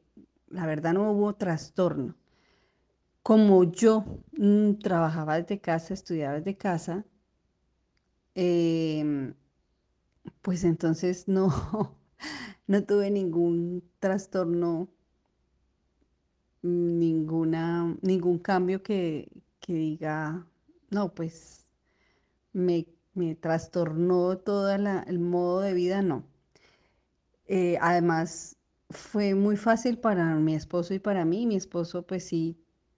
la 0.50 0.66
verdad 0.66 0.94
no 0.94 1.10
hubo 1.14 1.36
trastorno. 1.36 2.18
Como 3.24 3.64
yo 3.64 4.04
mm, 4.38 4.74
trabajaba 4.80 5.40
desde 5.40 5.62
casa, 5.62 5.94
estudiaba 5.94 6.36
desde 6.36 6.58
casa, 6.58 7.06
Em, 8.40 9.34
pues 10.44 10.64
entonces 10.64 11.28
no, 11.28 11.50
no 12.68 12.84
tuve 12.84 13.10
ningún 13.12 13.84
trastorno, 14.00 14.88
ninguna, 16.62 17.98
ningún 18.02 18.38
cambio 18.40 18.84
que, 18.84 19.30
diga, 19.68 20.46
no, 20.92 21.14
pues 21.16 21.66
me, 22.54 22.88
trastornó 23.42 24.38
todo 24.38 24.72
el 24.72 25.20
modo 25.20 25.62
de 25.62 25.74
vida, 25.74 26.02
no. 26.04 26.24
Eh, 27.48 27.78
además, 27.82 28.58
fue 28.92 29.34
muy 29.36 29.58
fácil 29.58 29.98
para 29.98 30.36
mi 30.36 30.54
esposo 30.56 30.94
y 30.94 31.00
para 31.00 31.26
mí. 31.26 31.46
Mi 31.48 31.56
esposo, 31.56 32.04
pues 32.06 32.26
sí, 32.26 32.58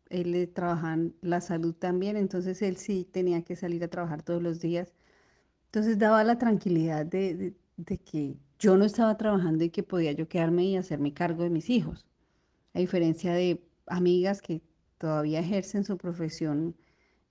él 0.09 0.31
le 0.33 0.47
trabaja 0.47 0.97
la 1.21 1.41
salud 1.41 1.73
también, 1.75 2.17
entonces 2.17 2.61
él 2.61 2.77
sí 2.77 3.05
tenía 3.11 3.43
que 3.43 3.55
salir 3.55 3.83
a 3.83 3.87
trabajar 3.89 4.23
todos 4.23 4.41
los 4.41 4.59
días. 4.59 4.93
Entonces 5.69 5.99
daba 5.99 6.23
la 6.23 6.39
tranquilidad 6.39 7.05
de, 7.05 7.53
que 8.03 8.35
yo 8.57 8.75
no 8.75 8.85
estaba 8.85 9.17
trabajando 9.17 9.63
y 9.63 9.69
que 9.69 9.83
podía 9.83 10.11
yo 10.13 10.27
quedarme 10.27 10.65
y 10.65 10.77
hacerme 10.77 11.13
cargo 11.13 11.43
de 11.43 11.51
mis 11.51 11.69
hijos. 11.69 12.07
A 12.73 12.79
diferencia 12.79 13.33
de 13.33 13.61
amigas 13.85 14.41
que 14.41 14.63
todavía 14.97 15.41
ejercen 15.41 15.83
su 15.83 15.95
profesión 15.97 16.75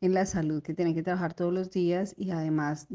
en 0.01 0.15
la 0.15 0.25
salud, 0.25 0.63
que 0.63 0.73
tienen 0.73 0.95
que 0.95 1.03
trabajar 1.03 1.35
todos 1.35 1.53
los 1.53 1.71
días 1.73 2.15
y 2.17 2.31
además, 2.31 2.87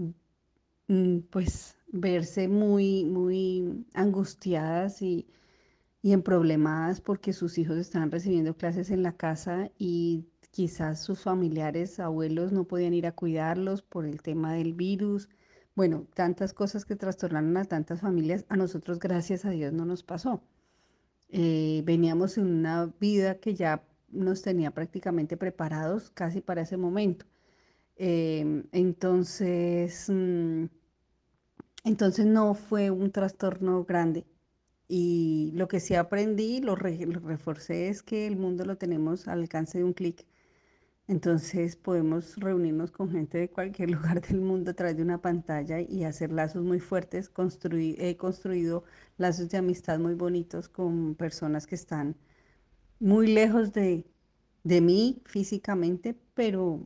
mm, 0.87 1.19
pues, 1.29 1.75
verse 1.91 2.47
muy, 2.47 3.03
muy 3.03 3.85
angustiadas 3.93 5.01
y, 5.01 5.27
y 6.01 6.13
emproblemadas 6.13 7.01
porque 7.01 7.33
sus 7.33 7.57
hijos 7.57 7.77
están 7.77 8.11
recibiendo 8.11 8.55
clases 8.55 8.91
en 8.91 9.03
la 9.03 9.17
casa 9.17 9.71
y 9.77 10.25
quizás 10.53 11.01
sus 11.01 11.21
familiares, 11.21 11.99
abuelos 11.99 12.51
no 12.51 12.65
podían 12.65 12.93
ir 12.93 13.07
a 13.07 13.11
cuidarlos 13.13 13.81
por 13.81 14.05
el 14.05 14.21
tema 14.21 14.53
del 14.53 14.73
virus. 14.73 15.27
Bueno, 15.75 16.05
tantas 16.13 16.53
cosas 16.53 16.85
que 16.85 16.95
trastornaron 16.95 17.57
a 17.57 17.65
tantas 17.65 18.01
familias, 18.01 18.45
a 18.49 18.55
nosotros 18.55 18.99
gracias 18.99 19.45
a 19.45 19.49
Dios 19.49 19.73
no 19.73 19.83
nos 19.85 20.03
pasó. 20.03 20.43
Eh, 21.29 21.81
veníamos 21.85 22.37
en 22.37 22.45
una 22.45 22.85
vida 22.99 23.39
que 23.39 23.55
ya 23.55 23.83
nos 24.09 24.43
tenía 24.43 24.71
prácticamente 24.71 25.37
preparados 25.37 26.11
casi 26.11 26.41
para 26.41 26.61
ese 26.61 26.77
momento. 26.77 27.25
Em, 27.95 28.65
entonces, 28.71 30.07
mm, 30.09 30.65
entonces 31.85 32.25
no 32.27 32.53
fue 32.53 32.91
un 32.91 33.11
trastorno 33.11 33.83
grande. 33.85 34.25
Y 34.87 35.51
lo 35.55 35.67
que 35.67 35.79
sí 35.79 35.95
aprendí, 35.95 36.61
lo, 36.61 36.75
lo 36.75 37.19
reforcé, 37.21 37.89
es 37.89 38.03
que 38.03 38.27
el 38.27 38.37
mundo 38.37 38.65
lo 38.65 38.77
tenemos 38.77 39.27
al 39.27 39.41
alcance 39.41 39.79
de 39.79 39.83
un 39.83 39.93
clic. 39.93 40.25
Entonces 41.07 41.75
podemos 41.75 42.37
reunirnos 42.37 42.91
con 42.91 43.11
gente 43.11 43.37
de 43.37 43.49
cualquier 43.49 43.89
lugar 43.91 44.21
del 44.21 44.39
mundo 44.41 44.71
a 44.71 44.73
través 44.73 44.95
de 44.97 45.03
una 45.03 45.21
pantalla 45.21 45.81
y 45.81 46.03
hacer 46.05 46.31
lazos 46.31 46.63
muy 46.63 46.79
fuertes. 46.79 47.31
he 47.97 48.17
construido 48.17 48.83
lazos 49.17 49.49
de 49.49 49.57
amistad 49.57 49.99
muy 49.99 50.13
bonitos 50.15 50.69
con 50.69 51.15
personas 51.15 51.67
que 51.67 51.75
están 51.75 52.15
muy 52.99 53.27
lejos 53.27 53.73
de, 53.73 54.05
mí 54.63 55.21
físicamente, 55.25 56.15
pero, 56.35 56.85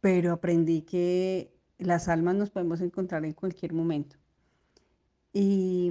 pero 0.00 0.32
aprendí 0.32 0.82
que 0.82 1.52
las 1.78 2.08
almas 2.08 2.36
nos 2.36 2.50
podemos 2.50 2.80
encontrar 2.80 3.24
en 3.24 3.32
cualquier 3.32 3.72
momento. 3.72 4.16
Y, 5.32 5.90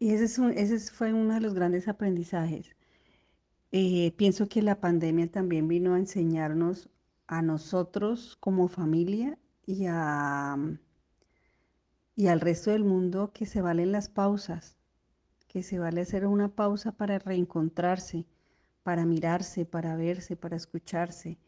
ese, 0.00 0.24
ese 0.56 0.78
fue 0.92 1.12
uno 1.12 1.34
de 1.34 1.40
los 1.40 1.54
grandes 1.54 1.88
aprendizajes 1.88 2.77
eh, 3.72 4.12
pienso 4.16 4.48
que 4.48 4.62
la 4.62 4.80
pandemia 4.80 5.30
también 5.30 5.68
vino 5.68 5.94
a 5.94 5.98
enseñarnos 5.98 6.88
a 7.26 7.42
nosotros 7.42 8.36
como 8.40 8.68
familia 8.68 9.38
y, 9.66 9.86
mm, 9.86 10.78
y 12.16 12.26
al 12.28 12.40
resto 12.40 12.70
del 12.70 12.84
mundo 12.84 13.32
que 13.32 13.46
se 13.46 13.62
valen 13.62 13.92
las 13.92 14.08
pausas, 14.08 14.76
que 15.46 15.62
se 15.62 15.78
vale 15.78 16.02
hacer 16.02 16.26
una 16.26 16.48
pausa 16.48 16.92
para 16.92 17.18
reencontrarse, 17.18 18.26
para 18.82 19.04
mirarse, 19.06 19.64
para 19.66 19.96
verse, 19.96 20.36
para 20.36 20.56
escucharse. 20.56 21.38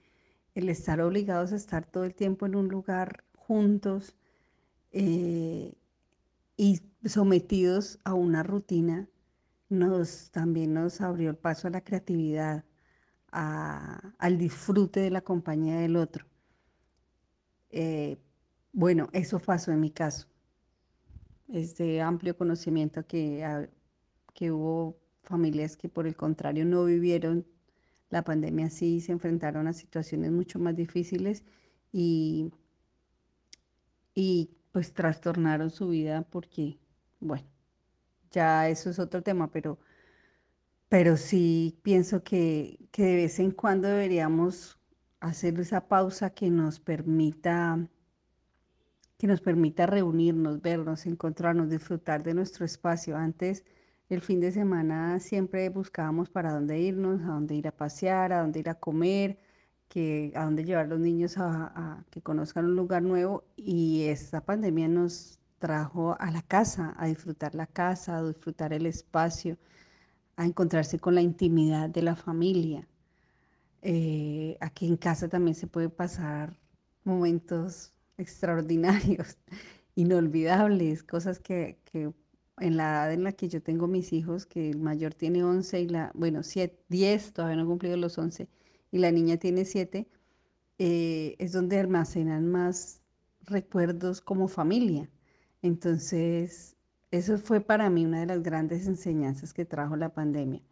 El 0.55 0.68
estar 0.68 1.01
obligados 1.01 1.53
a 1.53 1.57
estar 1.57 1.87
todo 1.87 2.05
el 2.05 2.14
tiempo 2.14 2.47
en 2.47 2.57
un 2.57 2.68
lugar 2.68 3.25
juntos 3.35 4.16
eh, 4.93 5.75
y 6.57 6.83
sometidos 7.05 7.99
a 8.05 8.14
una 8.14 8.43
rutina 8.43 9.09
nos 9.71 10.31
también 10.33 10.75
nos 10.75 11.01
abrió 11.01 11.31
el 11.31 11.37
paso 11.37 11.68
a 11.68 11.71
la 11.71 11.83
creatividad, 11.83 12.64
al 13.33 14.39
disfrute 14.39 15.01
de 15.01 15.11
la 15.11 15.23
compañía 15.23 15.79
del 15.79 15.97
otro. 15.97 16.27
Eh, 17.71 18.18
bueno, 18.73 19.09
eso 19.12 19.39
pasó 19.39 19.73
en 19.73 19.81
mi 19.81 19.91
caso. 19.91 20.27
Es 21.49 21.77
de 21.77 22.01
amplio 22.01 22.37
conocimiento 22.37 23.07
que, 23.07 23.68
que 24.35 24.53
hubo 24.53 24.99
familias 25.23 25.77
que 25.77 25.89
por 25.89 26.07
el 26.07 26.16
contrario 26.16 26.64
no 26.64 26.85
vivieron 26.85 27.47
la 28.11 28.25
pandemia 28.25 28.66
así, 28.66 29.01
se 29.01 29.12
enfrentaron 29.12 29.68
a 29.68 29.73
situaciones 29.73 30.33
mucho 30.33 30.59
más 30.59 30.75
difíciles 30.77 31.45
y, 31.93 32.53
y 34.14 34.51
pues 34.73 34.93
trastornaron 34.93 35.71
su 35.71 35.89
vida 35.89 36.23
porque, 36.23 36.79
bueno, 37.21 37.47
ya 38.31 38.68
eso 38.68 38.91
es 38.91 38.99
otro 38.99 39.22
tema, 39.22 39.51
pero, 39.51 39.78
pero 40.89 41.16
sí 41.16 41.78
pienso 41.83 42.22
que, 42.24 42.78
que 42.93 43.05
de 43.05 43.16
vez 43.16 43.39
en 43.39 43.51
cuando 43.53 43.89
deberíamos 43.89 44.78
hacer 45.20 45.59
esa 45.61 45.89
pausa 45.89 46.31
que 46.31 46.51
nos 46.51 46.81
permita 46.81 47.89
que 49.18 49.26
nos 49.26 49.43
permita 49.43 49.85
reunirnos, 49.87 50.62
vernos, 50.62 51.05
encontrarnos, 51.05 51.68
disfrutar 51.68 52.22
de 52.22 52.33
nuestro 52.33 52.64
espacio. 52.64 53.18
Antes, 53.18 53.64
el 54.09 54.22
fin 54.22 54.41
de 54.41 54.51
semana 54.51 55.20
siempre 55.20 55.68
buscábamos 55.68 56.31
para 56.31 56.53
dónde 56.55 56.78
irnos, 56.81 57.20
a 57.22 57.26
dónde 57.26 57.55
ir 57.55 57.68
a 57.68 57.76
pasear, 57.76 58.33
a 58.33 58.41
dónde 58.41 58.61
ir 58.61 58.70
a 58.70 58.76
comer, 58.76 59.39
que, 59.89 60.33
a 60.35 60.45
dónde 60.45 60.64
llevar 60.64 60.89
los 60.89 61.01
niños 61.01 61.37
a, 61.37 62.05
que 62.11 62.22
conozcan 62.22 62.64
un 62.66 62.76
lugar 62.76 63.03
nuevo 63.03 63.45
y 63.57 64.05
esta 64.05 64.41
pandemia 64.45 64.89
nos 64.89 65.39
trajo 65.61 66.16
a 66.18 66.30
la 66.32 66.42
casa, 66.42 66.94
a 66.98 67.06
disfrutar 67.06 67.54
la 67.54 67.66
casa, 67.66 68.16
a 68.16 68.26
disfrutar 68.26 68.72
el 68.72 68.86
espacio, 68.86 69.58
a 70.36 70.46
encontrarse 70.46 70.98
con 70.98 71.14
la 71.14 71.20
intimidad 71.20 71.88
de 71.90 72.02
la 72.02 72.16
familia. 72.16 72.88
Eh, 73.82 74.56
aquí 74.61 74.86
en 74.86 74.96
casa 74.96 75.28
también 75.28 75.54
se 75.54 75.66
puede 75.68 75.90
pasar 75.90 76.58
momentos 77.04 77.92
extraordinarios, 78.18 79.38
inolvidables, 79.94 81.02
cosas 81.04 81.38
que, 81.38 81.78
que, 81.84 82.12
en 82.58 82.76
la 82.76 82.84
edad 82.90 83.12
en 83.12 83.24
la 83.24 83.32
que 83.32 83.48
yo 83.48 83.62
tengo 83.62 83.86
mis 83.86 84.12
hijos, 84.12 84.46
que 84.46 84.70
el 84.70 84.78
mayor 84.80 85.14
tiene 85.14 85.44
11 85.44 85.80
y 85.82 85.88
la, 85.88 86.11
bueno, 86.14 86.40
10, 86.88 87.32
todavía 87.32 87.56
no 87.56 87.64
he 87.64 87.66
cumplido 87.66 87.96
los 87.96 88.18
11, 88.18 88.48
y 88.92 88.98
la 88.98 89.12
niña 89.12 89.36
tiene 89.36 89.64
7, 89.64 90.08
eh, 90.78 91.36
es 91.38 91.52
donde 91.52 91.78
almacenan 91.78 92.50
más 92.50 93.02
recuerdos 93.42 94.20
como 94.20 94.48
familia. 94.48 95.11
Entonces, 95.62 96.76
eso 97.11 97.38
fue 97.38 97.61
para 97.61 97.90
mí 97.90 98.04
una 98.04 98.20
de 98.20 98.26
las 98.26 98.42
grandes 98.42 98.86
enseñanzas 98.86 99.52
que 99.52 99.64
trajo 99.64 99.96
la 99.96 100.14
pandemia. 100.14 100.62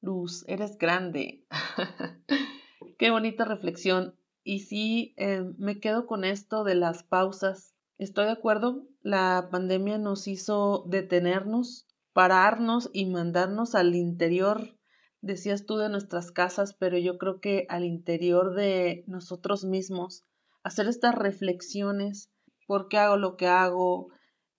Luz, 0.00 0.44
eres 0.48 0.76
grande. 0.76 1.46
Qué 2.98 3.10
bonita 3.10 3.44
reflexión. 3.44 4.14
Y 4.42 4.60
sí, 4.60 5.14
eh, 5.16 5.42
me 5.56 5.80
quedo 5.80 6.06
con 6.06 6.24
esto 6.24 6.64
de 6.64 6.74
las 6.74 7.02
pausas. 7.02 7.74
Estoy 7.96 8.26
de 8.26 8.32
acuerdo, 8.32 8.86
la 9.02 9.48
pandemia 9.50 9.96
nos 9.98 10.28
hizo 10.28 10.84
detenernos, 10.88 11.86
pararnos 12.12 12.90
y 12.92 13.06
mandarnos 13.06 13.74
al 13.74 13.94
interior, 13.94 14.76
decías 15.22 15.64
tú, 15.64 15.78
de 15.78 15.88
nuestras 15.88 16.32
casas, 16.32 16.74
pero 16.74 16.98
yo 16.98 17.16
creo 17.16 17.40
que 17.40 17.66
al 17.70 17.84
interior 17.84 18.54
de 18.54 19.04
nosotros 19.06 19.64
mismos, 19.64 20.24
hacer 20.62 20.86
estas 20.86 21.14
reflexiones, 21.14 22.30
¿por 22.66 22.88
qué 22.88 22.98
hago 22.98 23.16
lo 23.16 23.36
que 23.36 23.46
hago? 23.46 24.08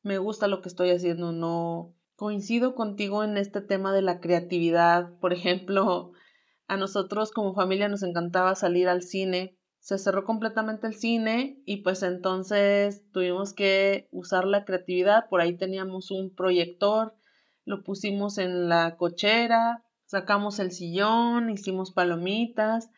¿Me 0.01 0.17
gusta 0.17 0.47
lo 0.47 0.61
que 0.61 0.69
estoy 0.69 0.91
haciendo? 0.91 1.31
No. 1.31 1.93
Coincido 2.15 2.75
contigo 2.75 3.23
en 3.23 3.37
este 3.37 3.61
tema 3.61 3.93
de 3.93 4.01
la 4.01 4.19
creatividad. 4.19 5.17
Por 5.19 5.33
ejemplo, 5.33 6.11
a 6.67 6.77
nosotros 6.77 7.31
como 7.31 7.53
familia 7.53 7.89
nos 7.89 8.03
encantaba 8.03 8.55
salir 8.55 8.87
al 8.87 9.01
cine 9.01 9.57
se 9.85 9.99
cerró 9.99 10.25
completamente 10.25 10.87
el 10.87 10.95
cine 10.95 11.61
y 11.63 11.83
pues 11.83 12.01
entonces 12.01 13.03
tuvimos 13.11 13.53
que 13.53 14.07
usar 14.09 14.45
la 14.45 14.65
creatividad. 14.65 15.29
Por 15.29 15.41
ahí 15.41 15.55
teníamos 15.57 16.09
un 16.09 16.33
proyector, 16.33 17.15
lo 17.65 17.83
pusimos 17.83 18.39
en 18.39 18.67
la 18.67 18.97
cochera, 18.97 19.85
sacamos 20.05 20.57
el 20.57 20.71
sillón, 20.71 21.51
hicimos 21.51 21.91
palomitas, 21.91 22.89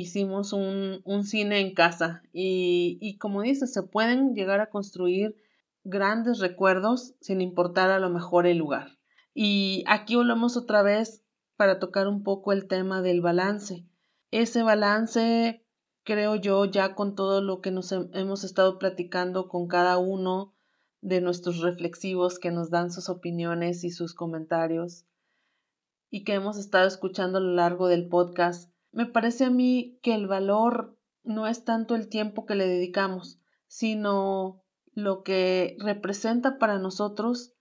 hicimos 0.00 0.52
un, 0.52 1.00
un 1.04 1.24
cine 1.24 1.60
en 1.60 1.74
casa. 1.74 2.22
Y, 2.32 2.98
y 3.00 3.18
como 3.18 3.42
dices, 3.42 3.72
se 3.72 3.82
pueden 3.82 4.34
llegar 4.34 4.60
a 4.60 4.70
construir 4.70 5.36
grandes 5.84 6.40
recuerdos 6.40 7.14
sin 7.20 7.40
importar 7.40 7.90
a 7.90 8.00
lo 8.00 8.10
mejor 8.10 8.46
el 8.46 8.58
lugar. 8.58 8.98
Y 9.34 9.84
aquí 9.86 10.16
volvemos 10.16 10.56
otra 10.56 10.82
vez 10.82 11.22
para 11.56 11.78
tocar 11.78 12.08
un 12.08 12.22
poco 12.22 12.52
el 12.52 12.66
tema 12.66 13.02
del 13.02 13.20
balance. 13.20 13.86
Ese 14.30 14.62
balance 14.62 15.64
creo 16.02 16.36
yo, 16.36 16.64
ya 16.64 16.94
con 16.94 17.14
todo 17.14 17.40
lo 17.40 17.60
que 17.60 17.70
nos 17.70 17.92
hemos 17.92 18.44
estado 18.44 18.78
platicando 18.78 19.48
con 19.48 19.68
cada 19.68 19.98
uno 19.98 20.54
de 21.00 21.20
nuestros 21.20 21.60
reflexivos 21.60 22.38
que 22.38 22.50
nos 22.50 22.70
dan 22.70 22.90
sus 22.90 23.08
opiniones 23.08 23.84
y 23.84 23.90
sus 23.90 24.14
comentarios 24.14 25.04
y 26.10 26.24
que 26.24 26.34
hemos 26.34 26.58
estado 26.58 26.86
escuchando 26.86 27.38
a 27.38 27.40
lo 27.40 27.54
largo 27.54 27.88
del 27.88 28.08
podcast, 28.08 28.70
me 28.94 29.06
parece 29.06 29.44
a 29.44 29.50
mí 29.50 29.98
que 30.02 30.14
el 30.14 30.26
valor 30.26 30.98
no 31.22 31.46
es 31.46 31.64
tanto 31.64 31.94
el 31.94 32.08
tiempo 32.08 32.46
que 32.46 32.54
le 32.54 32.66
dedicamos, 32.66 33.40
sino 33.66 34.62
lo 34.92 35.22
que 35.22 35.76
representa 35.80 36.58
para 36.58 36.78
nosotros 36.78 37.54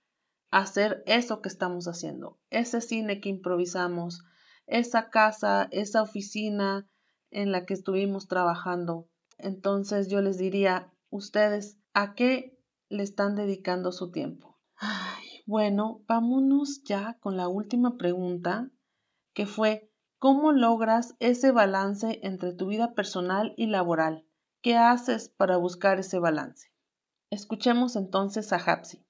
hacer 0.52 1.04
eso 1.08 1.42
que 1.42 1.50
estamos 1.50 1.88
haciendo, 1.88 2.40
ese 2.52 2.82
cine 2.82 3.20
que 3.20 3.30
improvisamos, 3.30 4.24
esa 4.68 5.10
casa, 5.10 5.68
esa 5.72 6.04
oficina, 6.04 6.88
en 7.32 7.52
la 7.52 7.66
que 7.66 7.74
estuvimos 7.74 8.28
trabajando. 8.28 9.10
Entonces 9.40 10.08
yo 10.08 10.22
les 10.22 10.38
diría, 10.38 10.94
ustedes, 11.10 11.80
¿a 11.94 12.14
qué 12.14 12.60
le 12.90 13.02
están 13.02 13.36
dedicando 13.36 13.92
su 13.92 14.12
tiempo? 14.12 14.60
Ay, 14.76 15.26
bueno, 15.48 16.04
vámonos 16.08 16.84
ya 16.84 17.18
con 17.20 17.36
la 17.36 17.48
última 17.48 17.98
pregunta, 17.98 18.70
que 19.34 19.48
fue, 19.48 19.92
¿cómo 20.24 20.54
logras 20.54 21.18
ese 21.20 21.52
balance 21.52 22.22
entre 22.24 22.54
tu 22.54 22.68
vida 22.68 22.94
personal 22.94 23.54
y 23.58 23.68
laboral? 23.68 24.24
¿Qué 24.62 24.78
haces 24.78 25.28
para 25.28 25.58
buscar 25.58 26.00
ese 26.00 26.18
balance? 26.18 26.70
Escuchemos 27.30 27.98
entonces 27.98 28.54
a 28.54 28.56
Hapsi. 28.56 29.04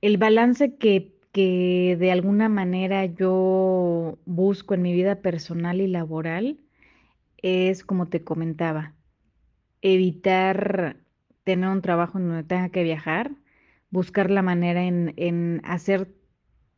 El 0.00 0.16
balance 0.16 0.74
que 0.74 1.16
que 1.30 1.96
de 2.00 2.10
alguna 2.10 2.48
manera 2.48 3.06
yo 3.06 4.18
busco 4.26 4.74
en 4.74 4.82
mi 4.82 4.92
vida 4.92 5.20
personal 5.20 5.80
y 5.80 5.86
laboral 5.86 6.58
es, 7.38 7.84
como 7.84 8.08
te 8.08 8.24
comentaba, 8.24 8.92
evitar 9.82 10.96
tener 11.44 11.68
un 11.68 11.80
trabajo 11.80 12.18
en 12.18 12.26
donde 12.26 12.42
tenga 12.42 12.70
que 12.70 12.82
viajar, 12.82 13.30
buscar 13.88 14.32
la 14.32 14.42
manera 14.42 14.82
en, 14.82 15.60
hacer 15.64 16.12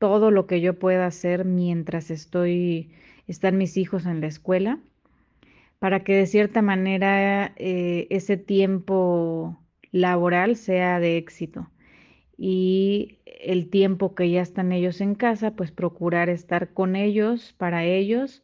todo 0.05 0.31
lo 0.31 0.47
que 0.47 0.61
yo 0.61 0.79
pueda 0.79 1.07
hacer 1.07 1.47
mientras 1.47 2.11
estoy, 2.11 2.91
están 3.27 3.57
mis 3.57 3.79
hijos 3.79 4.05
en 4.05 4.21
la 4.21 4.27
escuela, 4.27 4.79
para 5.79 6.05
que 6.05 6.15
de 6.15 6.27
cierta 6.27 6.61
manera 6.61 7.55
eh, 7.57 8.07
ese 8.11 8.37
tiempo 8.37 9.59
laboral 9.93 10.57
sea 10.57 11.01
de 11.01 11.17
éxito 11.17 11.71
y 12.37 13.17
el 13.25 13.71
tiempo 13.71 14.15
que 14.15 14.29
ya 14.29 14.43
están 14.43 14.73
ellos 14.73 15.01
en 15.01 15.15
casa, 15.15 15.53
pues 15.53 15.73
procurar 15.73 16.29
estar 16.29 16.75
con 16.75 16.97
ellos, 16.97 17.55
para 17.57 17.85
ellos. 17.85 18.43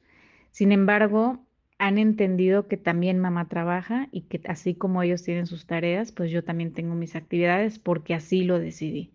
Sin 0.50 0.72
embargo, 0.72 1.44
han 1.76 1.98
entendido 1.98 2.68
que 2.68 2.78
también 2.78 3.18
mamá 3.18 3.48
trabaja 3.48 4.08
y 4.12 4.22
que 4.22 4.40
así 4.48 4.74
como 4.74 5.02
ellos 5.02 5.24
tienen 5.24 5.46
sus 5.46 5.66
tareas, 5.66 6.10
pues 6.10 6.30
yo 6.30 6.42
también 6.42 6.72
tengo 6.72 6.94
mis 6.94 7.16
actividades 7.16 7.78
porque 7.78 8.14
así 8.14 8.44
lo 8.44 8.58
decidí. 8.58 9.12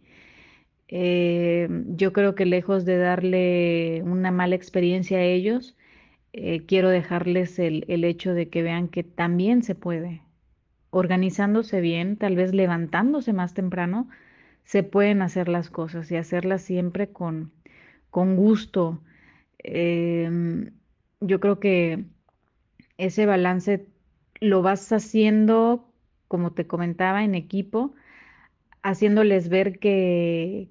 Eh, 0.87 1.67
yo 1.95 2.13
creo 2.13 2.35
que 2.35 2.45
lejos 2.45 2.85
de 2.85 2.97
darle 2.97 4.01
una 4.03 4.31
mala 4.31 4.55
experiencia 4.55 5.17
a 5.19 5.23
ellos, 5.23 5.75
eh, 6.33 6.65
quiero 6.67 6.89
dejarles 6.89 7.59
el, 7.59 7.85
el 7.89 8.03
hecho 8.05 8.33
de 8.33 8.49
que 8.49 8.63
vean 8.63 8.87
que 8.89 9.03
también 9.03 9.63
se 9.63 9.75
puede, 9.75 10.21
organizándose 10.91 11.81
bien, 11.81 12.17
tal 12.17 12.35
vez 12.35 12.53
levantándose 12.53 13.33
más 13.33 13.53
temprano, 13.53 14.09
se 14.65 14.83
pueden 14.83 15.21
hacer 15.21 15.49
las 15.49 15.69
cosas 15.69 16.11
y 16.11 16.17
hacerlas 16.17 16.63
siempre 16.63 17.11
con, 17.11 17.51
con 18.11 18.35
gusto. 18.37 19.01
Em, 19.59 20.71
yo 21.21 21.39
creo 21.39 21.59
que 21.59 22.05
ese 22.97 23.25
balance 23.25 23.87
lo 24.41 24.61
vas 24.61 24.91
haciendo, 24.91 25.91
como 26.27 26.53
te 26.53 26.67
comentaba, 26.67 27.23
en 27.23 27.35
equipo, 27.35 27.93
haciéndoles 28.83 29.49
ver 29.49 29.79
que, 29.79 30.69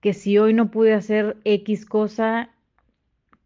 que 0.00 0.14
si 0.14 0.38
hoy 0.38 0.54
no 0.54 0.70
pude 0.70 0.94
hacer 0.94 1.36
X 1.44 1.86
cosa, 1.86 2.50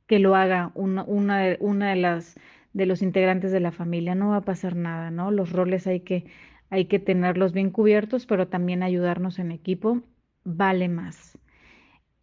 que 0.06 0.18
lo 0.18 0.36
haga 0.36 0.70
una, 0.74 1.04
una, 1.04 1.40
de, 1.40 1.56
una 1.60 1.90
de 1.90 1.96
las 1.96 2.36
de 2.72 2.86
los 2.86 3.02
integrantes 3.02 3.52
de 3.52 3.60
la 3.60 3.70
familia, 3.70 4.16
no 4.16 4.30
va 4.30 4.38
a 4.38 4.44
pasar 4.44 4.74
nada, 4.74 5.12
¿no? 5.12 5.30
Los 5.30 5.52
roles 5.52 5.86
hay 5.86 6.00
que 6.00 6.26
hay 6.70 6.86
que 6.86 6.98
tenerlos 6.98 7.52
bien 7.52 7.70
cubiertos, 7.70 8.26
pero 8.26 8.48
también 8.48 8.82
ayudarnos 8.82 9.38
en 9.38 9.52
equipo 9.52 10.02
vale 10.44 10.88
más. 10.88 11.38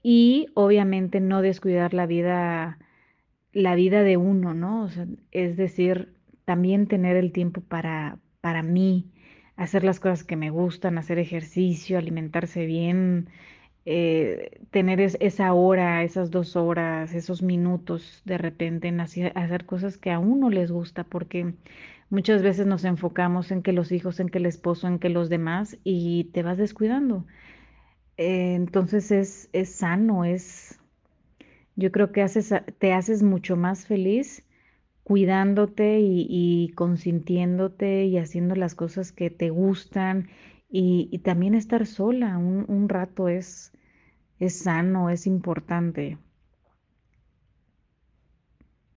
Y 0.03 0.49
obviamente 0.55 1.19
no 1.19 1.41
descuidar 1.41 1.93
la 1.93 2.05
vida, 2.05 2.79
la 3.53 3.75
vida 3.75 4.03
de 4.03 4.17
uno, 4.17 4.53
¿no? 4.53 4.89
es 5.31 5.57
decir, 5.57 6.13
también 6.45 6.87
tener 6.87 7.15
el 7.15 7.31
tiempo 7.31 7.61
para, 7.61 8.19
para 8.41 8.63
mí, 8.63 9.11
hacer 9.55 9.83
las 9.83 9.99
cosas 9.99 10.23
que 10.23 10.35
me 10.35 10.49
gustan, 10.49 10.97
hacer 10.97 11.19
ejercicio, 11.19 11.97
alimentarse 11.97 12.65
bien, 12.65 13.29
eh, 13.85 14.59
tener 14.71 14.99
esa 15.01 15.53
hora, 15.53 16.03
esas 16.03 16.31
dos 16.31 16.55
horas, 16.55 17.13
esos 17.13 17.41
minutos 17.41 18.21
de 18.25 18.37
repente 18.37 18.87
en 18.87 18.99
hacer 18.99 19.65
cosas 19.65 19.97
que 19.97 20.11
a 20.11 20.19
uno 20.19 20.49
les 20.49 20.71
gusta, 20.71 21.03
porque 21.03 21.53
muchas 22.09 22.43
veces 22.43 22.67
nos 22.67 22.85
enfocamos 22.85 23.51
en 23.51 23.63
que 23.63 23.73
los 23.73 23.91
hijos, 23.91 24.19
en 24.19 24.29
que 24.29 24.37
el 24.37 24.45
esposo, 24.45 24.87
en 24.87 24.99
que 24.99 25.09
los 25.09 25.29
demás 25.29 25.77
y 25.83 26.25
te 26.33 26.43
vas 26.43 26.57
descuidando. 26.57 27.25
Eh, 28.17 28.55
entonces 28.55 29.11
es, 29.11 29.49
es 29.53 29.69
sano, 29.73 30.25
es, 30.25 30.79
yo 31.75 31.91
creo 31.91 32.11
que 32.11 32.21
haces, 32.21 32.53
te 32.79 32.93
haces 32.93 33.23
mucho 33.23 33.55
más 33.55 33.87
feliz 33.87 34.45
cuidándote 35.03 35.99
y, 36.01 36.71
consintiéndote 36.75 38.05
y 38.05 38.17
haciendo 38.17 38.55
las 38.55 38.75
cosas 38.75 39.11
que 39.11 39.29
te 39.29 39.49
gustan 39.49 40.29
y, 40.71 41.19
también 41.19 41.53
estar 41.53 41.85
sola 41.85 42.37
un, 42.37 42.87
rato 42.87 43.27
es, 43.27 43.73
es 44.39 44.59
sano, 44.59 45.09
es 45.09 45.27
importante. 45.27 46.17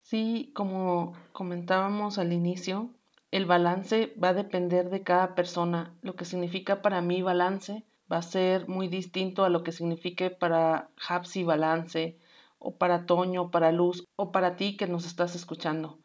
Sí, 0.02 0.52
como 0.54 1.14
comentábamos 1.32 2.18
al 2.18 2.34
inicio, 2.34 2.90
el 3.32 3.46
balance 3.46 4.14
va 4.22 4.30
a 4.30 4.34
depender 4.34 4.90
de 4.90 5.04
cada 5.04 5.34
persona. 5.34 5.96
Lo 6.02 6.18
que 6.18 6.26
significa 6.26 6.82
para 6.82 7.02
mí 7.02 7.22
balance 7.22 7.86
va 8.12 8.18
a 8.18 8.22
ser 8.22 8.68
muy 8.68 8.90
distinto 8.90 9.46
a 9.46 9.50
lo 9.50 9.64
que 9.64 9.72
signifique 9.72 10.30
para 10.30 10.90
Hapsi 11.08 11.46
balance 11.46 12.20
o 12.60 12.76
para 12.76 13.06
Toño, 13.06 13.50
para 13.50 13.72
Luz 13.72 14.06
o 14.18 14.34
para 14.34 14.58
ti 14.58 14.76
que 14.76 14.88
nos 14.88 15.06
estás 15.06 15.36
escuchando. 15.36 16.00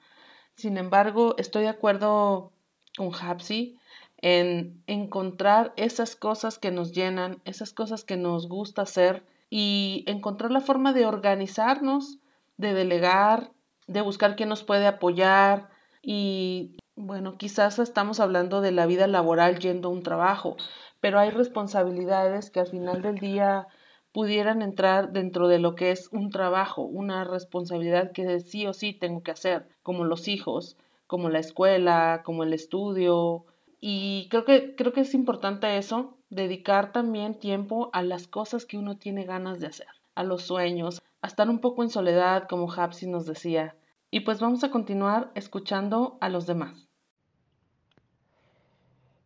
Sin 0.55 0.79
embargo, 0.79 1.35
estoy 1.39 1.65
de 1.65 1.71
acuerdo 1.71 2.53
con 2.97 3.11
Hapsi 3.13 3.77
en 4.19 4.83
encontrar 4.87 5.73
esas 5.77 6.17
cosas 6.17 6.59
que 6.59 6.71
nos 6.71 6.93
llenan, 6.93 7.41
esas 7.45 7.73
cosas 7.73 8.05
que 8.05 8.17
nos 8.17 8.49
gusta 8.49 8.83
hacer 8.83 9.25
y 9.51 10.05
encontrar 10.07 10.51
la 10.51 10.61
forma 10.61 10.93
de 10.93 11.07
organizarnos, 11.07 12.19
de 12.57 12.75
delegar, 12.75 13.53
de 13.87 14.01
buscar 14.01 14.37
quién 14.37 14.49
nos 14.49 14.65
puede 14.65 14.87
apoyar 14.87 15.69
y 16.03 16.77
bueno, 16.97 17.37
quizás 17.37 17.79
estamos 17.79 18.21
hablando 18.21 18.63
de 18.63 18.73
la 18.73 18.87
vida 18.87 19.07
laboral 19.07 19.59
yendo 19.59 19.89
a 19.89 19.93
un 19.93 20.03
trabajo, 20.03 20.57
pero 21.01 21.19
hay 21.19 21.31
responsabilidades 21.31 22.51
que 22.51 22.61
al 22.61 22.69
final 22.69 23.03
del 23.03 23.19
día 23.19 23.69
pudieran 24.13 24.63
entrar 24.63 25.13
dentro 25.13 25.47
de 25.47 25.59
lo 25.59 25.75
que 25.75 25.91
es 25.91 26.09
un 26.11 26.31
trabajo, 26.31 26.81
una 26.81 27.25
responsabilidad 27.25 28.13
que 28.13 28.41
sí 28.41 28.67
o 28.67 28.73
sí 28.73 28.95
tengo 28.95 29.23
que 29.23 29.31
hacer, 29.31 29.69
como 29.83 30.05
los 30.05 30.27
hijos, 30.27 30.79
como 31.07 31.29
la 31.29 31.39
escuela, 31.39 32.23
como 32.25 32.43
el 32.43 32.55
estudio. 32.55 33.45
Y 33.81 34.29
creo 34.31 34.45
que, 34.45 34.75
creo 34.75 34.93
que 34.93 35.01
es 35.01 35.15
importante 35.15 35.77
eso, 35.77 36.17
dedicar 36.31 36.93
también 36.93 37.39
tiempo 37.39 37.91
a 37.93 38.03
las 38.03 38.27
cosas 38.27 38.65
que 38.65 38.79
uno 38.79 38.97
tiene 38.97 39.25
ganas 39.25 39.61
de 39.61 39.69
hacer, 39.69 39.89
a 40.15 40.23
los 40.23 40.43
sueños, 40.43 41.03
a 41.21 41.27
estar 41.27 41.49
un 41.49 41.61
poco 41.61 41.83
en 41.83 41.91
soledad, 41.91 42.49
como 42.49 42.73
Hapsi 42.73 43.07
nos 43.07 43.27
decía. 43.27 43.77
Y 44.11 44.21
pues 44.21 44.41
vamos 44.41 44.65
a 44.65 44.71
continuar 44.71 45.31
escuchando 45.35 46.19
a 46.21 46.29
los 46.29 46.47
demás. 46.47 46.89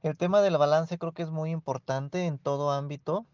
El 0.03 0.17
tema 0.17 0.41
del 0.41 0.57
balance 0.57 0.99
creo 0.99 1.13
que 1.13 1.23
es 1.23 1.31
muy 1.31 1.51
importante 1.51 2.25
en 2.25 2.39
todo 2.39 2.71
ámbito, 2.71 3.27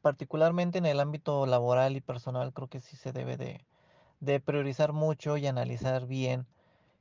particularmente 0.00 0.78
en 0.78 0.86
el 0.86 1.00
ámbito 1.00 1.44
laboral 1.44 1.96
y 1.96 2.00
personal, 2.00 2.54
creo 2.54 2.68
que 2.68 2.80
sí 2.80 2.96
se 2.96 3.12
debe 3.12 3.36
de, 3.36 4.40
priorizar 4.40 4.94
mucho 4.94 5.36
y 5.36 5.46
analizar 5.46 6.06
bien 6.06 6.46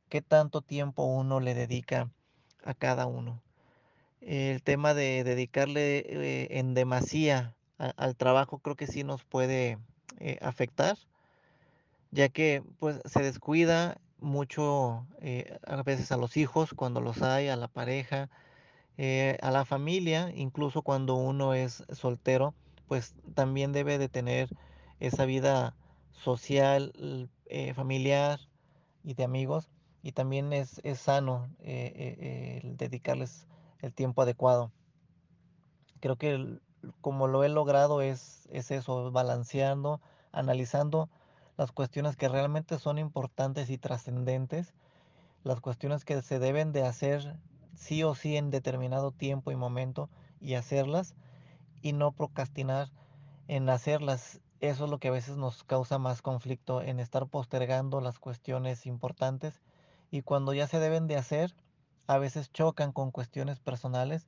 qué 0.10 0.22
tanto 0.22 0.62
tiempo 0.62 1.06
uno 1.06 1.40
le 1.40 1.54
dedica 1.54 2.10
a 2.64 2.74
cada 2.74 3.06
uno. 3.06 3.42
El 4.22 4.62
tema 4.62 4.94
de 4.94 5.24
dedicarle 5.24 6.00
eh, 6.00 6.48
en 6.60 6.74
demasía 6.74 7.56
al 7.78 8.18
trabajo 8.18 8.60
creo 8.60 8.76
que 8.76 8.88
sí 8.88 9.06
nos 9.06 9.24
puede 9.24 9.78
eh, 10.20 10.38
afectar, 10.42 10.98
ya 12.12 12.28
que 12.28 12.62
pues 12.80 13.00
se 13.06 13.24
descuida 13.24 13.98
mucho 14.20 15.08
eh, 15.22 15.58
a 15.66 15.82
veces 15.84 16.12
a 16.12 16.18
los 16.18 16.36
hijos 16.36 16.74
cuando 16.74 17.00
los 17.00 17.22
hay, 17.22 17.48
a 17.48 17.56
la 17.56 17.70
pareja, 17.70 18.30
a 19.42 19.52
la 19.52 19.64
familia, 19.64 20.30
incluso 20.36 20.82
cuando 20.82 21.16
uno 21.16 21.54
es 21.54 21.86
soltero, 21.90 22.54
pues 22.90 23.16
también 23.34 23.72
debe 23.72 23.98
de 23.98 24.10
tener 24.10 24.50
esa 25.00 25.24
vida 25.24 25.74
social, 26.12 26.92
familiar 27.76 28.42
y 29.06 29.14
de 29.14 29.24
amigos. 29.24 29.70
Y 30.02 30.14
también 30.14 30.54
es, 30.54 30.82
sano 30.96 31.50
eh, 31.60 31.94
eh, 31.96 32.74
dedicarles 32.78 33.48
el 33.80 33.94
tiempo 33.94 34.22
adecuado. 34.22 34.72
Creo 36.00 36.16
que 36.16 36.60
como 37.02 37.28
lo 37.28 37.44
he 37.44 37.50
logrado 37.50 38.02
es, 38.02 38.48
es 38.52 38.72
eso, 38.72 39.12
balanceando, 39.12 40.00
analizando 40.32 41.10
las 41.58 41.72
cuestiones 41.74 42.16
que 42.16 42.30
realmente 42.30 42.80
son 42.80 42.98
importantes 42.98 43.70
y 43.70 43.78
trascendentes, 43.78 44.74
las 45.44 45.60
cuestiones 45.60 46.06
que 46.06 46.22
se 46.22 46.40
deben 46.40 46.72
de 46.72 46.84
hacer 46.84 47.38
sí 47.76 48.04
o 48.04 48.16
sí 48.16 48.38
en 48.38 48.50
determinado 48.50 49.12
tiempo 49.12 49.52
y 49.52 49.56
momento 49.56 50.10
y 50.40 50.54
hacerlas 50.54 51.16
y 51.82 51.94
no 51.94 52.12
procrastinar 52.12 52.90
en 53.48 53.70
hacerlas. 53.70 54.42
Eso 54.62 54.86
es 54.86 54.90
lo 54.90 55.00
que 55.00 55.08
a 55.10 55.12
veces 55.12 55.38
nos 55.38 55.64
causa 55.64 55.98
más 55.98 56.22
conflicto 56.22 56.82
en 56.82 57.00
estar 57.00 57.28
postergando 57.28 58.02
las 58.02 58.20
cuestiones 58.20 58.86
importantes 58.86 59.62
y 60.12 60.22
cuando 60.22 60.54
ya 60.54 60.68
se 60.68 60.80
deben 60.80 61.08
de 61.08 61.18
hacer, 61.18 61.56
a 62.08 62.18
veces 62.18 62.52
chocan 62.52 62.92
con 62.92 63.12
cuestiones 63.12 63.60
personales 63.60 64.28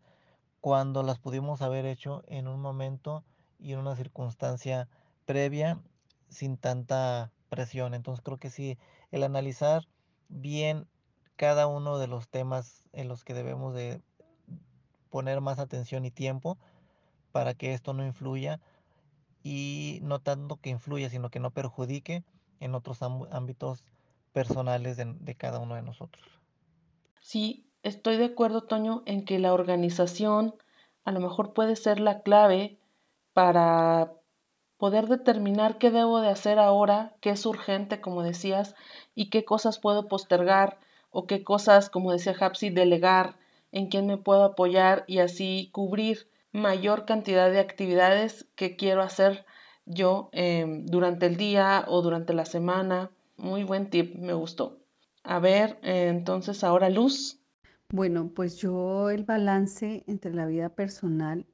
cuando 0.60 1.02
las 1.02 1.20
pudimos 1.20 1.62
haber 1.62 1.86
hecho 1.86 2.24
en 2.28 2.48
un 2.48 2.62
momento 2.62 3.24
y 3.60 3.74
en 3.74 3.80
una 3.80 3.96
circunstancia 3.96 4.88
previa 5.26 5.82
sin 6.30 6.58
tanta 6.58 7.32
presión. 7.50 7.94
Entonces 7.94 8.24
creo 8.24 8.38
que 8.38 8.50
sí, 8.50 8.78
el 9.12 9.24
analizar 9.24 9.88
bien 10.30 10.88
cada 11.36 11.66
uno 11.68 11.98
de 11.98 12.08
los 12.08 12.30
temas 12.30 12.84
en 12.94 13.08
los 13.08 13.24
que 13.24 13.34
debemos 13.34 13.74
de 13.74 14.02
poner 15.10 15.42
más 15.42 15.58
atención 15.60 16.06
y 16.06 16.12
tiempo 16.12 16.58
para 17.32 17.54
que 17.54 17.74
esto 17.74 17.94
no 17.94 18.06
influya 18.06 18.60
y 19.44 20.00
no 20.04 20.20
tanto 20.20 20.58
que 20.58 20.70
influya, 20.70 21.10
sino 21.10 21.30
que 21.30 21.40
no 21.40 21.50
perjudique 21.50 22.24
en 22.60 22.76
otros 22.76 23.02
ámbitos 23.02 23.84
personales 24.32 24.98
de, 24.98 25.14
de 25.20 25.36
cada 25.36 25.60
uno 25.60 25.76
de 25.76 25.82
nosotros. 25.82 26.26
Sí, 27.20 27.66
estoy 27.84 28.18
de 28.18 28.26
acuerdo, 28.26 28.64
Toño, 28.64 29.04
en 29.06 29.26
que 29.26 29.40
la 29.40 29.54
organización 29.54 30.56
a 31.04 31.12
lo 31.12 31.20
mejor 31.20 31.54
puede 31.54 31.76
ser 31.76 32.00
la 32.00 32.22
clave 32.22 32.78
para 33.34 34.14
poder 34.78 35.08
determinar 35.08 35.78
qué 35.78 35.92
debo 35.92 36.22
de 36.22 36.30
hacer 36.30 36.58
ahora, 36.58 37.14
qué 37.22 37.30
es 37.30 37.46
urgente, 37.46 38.02
como 38.02 38.24
decías, 38.24 38.76
y 39.14 39.30
qué 39.30 39.46
cosas 39.46 39.80
puedo 39.80 40.08
postergar 40.08 40.80
o 41.12 41.28
qué 41.28 41.44
cosas, 41.44 41.90
como 41.90 42.12
decía 42.12 42.36
Hapsi, 42.40 42.70
delegar, 42.70 43.36
en 43.72 43.88
quién 43.88 44.08
me 44.08 44.18
puedo 44.18 44.44
apoyar 44.44 45.04
y 45.08 45.20
así 45.20 45.70
cubrir 45.72 46.28
mayor 46.52 47.06
cantidad 47.06 47.52
de 47.52 47.60
actividades 47.60 48.48
que 48.56 48.76
quiero 48.76 49.02
hacer 49.02 49.46
yo 49.86 50.30
em, 50.32 50.86
durante 50.86 51.28
el 51.28 51.38
día 51.38 51.86
o 51.88 52.02
durante 52.02 52.34
la 52.34 52.46
semana. 52.46 53.12
Muy 53.42 53.64
buen 53.64 53.90
tip, 53.90 54.16
me 54.18 54.34
gustó. 54.34 54.86
A 55.24 55.40
ver, 55.40 55.80
entonces 55.82 56.64
ahora 56.64 56.92
Luz. 56.92 57.40
Bueno, 57.90 58.32
pues 58.36 58.58
yo 58.58 59.10
el 59.10 59.24
balance 59.24 60.04
entre 60.06 60.32
la 60.32 60.46
vida 60.46 60.70
personal 60.70 61.48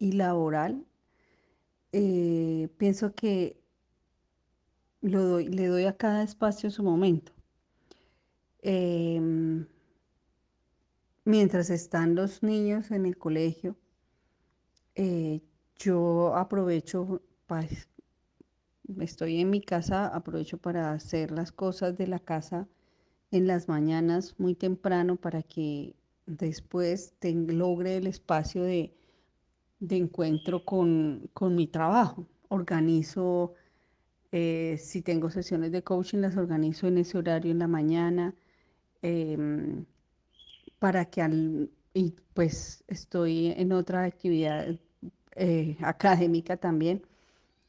y 0.00 0.12
laboral, 0.12 0.84
eh, 1.92 2.68
pienso 2.78 3.14
que 3.14 3.62
lo 5.02 5.22
doy, 5.22 5.46
le 5.46 5.68
doy 5.68 5.84
a 5.84 5.96
cada 5.96 6.24
espacio 6.24 6.68
su 6.72 6.82
momento. 6.82 7.30
Em, 8.62 9.66
mientras 11.24 11.70
están 11.70 12.16
los 12.16 12.42
niños 12.42 12.90
en 12.90 13.06
el 13.06 13.16
colegio, 13.16 13.76
eh, 14.96 15.42
yo 15.76 16.34
aprovecho, 16.36 17.22
pues, 17.46 17.88
estoy 19.00 19.40
en 19.40 19.50
mi 19.50 19.60
casa, 19.60 20.06
aprovecho 20.06 20.58
para 20.58 20.92
hacer 20.92 21.30
las 21.30 21.52
cosas 21.52 21.96
de 21.96 22.06
la 22.06 22.18
casa 22.18 22.68
en 23.30 23.46
las 23.46 23.68
mañanas 23.68 24.34
muy 24.38 24.54
temprano 24.54 25.16
para 25.16 25.42
que 25.42 25.94
después 26.26 27.14
logre 27.22 27.96
el 27.96 28.06
espacio 28.06 28.62
de, 28.62 28.94
encuentro 29.90 30.64
con, 30.64 31.30
mi 31.40 31.66
trabajo. 31.66 32.26
Organizo, 32.48 33.54
eh, 34.32 34.76
si 34.78 35.02
tengo 35.02 35.30
sesiones 35.30 35.72
de 35.72 35.82
coaching, 35.82 36.18
las 36.18 36.36
organizo 36.36 36.86
en 36.86 36.98
ese 36.98 37.18
horario 37.18 37.50
en 37.50 37.58
la 37.58 37.68
mañana 37.68 38.34
em, 39.02 39.84
para 40.78 41.06
que 41.06 41.22
al, 41.22 41.70
y 41.94 42.14
pues 42.34 42.84
estoy 42.88 43.48
en 43.56 43.72
otra 43.72 44.04
actividad 44.04 44.78
eh, 45.36 45.76
académica 45.82 46.56
también, 46.56 47.02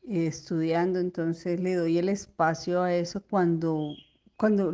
estudiando, 0.08 1.00
entonces 1.00 1.60
le 1.60 1.76
doy 1.76 1.98
el 1.98 2.10
espacio 2.10 2.82
a 2.84 2.94
eso 2.96 3.22
cuando, 3.30 3.96
cuando 4.38 4.74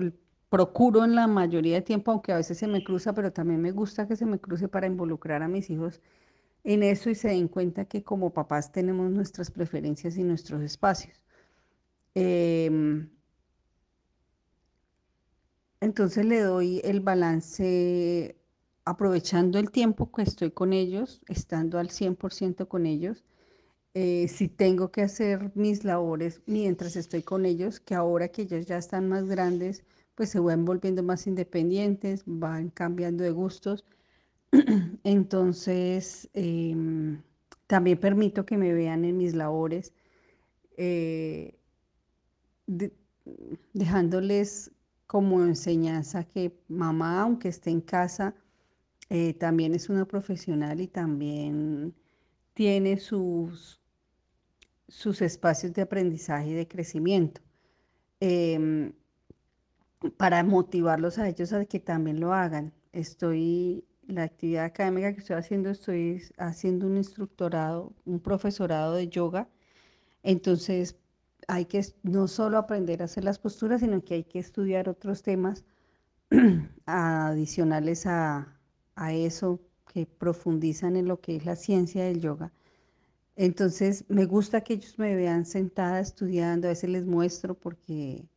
procuro 0.49 1.05
en 1.05 1.15
la 1.15 1.27
mayoría 1.27 1.75
de 1.75 1.81
tiempo, 1.81 2.11
aunque 2.11 2.33
a 2.33 2.37
veces 2.37 2.57
se 2.57 2.67
me 2.67 2.83
cruza, 2.83 3.13
pero 3.13 3.31
también 3.33 3.61
me 3.61 3.71
gusta 3.71 4.07
que 4.07 4.15
se 4.15 4.25
me 4.25 4.39
cruce 4.39 4.67
para 4.67 4.87
involucrar 4.87 5.41
a 5.43 5.47
mis 5.47 5.69
hijos 5.69 6.01
en 6.63 6.83
eso 6.83 7.09
y 7.09 7.15
se 7.15 7.29
den 7.29 7.47
cuenta 7.49 7.85
que 7.85 8.03
como 8.03 8.33
papás 8.33 8.71
tenemos 8.71 9.11
nuestras 9.11 9.51
preferencias 9.51 10.17
y 10.17 10.23
nuestros 10.23 10.61
espacios. 10.63 11.21
Em, 12.15 13.09
entonces 15.81 16.25
le 16.25 16.39
doy 16.41 16.79
el 16.83 16.99
balance 17.01 18.37
aprovechando 18.85 19.59
el 19.59 19.71
tiempo 19.71 20.11
que 20.11 20.21
estoy 20.21 20.51
con 20.51 20.73
ellos, 20.73 21.21
estando 21.27 21.79
al 21.79 21.89
100% 21.89 22.67
con 22.69 22.85
ellos. 22.85 23.23
Eh, 23.93 24.27
si 24.29 24.47
tengo 24.47 24.91
que 24.91 25.01
hacer 25.01 25.51
mis 25.55 25.83
labores 25.83 26.41
mientras 26.45 26.95
estoy 26.95 27.23
con 27.23 27.45
ellos, 27.45 27.79
que 27.79 27.95
ahora 27.95 28.29
que 28.29 28.43
ellos 28.43 28.65
ya 28.65 28.77
están 28.77 29.09
más 29.09 29.25
grandes, 29.27 29.83
pues 30.15 30.29
se 30.29 30.39
van 30.39 30.65
volviendo 30.65 31.03
más 31.03 31.27
independientes, 31.27 32.23
van 32.25 32.69
cambiando 32.69 33.23
de 33.23 33.31
gustos. 33.31 33.85
Entonces, 35.03 36.29
em, 36.33 37.21
también 37.67 37.99
permito 37.99 38.45
que 38.45 38.57
me 38.57 38.73
vean 38.73 39.05
en 39.05 39.17
mis 39.17 39.35
labores, 39.35 39.93
eh, 40.77 41.55
dejándoles 43.73 44.71
como 45.07 45.43
enseñanza 45.43 46.23
que 46.23 46.53
mamá, 46.67 47.21
aunque 47.21 47.49
esté 47.49 47.69
en 47.69 47.81
casa, 47.81 48.35
eh, 49.09 49.33
también 49.35 49.75
es 49.75 49.89
una 49.89 50.05
profesional 50.05 50.81
y 50.81 50.87
también 50.87 51.95
tiene 52.53 52.97
sus, 52.99 53.80
sus 54.91 55.21
espacios 55.21 55.73
de 55.73 55.83
aprendizaje 55.83 56.49
y 56.49 56.53
de 56.53 56.67
crecimiento. 56.67 57.41
Em, 58.19 58.93
para 60.17 60.43
motivarlos 60.43 61.17
a 61.17 61.29
ellos 61.29 61.53
a 61.53 61.65
que 61.65 61.79
también 61.79 62.19
lo 62.19 62.33
hagan. 62.33 62.73
Estoy, 62.91 63.85
la 64.07 64.23
actividad 64.23 64.65
académica 64.65 65.13
que 65.13 65.19
estoy 65.21 65.37
haciendo, 65.37 65.69
estoy 65.69 66.23
haciendo 66.37 66.87
un 66.87 66.97
instructorado, 66.97 67.93
un 68.05 68.19
profesorado 68.19 68.95
de 68.95 69.07
yoga. 69.07 69.47
Entonces, 70.23 70.97
hay 71.47 71.65
que 71.65 71.83
no 72.03 72.27
solo 72.27 72.57
aprender 72.57 73.01
a 73.01 73.05
hacer 73.05 73.23
las 73.23 73.39
posturas, 73.39 73.81
sino 73.81 74.03
que 74.03 74.15
hay 74.15 74.23
que 74.23 74.39
estudiar 74.39 74.89
otros 74.89 75.23
temas 75.23 75.63
adicionales 76.85 78.05
a, 78.07 78.59
a 78.95 79.13
eso 79.13 79.61
que 79.93 80.05
profundizan 80.05 80.95
en 80.95 81.07
lo 81.07 81.21
que 81.21 81.37
es 81.37 81.45
la 81.45 81.55
ciencia 81.55 82.03
del 82.05 82.21
yoga. 82.21 82.51
Entonces, 83.43 84.05
me 84.07 84.25
gusta 84.25 84.61
que 84.61 84.75
ellos 84.75 84.99
me 84.99 85.15
vean 85.15 85.47
sentada 85.47 85.99
estudiando, 85.99 86.67
a 86.67 86.69
veces 86.69 86.91
les 86.91 87.07
muestro 87.07 87.55
porque 87.55 88.29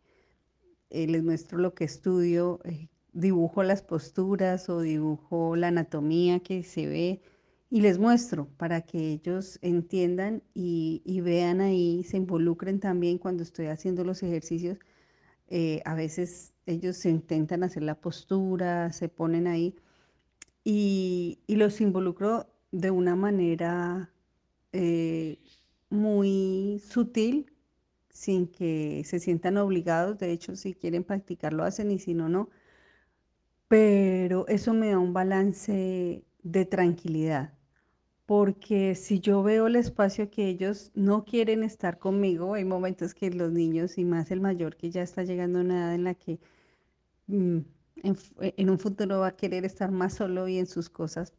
eh, 0.88 1.06
les 1.06 1.22
muestro 1.22 1.58
lo 1.58 1.74
que 1.74 1.84
estudio, 1.84 2.60
eh, 2.64 2.88
dibujo 3.12 3.62
las 3.62 3.82
posturas 3.82 4.70
o 4.70 4.80
dibujo 4.80 5.56
la 5.56 5.68
anatomía 5.68 6.40
que 6.40 6.62
se 6.62 6.86
ve 6.86 7.20
y 7.68 7.82
les 7.82 7.98
muestro 7.98 8.48
para 8.56 8.80
que 8.80 9.12
ellos 9.12 9.58
entiendan 9.60 10.42
y, 10.54 11.02
vean 11.20 11.60
ahí, 11.60 12.02
se 12.04 12.16
involucren 12.16 12.80
también 12.80 13.18
cuando 13.18 13.42
estoy 13.42 13.66
haciendo 13.66 14.04
los 14.04 14.22
ejercicios. 14.22 14.78
Eh, 15.48 15.82
a 15.84 15.94
veces 15.94 16.54
ellos 16.64 16.96
se 16.96 17.10
intentan 17.10 17.62
hacer 17.62 17.82
la 17.82 18.00
postura, 18.00 18.90
se 18.90 19.10
ponen 19.10 19.48
ahí 19.48 19.76
y, 20.64 21.40
los 21.46 21.82
involucro 21.82 22.46
de 22.72 22.90
una 22.90 23.16
manera 23.16 24.13
muy 25.90 26.80
sutil 26.86 27.50
sin 28.10 28.46
que 28.48 29.02
se 29.04 29.20
sientan 29.20 29.56
obligados. 29.58 30.18
De 30.18 30.32
hecho, 30.32 30.56
si 30.56 30.74
quieren 30.74 31.04
practicar, 31.04 31.52
lo 31.52 31.64
hacen 31.64 31.90
y 31.90 31.98
si 31.98 32.14
no, 32.14 32.28
no. 32.28 32.48
Pero 33.68 34.46
eso 34.48 34.74
me 34.74 34.90
da 34.90 34.98
un 34.98 35.12
balance 35.12 36.24
de 36.42 36.64
tranquilidad. 36.66 37.54
Porque 38.26 38.94
si 38.94 39.20
yo 39.20 39.42
veo 39.42 39.66
el 39.66 39.76
espacio 39.76 40.30
que 40.30 40.48
ellos 40.48 40.92
no 40.94 41.24
quieren 41.24 41.62
estar 41.62 41.98
conmigo, 41.98 42.54
hay 42.54 42.64
momentos 42.64 43.14
que 43.14 43.30
los 43.30 43.52
niños, 43.52 43.98
y 43.98 44.04
más 44.04 44.30
el 44.30 44.40
mayor 44.40 44.76
que 44.76 44.90
ya 44.90 45.02
está 45.02 45.24
llegando 45.24 45.58
a 45.58 45.62
una 45.62 45.78
edad 45.78 45.94
en 45.94 46.04
la 46.04 46.14
que 46.14 46.40
mm, 47.28 47.58
en, 48.02 48.70
un 48.70 48.78
futuro 48.78 49.20
va 49.20 49.28
a 49.28 49.36
querer 49.36 49.64
estar 49.64 49.90
más 49.90 50.14
solo 50.14 50.48
y 50.48 50.58
en 50.58 50.66
sus 50.66 50.90
cosas, 50.90 51.34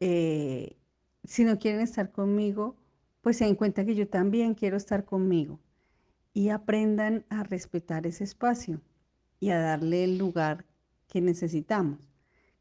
eh, 0.00 0.77
si 1.28 1.44
no 1.44 1.58
quieren 1.58 1.82
estar 1.82 2.10
conmigo, 2.10 2.74
pues 3.20 3.36
se 3.36 3.44
den 3.44 3.54
cuenta 3.54 3.84
que 3.84 3.94
yo 3.94 4.08
también 4.08 4.54
quiero 4.54 4.78
estar 4.78 5.04
conmigo 5.04 5.60
y 6.32 6.48
aprendan 6.48 7.26
a 7.28 7.42
respetar 7.42 8.06
ese 8.06 8.24
espacio 8.24 8.80
y 9.38 9.50
a 9.50 9.58
darle 9.58 10.04
el 10.04 10.16
lugar 10.16 10.64
que 11.06 11.20
necesitamos, 11.20 11.98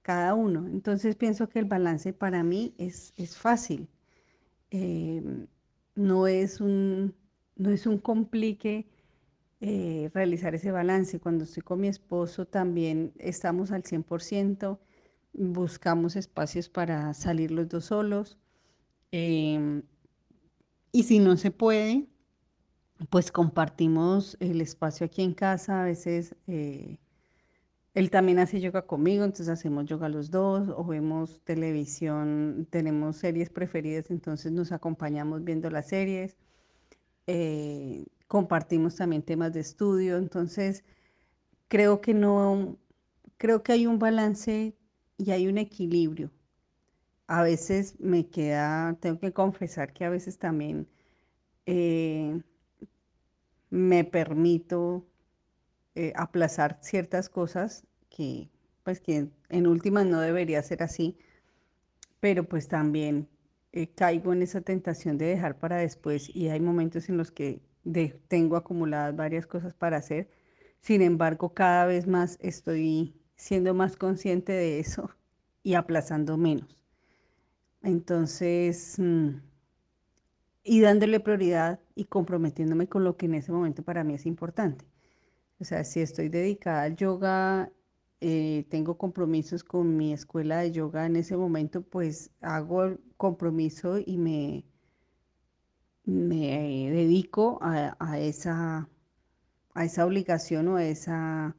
cada 0.02 0.34
uno. 0.34 0.68
Entonces 0.68 1.16
pienso 1.16 1.48
que 1.48 1.60
el 1.60 1.66
balance 1.66 2.12
para 2.12 2.44
mí 2.44 2.74
es, 2.78 3.14
es 3.16 3.38
fácil. 3.38 3.88
Em, 4.70 5.48
no, 5.96 6.28
es 6.28 6.60
un, 6.60 7.16
no 7.56 7.70
es 7.70 7.88
un 7.88 7.98
complique 8.00 8.86
eh, 9.62 10.12
realizar 10.14 10.56
ese 10.56 10.72
balance. 10.72 11.22
Cuando 11.22 11.46
estoy 11.46 11.64
con 11.64 11.80
mi 11.80 11.88
esposo 11.88 12.46
también 12.46 13.14
estamos 13.18 13.72
al 13.72 13.84
100%, 13.84 14.78
buscamos 15.34 16.18
espacios 16.18 16.68
para 16.68 17.14
salir 17.14 17.52
los 17.52 17.70
dos 17.70 17.86
solos. 17.86 18.38
Em, 19.12 19.84
y 20.92 21.04
si 21.04 21.20
no 21.20 21.38
se 21.38 21.52
puede, 21.52 22.08
pues 23.10 23.32
compartimos 23.32 24.38
el 24.40 24.62
espacio 24.62 25.06
aquí 25.06 25.22
en 25.22 25.34
casa, 25.34 25.82
a 25.82 25.86
veces 25.86 26.36
eh, 26.48 27.00
él 27.94 28.12
también 28.12 28.40
hace 28.40 28.62
yoga 28.62 28.84
conmigo, 28.88 29.24
entonces 29.26 29.50
hacemos 29.50 29.86
yoga 29.86 30.10
los 30.10 30.32
dos, 30.32 30.70
o 30.70 30.84
vemos 30.86 31.42
televisión, 31.44 32.68
tenemos 32.70 33.18
series 33.18 33.50
preferidas, 33.50 34.12
entonces 34.12 34.52
nos 34.52 34.72
acompañamos 34.72 35.44
viendo 35.44 35.70
las 35.70 35.88
series, 35.90 36.38
eh, 37.28 38.06
compartimos 38.28 38.96
también 38.96 39.24
temas 39.24 39.54
de 39.54 39.62
estudio, 39.62 40.18
entonces 40.18 40.84
creo 41.70 42.02
que 42.02 42.14
no, 42.14 42.78
creo 43.38 43.64
que 43.64 43.74
hay 43.74 43.88
un 43.88 44.00
balance 44.00 44.76
y 45.18 45.32
hay 45.32 45.48
un 45.48 45.58
equilibrio. 45.58 46.32
A 47.28 47.44
veces 47.44 47.96
me 48.00 48.28
queda, 48.30 48.98
tengo 49.00 49.20
que 49.20 49.34
confesar 49.34 49.94
que 49.94 50.06
a 50.06 50.10
veces 50.10 50.38
también... 50.40 50.88
Eh, 51.66 52.42
me 53.70 54.04
permito 54.04 55.06
eh, 55.96 56.14
aplazar 56.16 56.80
ciertas 56.82 57.30
cosas 57.30 57.86
que, 58.10 58.50
pues, 58.84 59.02
que 59.02 59.30
en 59.50 59.68
últimas 59.68 60.06
no 60.06 60.22
debería 60.22 60.62
ser 60.64 60.84
así, 60.84 61.18
pero 62.20 62.48
pues 62.48 62.68
también 62.68 63.28
eh, 63.74 63.88
caigo 63.94 64.34
en 64.34 64.42
esa 64.42 64.62
tentación 64.62 65.18
de 65.18 65.26
dejar 65.26 65.60
para 65.60 65.78
después 65.78 66.34
y 66.36 66.50
hay 66.50 66.60
momentos 66.60 67.10
en 67.10 67.18
los 67.18 67.32
que 67.32 67.62
tengo 68.28 68.58
acumuladas 68.58 69.16
varias 69.16 69.48
cosas 69.48 69.74
para 69.74 69.98
hacer. 69.98 70.30
Sin 70.82 71.02
embargo, 71.02 71.54
cada 71.54 71.86
vez 71.86 72.08
más 72.08 72.38
estoy 72.42 73.16
siendo 73.36 73.74
más 73.74 73.98
consciente 73.98 74.52
de 74.54 74.80
eso 74.80 75.10
y 75.64 75.76
aplazando 75.76 76.38
menos. 76.38 76.87
Entonces, 77.82 78.96
mm, 79.00 79.30
y 80.64 80.82
dándole 80.82 81.20
prioridad 81.20 81.80
y 81.96 82.06
comprometiéndome 82.06 82.88
con 82.88 83.04
lo 83.04 83.18
que 83.18 83.26
en 83.28 83.36
ese 83.36 83.52
momento 83.52 83.84
para 83.84 84.04
mí 84.04 84.14
es 84.16 84.26
importante. 84.26 84.86
O 85.60 85.66
sea, 85.66 85.84
si 85.84 86.02
estoy 86.02 86.30
dedicada 86.30 86.84
al 86.84 86.96
yoga, 86.98 87.72
eh, 88.22 88.66
tengo 88.70 88.98
compromisos 88.98 89.64
con 89.64 89.98
mi 89.98 90.14
escuela 90.14 90.60
de 90.60 90.72
yoga 90.72 91.06
en 91.06 91.16
ese 91.18 91.38
momento, 91.38 91.82
pues 91.84 92.32
hago 92.42 92.84
el 92.86 93.00
compromiso 93.18 94.00
y 94.00 94.18
me, 94.18 94.66
me 96.06 96.90
dedico 96.92 97.60
a, 97.62 98.20
esa, 98.20 98.90
a 99.74 99.86
esa 99.86 100.06
obligación 100.06 100.68
o 100.70 100.78
a 100.78 100.86
esa 100.86 101.56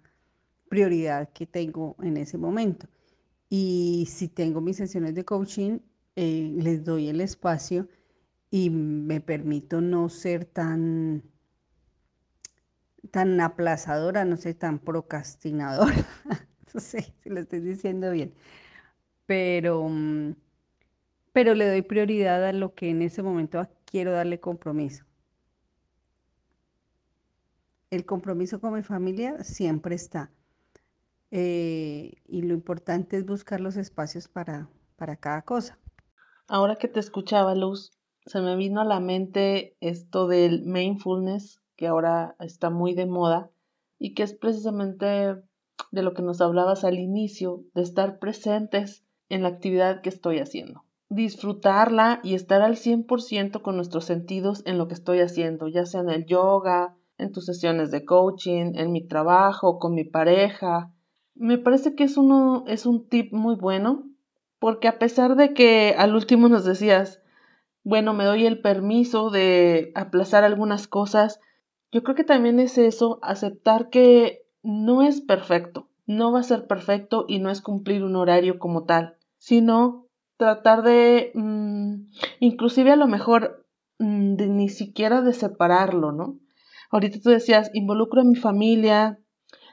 prioridad 0.69 1.31
que 1.33 1.47
tengo 1.47 1.97
en 2.03 2.17
ese 2.17 2.39
momento. 2.39 2.89
Y 3.51 4.07
si 4.11 4.29
tengo 4.29 4.61
mis 4.61 4.77
sesiones 4.79 5.15
de 5.15 5.25
coaching, 5.25 5.81
eh, 6.21 6.51
les 6.57 6.85
doy 6.85 7.09
el 7.09 7.21
espacio 7.21 7.87
y 8.51 8.71
me 8.71 9.21
permito 9.21 9.81
no 9.81 10.09
ser 10.09 10.45
tan, 10.45 11.23
tan 13.13 13.41
aplazadora, 13.41 14.25
no 14.25 14.37
sé, 14.37 14.53
tan 14.53 14.81
procrastinadora. 14.81 15.95
no 16.75 16.81
sé 16.81 17.15
si 17.23 17.31
lo 17.31 17.39
estoy 17.39 17.61
diciendo 17.61 18.11
bien. 18.11 18.35
Pero, 19.27 19.89
mm, 19.89 20.35
pero 21.33 21.55
le 21.55 21.69
doy 21.69 21.83
prioridad 21.83 22.45
a 22.45 22.53
lo 22.53 22.75
que 22.75 22.91
en 22.91 23.03
ese 23.03 23.23
momento 23.23 23.69
quiero 23.85 24.11
darle 24.11 24.41
compromiso. 24.41 25.05
El 27.91 28.05
compromiso 28.05 28.61
con 28.61 28.75
mi 28.75 28.83
familia 28.83 29.45
siempre 29.45 29.95
está. 29.95 30.33
Eh, 31.31 32.15
y 32.27 32.43
lo 32.43 32.55
importante 32.55 33.17
es 33.19 33.25
buscar 33.25 33.61
los 33.61 33.77
espacios 33.77 34.27
para, 34.27 34.69
para 34.97 35.15
cada 35.15 35.43
cosa. 35.43 35.79
Ahora 36.51 36.77
que 36.77 36.89
te 36.89 36.99
escuchaba, 36.99 37.55
Luz, 37.55 37.93
se 38.25 38.41
me 38.41 38.57
vino 38.57 38.81
a 38.81 38.87
la 38.87 39.01
mente 39.01 39.77
esto 39.81 40.27
del 40.27 40.65
mindfulness, 40.65 41.61
que 41.77 41.87
ahora 41.87 42.37
está 42.41 42.71
muy 42.71 42.95
de 42.95 43.05
moda, 43.05 43.51
y 43.99 44.15
que 44.15 44.23
es 44.23 44.33
precisamente 44.33 45.07
de 45.91 46.03
lo 46.03 46.15
que 46.15 46.23
nos 46.23 46.41
hablabas 46.41 46.85
al 46.85 46.99
inicio, 46.99 47.65
de 47.75 47.83
estar 47.83 48.19
presentes 48.19 49.05
en 49.29 49.43
la 49.43 49.49
actividad 49.49 50.01
que 50.01 50.09
estoy 50.09 50.39
haciendo. 50.39 50.85
Disfrutarla 51.11 52.21
y 52.23 52.33
estar 52.33 52.63
al 52.63 52.77
100% 52.77 53.61
con 53.61 53.77
nuestros 53.77 54.07
sentidos 54.07 54.63
en 54.65 54.79
lo 54.79 54.89
que 54.89 54.95
estoy 54.95 55.21
haciendo, 55.21 55.69
ya 55.69 55.85
sea 55.85 56.01
en 56.01 56.09
el 56.09 56.25
yoga, 56.25 56.97
en 57.19 57.31
tus 57.31 57.45
sesiones 57.45 57.91
de 57.91 58.07
coaching, 58.07 58.73
en 58.75 58.91
mi 58.91 59.07
trabajo, 59.07 59.79
con 59.79 59.95
mi 59.95 60.05
pareja. 60.05 60.95
Me 61.35 61.59
parece 61.59 61.95
que 61.95 62.05
es, 62.05 62.17
uno, 62.17 62.65
es 62.67 62.87
un 62.87 63.07
tip 63.07 63.35
muy 63.35 63.55
bueno, 63.55 64.08
porque 64.59 64.89
a 64.89 64.99
pesar 64.99 65.37
de 65.37 65.55
que 65.55 65.95
al 65.97 66.15
último 66.15 66.49
nos 66.49 66.65
decías, 66.65 67.21
bueno, 67.85 68.13
me 68.13 68.25
doy 68.25 68.47
el 68.47 68.61
permiso 68.61 69.31
de 69.31 69.93
aplazar 69.95 70.45
algunas 70.45 70.87
cosas, 70.89 71.41
yo 71.91 72.03
creo 72.03 72.15
que 72.15 72.25
también 72.25 72.61
es 72.61 72.77
eso, 72.77 73.19
aceptar 73.23 73.89
que 73.89 74.43
no 74.63 75.03
es 75.03 75.21
perfecto, 75.21 75.89
no 76.07 76.33
va 76.33 76.41
a 76.41 76.45
ser 76.45 76.67
perfecto 76.67 77.25
y 77.29 77.39
no 77.39 77.51
es 77.51 77.63
cumplir 77.63 78.05
un 78.05 78.17
horario 78.17 78.59
como 78.59 78.85
tal, 78.85 79.17
sino 79.39 80.07
tratar 80.37 80.83
de, 80.83 81.33
mm, 81.35 82.11
inclusive 82.41 82.93
a 82.93 82.97
lo 82.97 83.07
mejor, 83.07 83.67
mm, 83.99 84.35
de 84.35 84.49
ni 84.49 84.69
siquiera 84.69 85.23
de 85.23 85.33
separarlo, 85.33 86.13
¿no? 86.13 86.39
Ahorita 86.91 87.21
tú 87.21 87.31
decías, 87.31 87.71
involucro 87.75 88.21
a 88.21 88.25
mi 88.25 88.37
familia, 88.37 89.19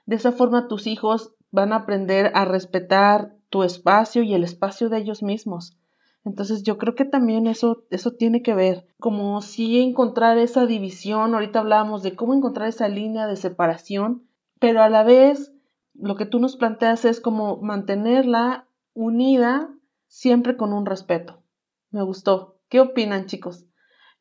de 0.06 0.16
esa 0.16 0.32
forma 0.32 0.68
tus 0.68 0.88
hijos 0.88 1.34
van 1.52 1.74
a 1.74 1.78
aprender 1.78 2.32
a 2.36 2.46
respetar 2.46 3.35
tu 3.56 3.64
espacio 3.64 4.22
y 4.22 4.34
el 4.34 4.44
espacio 4.44 4.90
de 4.90 4.98
ellos 4.98 5.24
mismos. 5.24 5.80
Entonces 6.26 6.64
yo 6.64 6.78
creo 6.78 6.94
que 6.94 7.06
también 7.06 7.48
eso, 7.48 7.86
eso 7.90 8.12
tiene 8.12 8.42
que 8.42 8.54
ver, 8.54 8.86
como 9.00 9.42
si 9.42 9.80
encontrar 9.80 10.38
esa 10.38 10.66
división, 10.66 11.34
ahorita 11.34 11.60
hablábamos 11.60 12.04
de 12.04 12.18
cómo 12.18 12.34
encontrar 12.34 12.68
esa 12.68 12.90
línea 12.90 13.28
de 13.28 13.38
separación, 13.38 14.28
pero 14.60 14.84
a 14.84 14.90
la 14.90 15.04
vez 15.04 15.54
lo 15.94 16.18
que 16.18 16.26
tú 16.26 16.40
nos 16.40 16.58
planteas 16.58 17.06
es 17.06 17.22
como 17.22 17.56
mantenerla 17.62 18.68
unida 18.94 19.74
siempre 20.08 20.58
con 20.58 20.74
un 20.74 20.86
respeto. 20.86 21.42
Me 21.92 22.04
gustó. 22.04 22.60
¿Qué 22.68 22.82
opinan 22.82 23.28
chicos? 23.28 23.68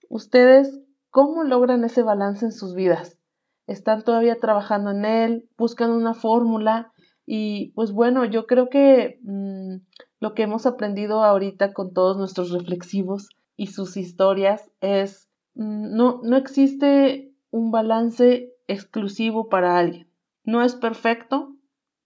¿Ustedes 0.08 0.78
¿Cómo 1.10 1.42
logran 1.42 1.82
ese 1.82 2.04
balance 2.04 2.44
en 2.44 2.52
sus 2.52 2.76
vidas? 2.76 3.18
¿Están 3.66 4.04
todavía 4.04 4.38
trabajando 4.38 4.92
en 4.92 5.04
él? 5.04 5.50
¿Buscan 5.58 5.90
una 5.90 6.14
fórmula? 6.14 6.92
Y 7.26 7.72
pues 7.74 7.92
bueno, 7.92 8.24
yo 8.24 8.46
creo 8.46 8.68
que 8.68 9.18
mm, 9.22 9.76
lo 10.20 10.34
que 10.34 10.42
hemos 10.42 10.66
aprendido 10.66 11.24
ahorita 11.24 11.72
con 11.72 11.92
todos 11.92 12.16
nuestros 12.16 12.50
reflexivos 12.50 13.28
y 13.56 13.68
sus 13.68 13.96
historias 13.96 14.70
es, 14.80 15.28
mm, 15.54 15.96
no, 15.96 16.20
no 16.22 16.36
existe 16.36 17.32
un 17.50 17.70
balance 17.70 18.52
exclusivo 18.66 19.48
para 19.48 19.78
alguien. 19.78 20.08
No 20.44 20.62
es 20.62 20.74
perfecto, 20.74 21.56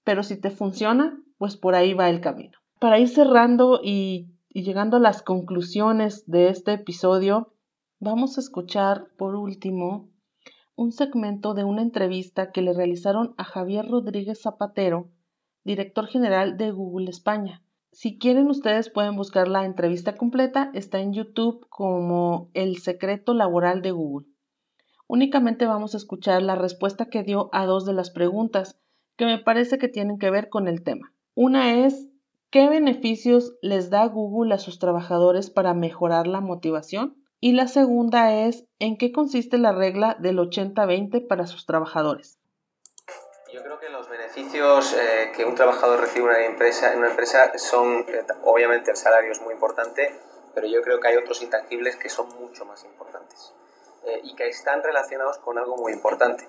pero 0.04 0.22
si 0.22 0.36
te 0.36 0.50
funciona, 0.50 1.20
pues 1.38 1.56
por 1.56 1.74
ahí 1.74 1.94
va 1.94 2.08
el 2.08 2.20
camino. 2.20 2.58
Para 2.78 2.98
ir 2.98 3.08
cerrando 3.08 3.80
y 3.82 4.34
llegando 4.50 4.96
a 4.96 5.00
las 5.00 5.22
conclusiones 5.22 6.24
de 6.26 6.48
este 6.48 6.74
episodio, 6.74 7.52
Vamos 8.00 8.38
a 8.38 8.40
escuchar, 8.40 9.08
por 9.16 9.34
último, 9.34 10.08
un 10.78 10.92
segmento 10.92 11.54
de 11.54 11.64
una 11.64 11.82
entrevista 11.82 12.52
que 12.52 12.62
le 12.62 12.72
realizaron 12.72 13.34
a 13.36 13.42
Javier 13.42 13.88
Rodríguez 13.88 14.40
Zapatero, 14.40 15.10
director 15.64 16.06
general 16.06 16.56
de 16.56 16.70
Google 16.70 17.10
España. 17.10 17.64
Si 17.90 18.16
quieren 18.16 18.46
ustedes 18.46 18.88
pueden 18.88 19.16
buscar 19.16 19.48
la 19.48 19.64
entrevista 19.64 20.14
completa, 20.14 20.70
está 20.74 21.00
en 21.00 21.12
YouTube 21.12 21.66
como 21.68 22.48
El 22.54 22.76
secreto 22.76 23.34
laboral 23.34 23.82
de 23.82 23.90
Google. 23.90 24.28
Únicamente 25.08 25.66
vamos 25.66 25.94
a 25.94 25.96
escuchar 25.96 26.42
la 26.42 26.54
respuesta 26.54 27.06
que 27.06 27.24
dio 27.24 27.50
a 27.52 27.66
dos 27.66 27.84
de 27.84 27.94
las 27.94 28.10
preguntas 28.10 28.78
que 29.16 29.26
me 29.26 29.38
parece 29.38 29.78
que 29.78 29.88
tienen 29.88 30.16
que 30.16 30.30
ver 30.30 30.48
con 30.48 30.68
el 30.68 30.84
tema. 30.84 31.12
Una 31.34 31.74
es, 31.74 32.08
¿qué 32.50 32.68
beneficios 32.68 33.56
les 33.62 33.90
da 33.90 34.06
Google 34.06 34.54
a 34.54 34.58
sus 34.58 34.78
trabajadores 34.78 35.50
para 35.50 35.74
mejorar 35.74 36.28
la 36.28 36.40
motivación? 36.40 37.16
Y 37.40 37.52
la 37.52 37.68
segunda 37.68 38.34
es, 38.34 38.64
¿en 38.80 38.96
qué 38.98 39.12
consiste 39.12 39.58
la 39.58 39.70
regla 39.70 40.16
del 40.18 40.38
80-20 40.38 41.28
para 41.28 41.46
sus 41.46 41.66
trabajadores? 41.66 42.38
Yo 43.52 43.62
creo 43.62 43.78
que 43.78 43.88
los 43.90 44.08
beneficios 44.08 44.92
eh, 44.94 45.30
que 45.36 45.44
un 45.44 45.54
trabajador 45.54 46.00
recibe 46.00 46.24
en 46.24 46.30
una 46.30 46.44
empresa, 46.46 46.92
en 46.92 46.98
una 46.98 47.10
empresa 47.10 47.56
son, 47.56 48.04
eh, 48.08 48.26
obviamente 48.42 48.90
el 48.90 48.96
salario 48.96 49.30
es 49.30 49.40
muy 49.40 49.54
importante, 49.54 50.18
pero 50.52 50.66
yo 50.66 50.82
creo 50.82 50.98
que 50.98 51.08
hay 51.08 51.16
otros 51.16 51.40
intangibles 51.40 51.94
que 51.96 52.08
son 52.08 52.28
mucho 52.40 52.64
más 52.64 52.82
importantes 52.84 53.54
eh, 54.04 54.20
y 54.24 54.34
que 54.34 54.48
están 54.48 54.82
relacionados 54.82 55.38
con 55.38 55.58
algo 55.58 55.76
muy 55.76 55.92
importante. 55.92 56.44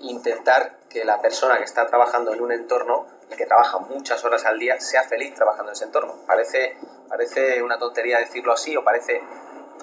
intentar 0.00 0.80
que 0.90 1.04
la 1.04 1.22
persona 1.22 1.56
que 1.56 1.64
está 1.64 1.86
trabajando 1.86 2.34
en 2.34 2.42
un 2.42 2.52
entorno 2.52 3.06
que 3.36 3.46
trabaja 3.46 3.78
muchas 3.78 4.22
horas 4.24 4.44
al 4.44 4.58
día 4.58 4.78
sea 4.78 5.04
feliz 5.04 5.34
trabajando 5.34 5.70
en 5.70 5.74
ese 5.74 5.84
entorno. 5.84 6.14
Parece, 6.26 6.76
parece 7.08 7.62
una 7.62 7.78
tontería 7.78 8.18
decirlo 8.18 8.52
así 8.52 8.76
o 8.76 8.84
parece 8.84 9.22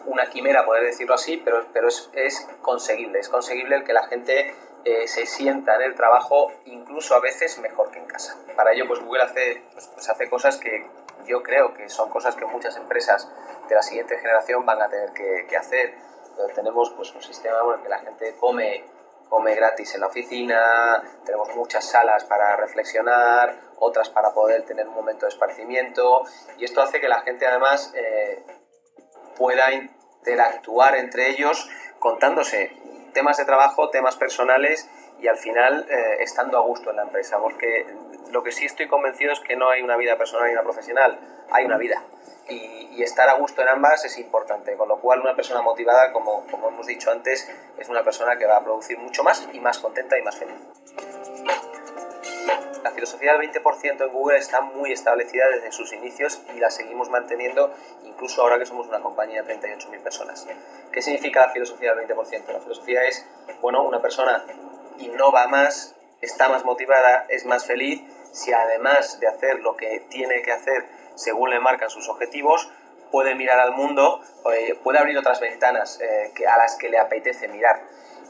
una 0.05 0.29
quimera 0.29 0.65
poder 0.65 0.83
decirlo 0.83 1.13
así, 1.13 1.37
pero, 1.37 1.65
pero 1.73 1.87
es, 1.87 2.09
es 2.13 2.47
conseguible, 2.61 3.19
es 3.19 3.29
conseguible 3.29 3.75
el 3.75 3.83
que 3.83 3.93
la 3.93 4.07
gente 4.07 4.55
eh, 4.85 5.07
se 5.07 5.25
sienta 5.25 5.75
en 5.75 5.81
el 5.81 5.95
trabajo 5.95 6.51
incluso 6.65 7.13
a 7.13 7.19
veces 7.19 7.59
mejor 7.59 7.91
que 7.91 7.99
en 7.99 8.05
casa. 8.05 8.37
Para 8.55 8.71
ello, 8.71 8.85
pues 8.87 9.01
Google 9.01 9.23
hace, 9.23 9.63
pues, 9.73 9.87
pues 9.87 10.09
hace 10.09 10.29
cosas 10.29 10.57
que 10.57 10.87
yo 11.25 11.43
creo 11.43 11.73
que 11.73 11.89
son 11.89 12.09
cosas 12.09 12.35
que 12.35 12.45
muchas 12.45 12.77
empresas 12.77 13.29
de 13.67 13.75
la 13.75 13.81
siguiente 13.81 14.17
generación 14.17 14.65
van 14.65 14.81
a 14.81 14.89
tener 14.89 15.11
que, 15.11 15.45
que 15.47 15.57
hacer. 15.57 15.95
tenemos 16.55 16.91
pues, 16.91 17.13
un 17.13 17.21
sistema 17.21 17.57
en 17.65 17.79
el 17.79 17.83
que 17.83 17.89
la 17.89 17.99
gente 17.99 18.35
come, 18.39 18.85
come 19.27 19.53
gratis 19.53 19.95
en 19.95 20.01
la 20.01 20.07
oficina, 20.07 21.03
tenemos 21.25 21.53
muchas 21.55 21.83
salas 21.83 22.23
para 22.23 22.55
reflexionar, 22.55 23.59
otras 23.79 24.09
para 24.09 24.33
poder 24.33 24.63
tener 24.63 24.87
un 24.87 24.95
momento 24.95 25.25
de 25.25 25.29
esparcimiento, 25.29 26.23
y 26.57 26.63
esto 26.63 26.81
hace 26.81 26.99
que 26.99 27.09
la 27.09 27.21
gente 27.21 27.45
además 27.45 27.93
eh, 27.95 28.43
pueda 29.39 29.71
interactuar 29.71 30.95
entre 30.95 31.29
ellos 31.29 31.67
contándose 31.97 32.71
temas 33.13 33.37
de 33.37 33.45
trabajo, 33.45 33.89
temas 33.89 34.15
personales 34.15 34.87
y 35.19 35.27
al 35.27 35.37
final 35.37 35.87
eh, 35.89 36.17
estando 36.19 36.57
a 36.57 36.61
gusto 36.61 36.91
en 36.91 36.97
la 36.97 37.03
empresa. 37.03 37.37
Porque 37.39 37.87
lo 38.31 38.43
que 38.43 38.51
sí 38.51 38.65
estoy 38.65 38.87
convencido 38.87 39.31
es 39.31 39.39
que 39.39 39.55
no 39.55 39.69
hay 39.69 39.81
una 39.81 39.97
vida 39.97 40.17
personal 40.17 40.49
y 40.49 40.53
una 40.53 40.63
profesional, 40.63 41.19
hay 41.51 41.65
una 41.65 41.77
vida. 41.77 42.03
Y, 42.47 42.77
estar 42.99 43.29
a 43.29 43.35
gusto 43.35 43.61
en 43.61 43.69
ambas 43.69 44.03
es 44.03 44.17
importante, 44.17 44.75
con 44.75 44.89
lo 44.89 44.99
cual 44.99 45.21
una 45.21 45.33
persona 45.33 45.61
motivada, 45.61 46.11
como, 46.11 46.45
como 46.51 46.67
hemos 46.67 46.85
dicho 46.85 47.09
antes, 47.09 47.49
es 47.77 47.87
una 47.87 48.03
persona 48.03 48.35
que 48.35 48.45
va 48.45 48.57
a 48.57 48.61
producir 48.61 48.97
mucho 48.97 49.23
más 49.23 49.47
y 49.53 49.59
más 49.61 49.79
contenta 49.79 50.19
y 50.19 50.21
más 50.21 50.35
feliz. 50.35 50.57
La 52.83 52.91
filosofía 52.91 53.33
del 53.33 53.51
20% 53.51 54.05
en 54.05 54.11
Google 54.11 54.37
está 54.37 54.61
muy 54.61 54.91
establecida 54.91 55.47
desde 55.49 55.71
sus 55.71 55.91
inicios 55.91 56.41
y 56.55 56.59
la 56.59 56.69
seguimos 56.71 57.09
manteniendo 57.09 57.73
incluso 58.03 58.41
ahora 58.41 58.57
que 58.57 58.65
somos 58.65 58.87
una 58.87 59.01
compañía 59.01 59.43
de 59.43 59.59
38.000 59.59 60.01
personas. 60.01 60.47
¿Qué 60.91 61.01
significa 61.01 61.47
la 61.47 61.51
filosofía 61.51 61.93
del 61.93 62.07
20%? 62.07 62.47
La 62.47 62.59
filosofía 62.59 63.03
es, 63.03 63.25
bueno, 63.61 63.83
una 63.83 64.01
persona 64.01 64.43
innova 64.97 65.47
más, 65.47 65.95
está 66.21 66.47
más 66.47 66.63
motivada, 66.63 67.25
es 67.29 67.45
más 67.45 67.65
feliz, 67.65 68.01
si 68.31 68.53
además 68.53 69.19
de 69.19 69.27
hacer 69.27 69.59
lo 69.59 69.75
que 69.75 70.05
tiene 70.09 70.41
que 70.41 70.51
hacer 70.51 70.87
según 71.15 71.49
le 71.49 71.59
marcan 71.59 71.89
sus 71.89 72.07
objetivos, 72.07 72.71
puede 73.11 73.35
mirar 73.35 73.59
al 73.59 73.73
mundo, 73.73 74.21
eh, 74.53 74.79
puede 74.83 74.99
abrir 74.99 75.17
otras 75.17 75.39
ventanas 75.39 75.99
eh, 75.99 76.31
a 76.47 76.57
las 76.57 76.77
que 76.77 76.89
le 76.89 76.97
apetece 76.97 77.47
mirar. 77.47 77.81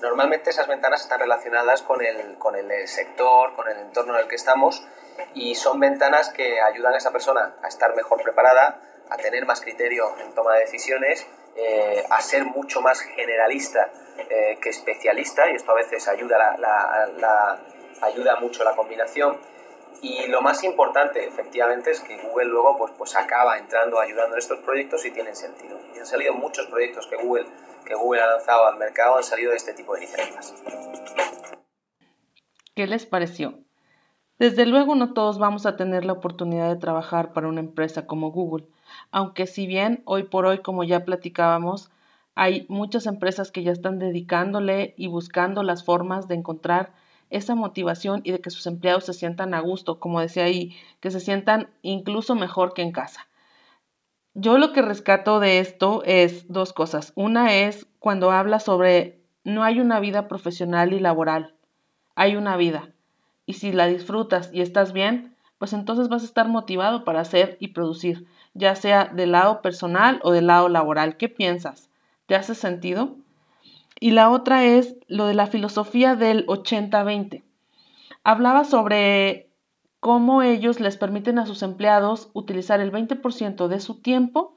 Normalmente 0.01 0.49
esas 0.51 0.67
ventanas 0.67 1.01
están 1.01 1.19
relacionadas 1.19 1.81
con 1.81 2.03
el, 2.03 2.37
con 2.37 2.55
el 2.55 2.87
sector, 2.87 3.53
con 3.55 3.69
el 3.69 3.79
entorno 3.79 4.15
en 4.15 4.21
el 4.21 4.27
que 4.27 4.35
estamos 4.35 4.83
y 5.33 5.55
son 5.55 5.79
ventanas 5.79 6.29
que 6.29 6.61
ayudan 6.61 6.93
a 6.93 6.97
esa 6.97 7.11
persona 7.11 7.55
a 7.61 7.67
estar 7.67 7.95
mejor 7.95 8.21
preparada, 8.23 8.79
a 9.09 9.17
tener 9.17 9.45
más 9.45 9.61
criterio 9.61 10.15
en 10.19 10.33
toma 10.33 10.53
de 10.53 10.61
decisiones, 10.61 11.27
eh, 11.55 12.05
a 12.09 12.21
ser 12.21 12.45
mucho 12.45 12.81
más 12.81 13.01
generalista 13.01 13.91
eh, 14.17 14.57
que 14.61 14.69
especialista 14.69 15.49
y 15.49 15.55
esto 15.55 15.71
a 15.71 15.75
veces 15.75 16.07
ayuda, 16.07 16.55
la, 16.57 17.59
ayuda 18.01 18.37
mucho 18.37 18.63
la 18.63 18.75
combinación. 18.75 19.37
Y 20.01 20.27
lo 20.27 20.41
más 20.41 20.63
importante, 20.63 21.25
efectivamente, 21.25 21.91
es 21.91 21.99
que 21.99 22.17
Google 22.21 22.45
luego 22.45 22.77
pues, 22.77 22.93
pues 22.97 23.15
acaba 23.15 23.57
entrando, 23.57 23.99
ayudando 23.99 24.35
en 24.35 24.39
estos 24.39 24.59
proyectos 24.59 25.05
y 25.05 25.11
tienen 25.11 25.35
sentido. 25.35 25.77
Y 25.93 25.99
han 25.99 26.05
salido 26.05 26.33
muchos 26.33 26.67
proyectos 26.67 27.07
que 27.07 27.17
Google 27.17 27.45
que 27.89 27.95
Google 27.95 28.21
ha 28.21 28.27
lanzado 28.27 28.67
al 28.67 28.77
mercado 28.77 29.17
han 29.17 29.23
salido 29.23 29.49
de 29.51 29.57
este 29.57 29.73
tipo 29.73 29.93
de 29.93 30.03
iniciativas. 30.03 30.53
¿Qué 32.75 32.85
les 32.85 33.05
pareció? 33.05 33.55
Desde 34.37 34.65
luego 34.65 34.95
no 34.95 35.13
todos 35.13 35.39
vamos 35.39 35.65
a 35.65 35.75
tener 35.75 36.05
la 36.05 36.13
oportunidad 36.13 36.69
de 36.69 36.79
trabajar 36.79 37.33
para 37.33 37.47
una 37.47 37.59
empresa 37.59 38.05
como 38.05 38.31
Google, 38.31 38.67
aunque 39.11 39.47
si 39.47 39.67
bien 39.67 40.01
hoy 40.05 40.23
por 40.23 40.45
hoy, 40.45 40.59
como 40.59 40.83
ya 40.83 41.03
platicábamos, 41.03 41.91
hay 42.35 42.65
muchas 42.69 43.05
empresas 43.05 43.51
que 43.51 43.63
ya 43.63 43.71
están 43.71 43.99
dedicándole 43.99 44.93
y 44.95 45.07
buscando 45.07 45.61
las 45.63 45.83
formas 45.83 46.27
de 46.27 46.35
encontrar 46.35 46.93
esa 47.29 47.55
motivación 47.55 48.21
y 48.23 48.31
de 48.31 48.39
que 48.39 48.49
sus 48.49 48.65
empleados 48.67 49.05
se 49.05 49.13
sientan 49.13 49.53
a 49.53 49.59
gusto, 49.59 49.99
como 49.99 50.19
decía 50.19 50.45
ahí, 50.45 50.75
que 50.99 51.11
se 51.11 51.19
sientan 51.19 51.69
incluso 51.81 52.35
mejor 52.35 52.73
que 52.73 52.81
en 52.81 52.91
casa. 52.91 53.27
Yo 54.33 54.57
lo 54.57 54.73
que 54.73 54.81
rescato 54.81 55.39
de 55.39 55.59
esto 55.59 56.03
es 56.05 56.47
dos 56.47 56.71
cosas. 56.73 57.11
Una 57.15 57.55
es 57.55 57.87
cuando 57.99 58.31
habla 58.31 58.59
sobre 58.59 59.19
no 59.43 59.63
hay 59.63 59.79
una 59.79 59.99
vida 59.99 60.27
profesional 60.27 60.93
y 60.93 60.99
laboral, 60.99 61.55
hay 62.15 62.35
una 62.35 62.55
vida. 62.55 62.89
Y 63.45 63.53
si 63.53 63.71
la 63.71 63.87
disfrutas 63.87 64.51
y 64.53 64.61
estás 64.61 64.93
bien, 64.93 65.35
pues 65.57 65.73
entonces 65.73 66.07
vas 66.07 66.21
a 66.21 66.25
estar 66.25 66.47
motivado 66.47 67.03
para 67.03 67.19
hacer 67.19 67.57
y 67.59 67.69
producir, 67.69 68.27
ya 68.53 68.75
sea 68.75 69.05
del 69.05 69.33
lado 69.33 69.61
personal 69.61 70.19
o 70.23 70.31
del 70.31 70.47
lado 70.47 70.69
laboral. 70.69 71.17
¿Qué 71.17 71.29
piensas? 71.29 71.89
¿Te 72.25 72.35
hace 72.35 72.55
sentido? 72.55 73.15
Y 73.99 74.11
la 74.11 74.29
otra 74.29 74.63
es 74.63 74.95
lo 75.07 75.25
de 75.25 75.33
la 75.33 75.47
filosofía 75.47 76.15
del 76.15 76.45
80-20. 76.47 77.43
Hablaba 78.23 78.63
sobre 78.63 79.49
cómo 79.99 80.41
ellos 80.41 80.79
les 80.79 80.97
permiten 80.97 81.39
a 81.39 81.45
sus 81.45 81.63
empleados 81.63 82.29
utilizar 82.33 82.79
el 82.79 82.91
20% 82.91 83.67
de 83.67 83.79
su 83.79 84.01
tiempo 84.01 84.55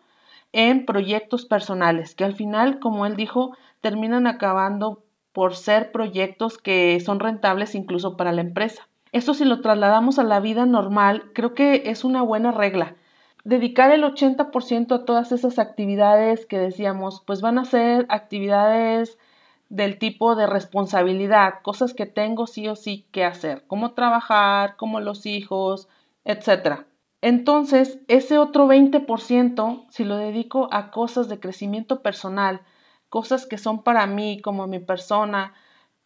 en 0.53 0.87
proyectos 0.87 1.45
personales, 1.45 2.15
que 2.15 2.25
al 2.25 2.35
final, 2.35 2.79
como 2.79 3.07
él 3.07 3.17
dijo, 3.17 3.57
terminan 3.81 4.27
acabando 4.27 5.03
por 5.33 5.57
ser 5.57 5.91
proyectos 5.93 6.59
que 6.59 7.01
son 7.01 7.19
rentables 7.19 7.75
incluso 7.75 8.17
para 8.17 8.33
la 8.33 8.43
empresa. 8.43 8.87
Esto 9.13 9.35
si 9.35 9.45
lo 9.45 9.61
trasladamos 9.61 10.19
a 10.19 10.25
la 10.25 10.41
vida 10.41 10.67
normal, 10.67 11.31
creo 11.35 11.55
que 11.55 11.83
es 11.87 12.05
una 12.05 12.23
buena 12.23 12.53
regla. 12.53 12.97
Dedicar 13.45 13.91
el 13.91 14.05
80% 14.05 14.95
a 14.95 15.05
todas 15.05 15.33
esas 15.33 15.59
actividades 15.59 16.47
que 16.47 16.59
decíamos, 16.59 17.23
pues 17.27 17.41
van 17.41 17.59
a 17.59 17.65
ser 17.65 18.07
actividades 18.09 19.19
del 19.73 19.99
tipo 19.99 20.37
de 20.37 20.47
responsabilidad, 20.47 21.63
cosas 21.63 21.95
que 21.95 22.05
tengo 22.05 22.47
sí 22.47 22.69
o 22.69 22.77
sí 22.77 23.07
que 23.11 23.25
hacer, 23.25 23.67
como 23.67 23.95
trabajar, 23.95 24.77
como 24.77 25.01
los 25.01 25.25
hijos, 25.25 25.89
etc. 26.27 26.85
Entonces, 27.23 27.99
ese 28.07 28.37
otro 28.37 28.67
20%, 28.67 29.87
si 29.89 30.05
lo 30.05 30.19
dedico 30.19 30.69
a 30.73 30.91
cosas 30.91 31.31
de 31.31 31.41
crecimiento 31.41 32.03
personal, 32.03 32.61
cosas 33.09 33.47
que 33.47 33.57
son 33.57 33.83
para 33.83 34.07
mí 34.07 34.43
como 34.43 34.67
mi 34.67 34.79
persona, 34.79 35.55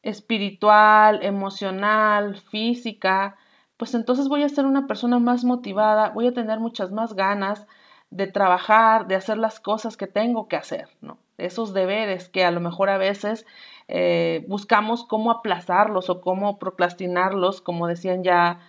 espiritual, 0.02 1.24
emocional, 1.24 2.36
física, 2.36 3.36
pues 3.76 3.94
entonces 3.94 4.28
voy 4.28 4.44
a 4.44 4.48
ser 4.48 4.64
una 4.64 4.86
persona 4.86 5.18
más 5.18 5.43
motivada, 5.43 6.10
voy 6.10 6.28
a 6.28 6.34
tener 6.34 6.60
muchas 6.60 6.93
más 6.93 7.14
ganas 7.14 7.66
de 8.10 8.28
trabajar, 8.28 9.09
de 9.09 9.16
hacer 9.16 9.38
las 9.38 9.59
cosas 9.59 9.97
que 9.97 10.06
tengo 10.06 10.47
que 10.47 10.55
hacer, 10.55 10.88
¿no? 11.01 11.18
Esos 11.38 11.74
deberes 11.74 12.28
que 12.28 12.44
a 12.44 12.50
lo 12.50 12.60
mejor 12.60 12.88
a 12.88 12.98
veces 12.98 13.46
eh, 13.88 14.44
buscamos 14.48 15.04
cómo 15.04 15.30
aplazarlos 15.30 16.10
o 16.10 16.20
cómo 16.20 16.58
procrastinarlos, 16.58 17.60
como 17.60 17.86
decían 17.86 18.24
ya 18.24 18.60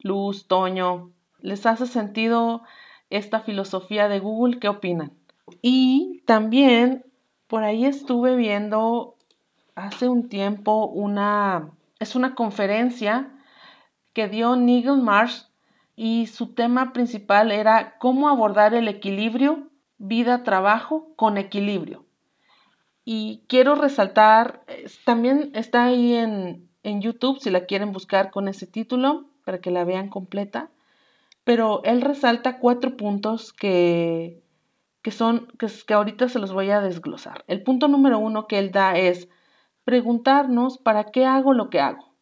Luz, 0.00 0.46
Toño. 0.46 1.10
¿Les 1.40 1.64
hace 1.66 1.86
sentido 1.86 2.62
esta 3.08 3.40
filosofía 3.40 4.08
de 4.08 4.20
Google? 4.20 4.58
¿Qué 4.58 4.68
opinan? 4.68 5.12
Y 5.62 6.22
también 6.26 7.04
por 7.46 7.64
ahí 7.64 7.84
estuve 7.84 8.36
viendo 8.36 9.16
hace 9.74 10.08
un 10.08 10.28
tiempo 10.28 10.86
una, 10.86 11.70
es 11.98 12.14
una 12.14 12.34
conferencia 12.34 13.32
que 14.12 14.28
dio 14.28 14.56
Nigel 14.56 14.98
Marsh 14.98 15.44
y 15.96 16.26
su 16.26 16.54
tema 16.54 16.92
principal 16.92 17.50
era 17.50 17.96
cómo 17.98 18.28
abordar 18.28 18.74
el 18.74 18.88
equilibrio 18.88 19.69
vida-trabajo 20.00 21.12
con 21.14 21.38
equilibrio. 21.38 22.04
Y 23.04 23.42
quiero 23.48 23.74
resaltar, 23.74 24.64
también 25.04 25.52
está 25.54 25.84
ahí 25.84 26.14
en, 26.14 26.68
YouTube 26.82 27.38
si 27.38 27.50
la 27.50 27.66
quieren 27.66 27.92
buscar 27.92 28.30
con 28.30 28.48
ese 28.48 28.66
título 28.66 29.26
para 29.44 29.60
que 29.60 29.70
la 29.70 29.84
vean 29.84 30.08
completa, 30.08 30.70
pero 31.44 31.82
él 31.84 32.00
resalta 32.00 32.58
cuatro 32.58 32.96
puntos 32.96 33.52
que, 33.52 34.42
que 35.02 35.10
son, 35.10 35.48
que, 35.58 35.66
que 35.86 35.94
ahorita 35.94 36.28
se 36.28 36.38
los 36.38 36.52
voy 36.52 36.70
a 36.70 36.80
desglosar. 36.80 37.44
El 37.46 37.62
punto 37.62 37.86
número 37.86 38.18
uno 38.18 38.46
que 38.46 38.58
él 38.58 38.72
da 38.72 38.96
es 38.96 39.28
preguntarnos 39.84 40.78
para 40.78 41.04
qué 41.04 41.26
hago 41.26 41.52
lo 41.52 41.68
que 41.68 41.80
hago. 41.80 42.14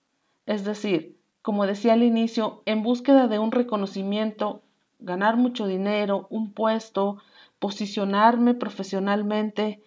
Es 0.46 0.64
decir, 0.64 1.16
como 1.42 1.66
decía 1.66 1.92
al 1.92 2.02
inicio, 2.02 2.62
en 2.66 2.82
búsqueda 2.82 3.28
de 3.28 3.38
un 3.38 3.52
reconocimiento, 3.52 4.62
ganar 4.98 5.36
mucho 5.36 5.66
dinero, 5.66 6.26
un 6.30 6.52
puesto, 6.52 7.18
posicionarme 7.58 8.54
profesionalmente. 8.54 9.82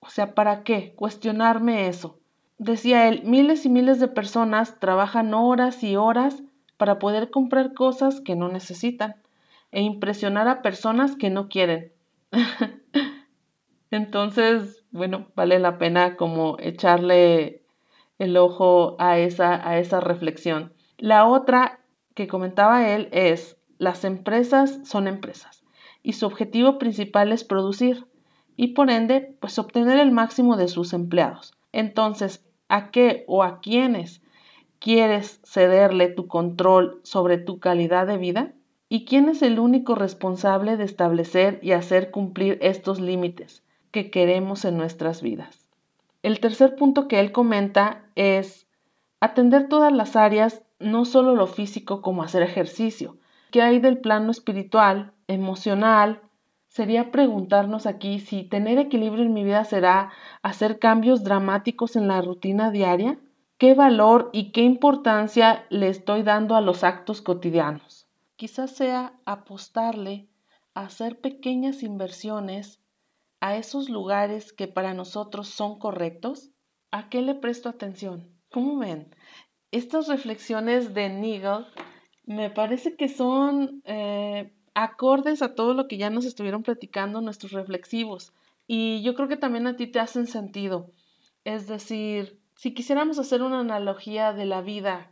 O 0.00 0.08
sea, 0.08 0.34
¿para 0.34 0.64
qué? 0.64 0.94
Cuestionarme 0.96 1.88
eso. 1.88 2.18
Decía 2.58 3.08
él, 3.08 3.22
miles 3.24 3.64
y 3.64 3.68
miles 3.68 4.00
de 4.00 4.08
personas 4.08 4.78
trabajan 4.78 5.34
horas 5.34 5.82
y 5.82 5.96
horas 5.96 6.42
para 6.76 6.98
poder 6.98 7.30
comprar 7.30 7.74
cosas 7.74 8.20
que 8.20 8.36
no 8.36 8.48
necesitan 8.48 9.16
e 9.70 9.82
impresionar 9.82 10.48
a 10.48 10.62
personas 10.62 11.16
que 11.16 11.30
no 11.30 11.48
quieren. 11.48 11.92
Entonces, 13.90 14.84
bueno, 14.90 15.28
vale 15.34 15.58
la 15.58 15.78
pena 15.78 16.16
como 16.16 16.56
echarle 16.58 17.62
el 18.18 18.36
ojo 18.36 18.96
a 18.98 19.18
esa, 19.18 19.66
a 19.68 19.78
esa 19.78 20.00
reflexión. 20.00 20.72
La 20.98 21.26
otra 21.26 21.80
que 22.14 22.28
comentaba 22.28 22.88
él 22.88 23.08
es, 23.12 23.56
las 23.78 24.04
empresas 24.04 24.80
son 24.84 25.08
empresas 25.08 25.61
y 26.02 26.14
su 26.14 26.26
objetivo 26.26 26.78
principal 26.78 27.32
es 27.32 27.44
producir 27.44 28.06
y 28.56 28.68
por 28.68 28.90
ende 28.90 29.36
pues 29.40 29.58
obtener 29.58 29.98
el 29.98 30.10
máximo 30.10 30.56
de 30.56 30.68
sus 30.68 30.92
empleados. 30.92 31.54
Entonces, 31.72 32.44
¿a 32.68 32.90
qué 32.90 33.24
o 33.26 33.42
a 33.42 33.60
quiénes 33.60 34.20
quieres 34.78 35.40
cederle 35.44 36.08
tu 36.08 36.26
control 36.26 37.00
sobre 37.04 37.38
tu 37.38 37.60
calidad 37.60 38.06
de 38.06 38.18
vida? 38.18 38.52
¿Y 38.88 39.04
quién 39.04 39.28
es 39.28 39.40
el 39.42 39.58
único 39.58 39.94
responsable 39.94 40.76
de 40.76 40.84
establecer 40.84 41.58
y 41.62 41.72
hacer 41.72 42.10
cumplir 42.10 42.58
estos 42.60 43.00
límites 43.00 43.62
que 43.90 44.10
queremos 44.10 44.64
en 44.64 44.76
nuestras 44.76 45.22
vidas? 45.22 45.70
El 46.22 46.40
tercer 46.40 46.76
punto 46.76 47.08
que 47.08 47.20
él 47.20 47.32
comenta 47.32 48.04
es 48.16 48.66
atender 49.20 49.68
todas 49.68 49.92
las 49.92 50.14
áreas, 50.14 50.62
no 50.78 51.04
solo 51.04 51.34
lo 51.34 51.46
físico 51.46 52.02
como 52.02 52.22
hacer 52.22 52.42
ejercicio, 52.42 53.16
que 53.50 53.62
hay 53.62 53.78
del 53.78 53.98
plano 53.98 54.30
espiritual, 54.30 55.12
emocional, 55.26 56.22
sería 56.66 57.10
preguntarnos 57.10 57.86
aquí 57.86 58.18
si 58.18 58.44
tener 58.44 58.78
equilibrio 58.78 59.24
en 59.24 59.32
mi 59.32 59.44
vida 59.44 59.64
será 59.64 60.10
hacer 60.42 60.78
cambios 60.78 61.22
dramáticos 61.22 61.96
en 61.96 62.08
la 62.08 62.22
rutina 62.22 62.70
diaria. 62.70 63.18
¿Qué 63.58 63.74
valor 63.74 64.30
y 64.32 64.52
qué 64.52 64.62
importancia 64.62 65.66
le 65.70 65.88
estoy 65.88 66.22
dando 66.22 66.56
a 66.56 66.60
los 66.60 66.82
actos 66.82 67.20
cotidianos? 67.22 68.08
Quizás 68.36 68.74
sea 68.74 69.12
apostarle 69.24 70.28
a 70.74 70.82
hacer 70.86 71.20
pequeñas 71.20 71.82
inversiones 71.82 72.80
a 73.40 73.56
esos 73.56 73.88
lugares 73.88 74.52
que 74.52 74.68
para 74.68 74.94
nosotros 74.94 75.48
son 75.48 75.78
correctos. 75.78 76.50
¿A 76.90 77.08
qué 77.08 77.22
le 77.22 77.34
presto 77.34 77.68
atención? 77.68 78.30
¿Cómo 78.50 78.78
ven? 78.78 79.14
Estas 79.70 80.08
reflexiones 80.08 80.94
de 80.94 81.08
Nigel 81.08 81.66
me 82.24 82.50
parece 82.50 82.96
que 82.96 83.08
son 83.08 83.82
eh, 83.84 84.52
acordes 84.74 85.42
a 85.42 85.54
todo 85.54 85.74
lo 85.74 85.88
que 85.88 85.98
ya 85.98 86.10
nos 86.10 86.24
estuvieron 86.24 86.62
platicando 86.62 87.20
nuestros 87.20 87.52
reflexivos. 87.52 88.32
Y 88.66 89.02
yo 89.02 89.14
creo 89.14 89.28
que 89.28 89.36
también 89.36 89.66
a 89.66 89.76
ti 89.76 89.86
te 89.86 90.00
hacen 90.00 90.26
sentido. 90.26 90.90
Es 91.44 91.66
decir, 91.66 92.38
si 92.56 92.74
quisiéramos 92.74 93.18
hacer 93.18 93.42
una 93.42 93.60
analogía 93.60 94.32
de 94.32 94.46
la 94.46 94.62
vida 94.62 95.10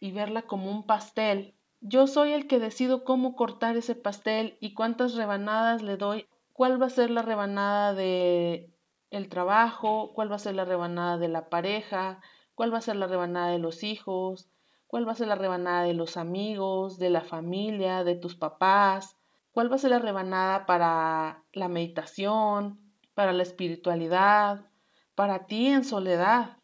y 0.00 0.12
verla 0.12 0.42
como 0.42 0.70
un 0.70 0.84
pastel, 0.84 1.54
yo 1.80 2.06
soy 2.06 2.32
el 2.32 2.46
que 2.46 2.58
decido 2.58 3.04
cómo 3.04 3.36
cortar 3.36 3.76
ese 3.76 3.94
pastel 3.94 4.56
y 4.60 4.74
cuántas 4.74 5.14
rebanadas 5.14 5.82
le 5.82 5.96
doy, 5.96 6.26
cuál 6.52 6.80
va 6.80 6.86
a 6.86 6.90
ser 6.90 7.10
la 7.10 7.22
rebanada 7.22 7.94
de 7.94 8.70
el 9.10 9.28
trabajo, 9.28 10.12
cuál 10.14 10.30
va 10.30 10.36
a 10.36 10.40
ser 10.40 10.54
la 10.54 10.64
rebanada 10.64 11.18
de 11.18 11.28
la 11.28 11.48
pareja, 11.48 12.20
cuál 12.54 12.72
va 12.72 12.78
a 12.78 12.82
ser 12.82 12.96
la 12.96 13.06
rebanada 13.06 13.50
de 13.50 13.58
los 13.58 13.82
hijos, 13.82 14.48
cuál 14.90 15.06
va 15.06 15.12
a 15.12 15.14
ser 15.14 15.28
la 15.28 15.36
rebanada 15.36 15.84
de 15.84 15.94
los 15.94 16.16
amigos, 16.16 16.98
de 16.98 17.10
la 17.10 17.20
familia, 17.20 18.02
de 18.02 18.16
tus 18.16 18.34
papás, 18.34 19.16
cuál 19.52 19.70
va 19.70 19.76
a 19.76 19.78
ser 19.78 19.90
la 19.90 20.00
rebanada 20.00 20.66
para 20.66 21.44
la 21.52 21.68
meditación, 21.68 22.80
para 23.14 23.32
la 23.32 23.44
espiritualidad, 23.44 24.66
para 25.14 25.46
ti 25.46 25.68
en 25.68 25.84
soledad. 25.84 26.56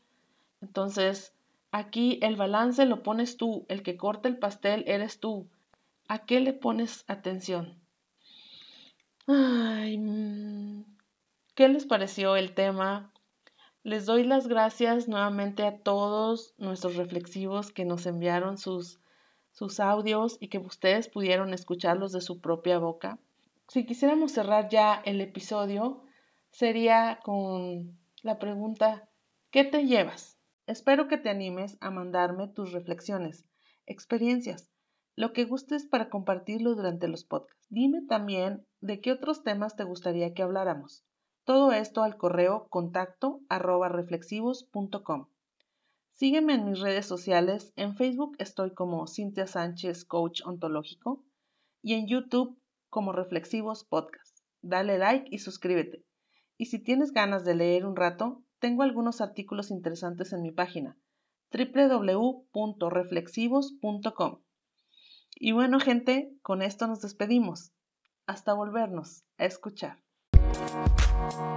Entonces, 0.60 1.34
aquí 1.70 2.18
el 2.20 2.34
balance 2.34 2.84
lo 2.84 3.04
pones 3.04 3.36
tú, 3.36 3.64
el 3.68 3.84
que 3.84 3.96
corta 3.96 4.28
el 4.28 4.38
pastel 4.38 4.82
eres 4.88 5.20
tú. 5.20 5.46
¿A 6.08 6.26
qué 6.26 6.40
le 6.40 6.52
pones 6.52 7.04
atención? 7.06 7.78
Ay, 9.28 9.98
mm, 9.98 10.84
¿qué 11.54 11.68
les 11.68 11.86
pareció 11.86 12.34
el 12.34 12.54
tema? 12.54 13.12
Les 13.86 14.04
doy 14.04 14.24
las 14.24 14.48
gracias 14.48 15.06
nuevamente 15.06 15.62
a 15.62 15.78
todos 15.78 16.56
nuestros 16.58 16.96
reflexivos 16.96 17.70
que 17.70 17.84
nos 17.84 18.04
enviaron 18.06 18.58
sus, 18.58 18.98
sus 19.52 19.78
audios 19.78 20.38
y 20.40 20.48
que 20.48 20.58
ustedes 20.58 21.08
pudieron 21.08 21.54
escucharlos 21.54 22.10
de 22.10 22.20
su 22.20 22.40
propia 22.40 22.80
boca. 22.80 23.20
Si 23.68 23.86
quisiéramos 23.86 24.32
cerrar 24.32 24.68
ya 24.70 25.00
el 25.04 25.20
episodio, 25.20 26.02
sería 26.50 27.20
con 27.22 27.96
la 28.24 28.40
pregunta, 28.40 29.08
¿qué 29.52 29.62
te 29.62 29.86
llevas? 29.86 30.36
Espero 30.66 31.06
que 31.06 31.16
te 31.16 31.30
animes 31.30 31.78
a 31.80 31.92
mandarme 31.92 32.48
tus 32.48 32.72
reflexiones, 32.72 33.44
experiencias, 33.86 34.68
lo 35.14 35.32
que 35.32 35.44
gustes 35.44 35.86
para 35.86 36.10
compartirlo 36.10 36.74
durante 36.74 37.06
los 37.06 37.22
podcasts. 37.22 37.68
Dime 37.70 38.02
también 38.02 38.66
de 38.80 39.00
qué 39.00 39.12
otros 39.12 39.44
temas 39.44 39.76
te 39.76 39.84
gustaría 39.84 40.34
que 40.34 40.42
habláramos. 40.42 41.04
Todo 41.46 41.70
esto 41.70 42.02
al 42.02 42.16
correo 42.16 42.66
contacto 42.70 43.40
arroba 43.48 43.88
reflexivos.com. 43.88 45.28
Sígueme 46.10 46.54
en 46.54 46.64
mis 46.64 46.80
redes 46.80 47.06
sociales. 47.06 47.72
En 47.76 47.94
Facebook 47.94 48.34
estoy 48.40 48.74
como 48.74 49.06
Cintia 49.06 49.46
Sánchez, 49.46 50.04
coach 50.04 50.42
ontológico, 50.44 51.24
y 51.82 51.94
en 51.94 52.08
YouTube 52.08 52.60
como 52.90 53.12
Reflexivos 53.12 53.84
Podcast. 53.84 54.40
Dale 54.60 54.98
like 54.98 55.28
y 55.30 55.38
suscríbete. 55.38 56.04
Y 56.56 56.66
si 56.66 56.80
tienes 56.80 57.12
ganas 57.12 57.44
de 57.44 57.54
leer 57.54 57.86
un 57.86 57.94
rato, 57.94 58.42
tengo 58.58 58.82
algunos 58.82 59.20
artículos 59.20 59.70
interesantes 59.70 60.32
en 60.32 60.42
mi 60.42 60.50
página 60.50 60.98
www.reflexivos.com. 61.52 64.42
Y 65.36 65.52
bueno, 65.52 65.78
gente, 65.78 66.36
con 66.42 66.62
esto 66.62 66.88
nos 66.88 67.02
despedimos. 67.02 67.72
Hasta 68.26 68.52
volvernos 68.52 69.22
a 69.38 69.44
escuchar. 69.44 70.02
Thank 71.28 71.40
you. 71.40 71.56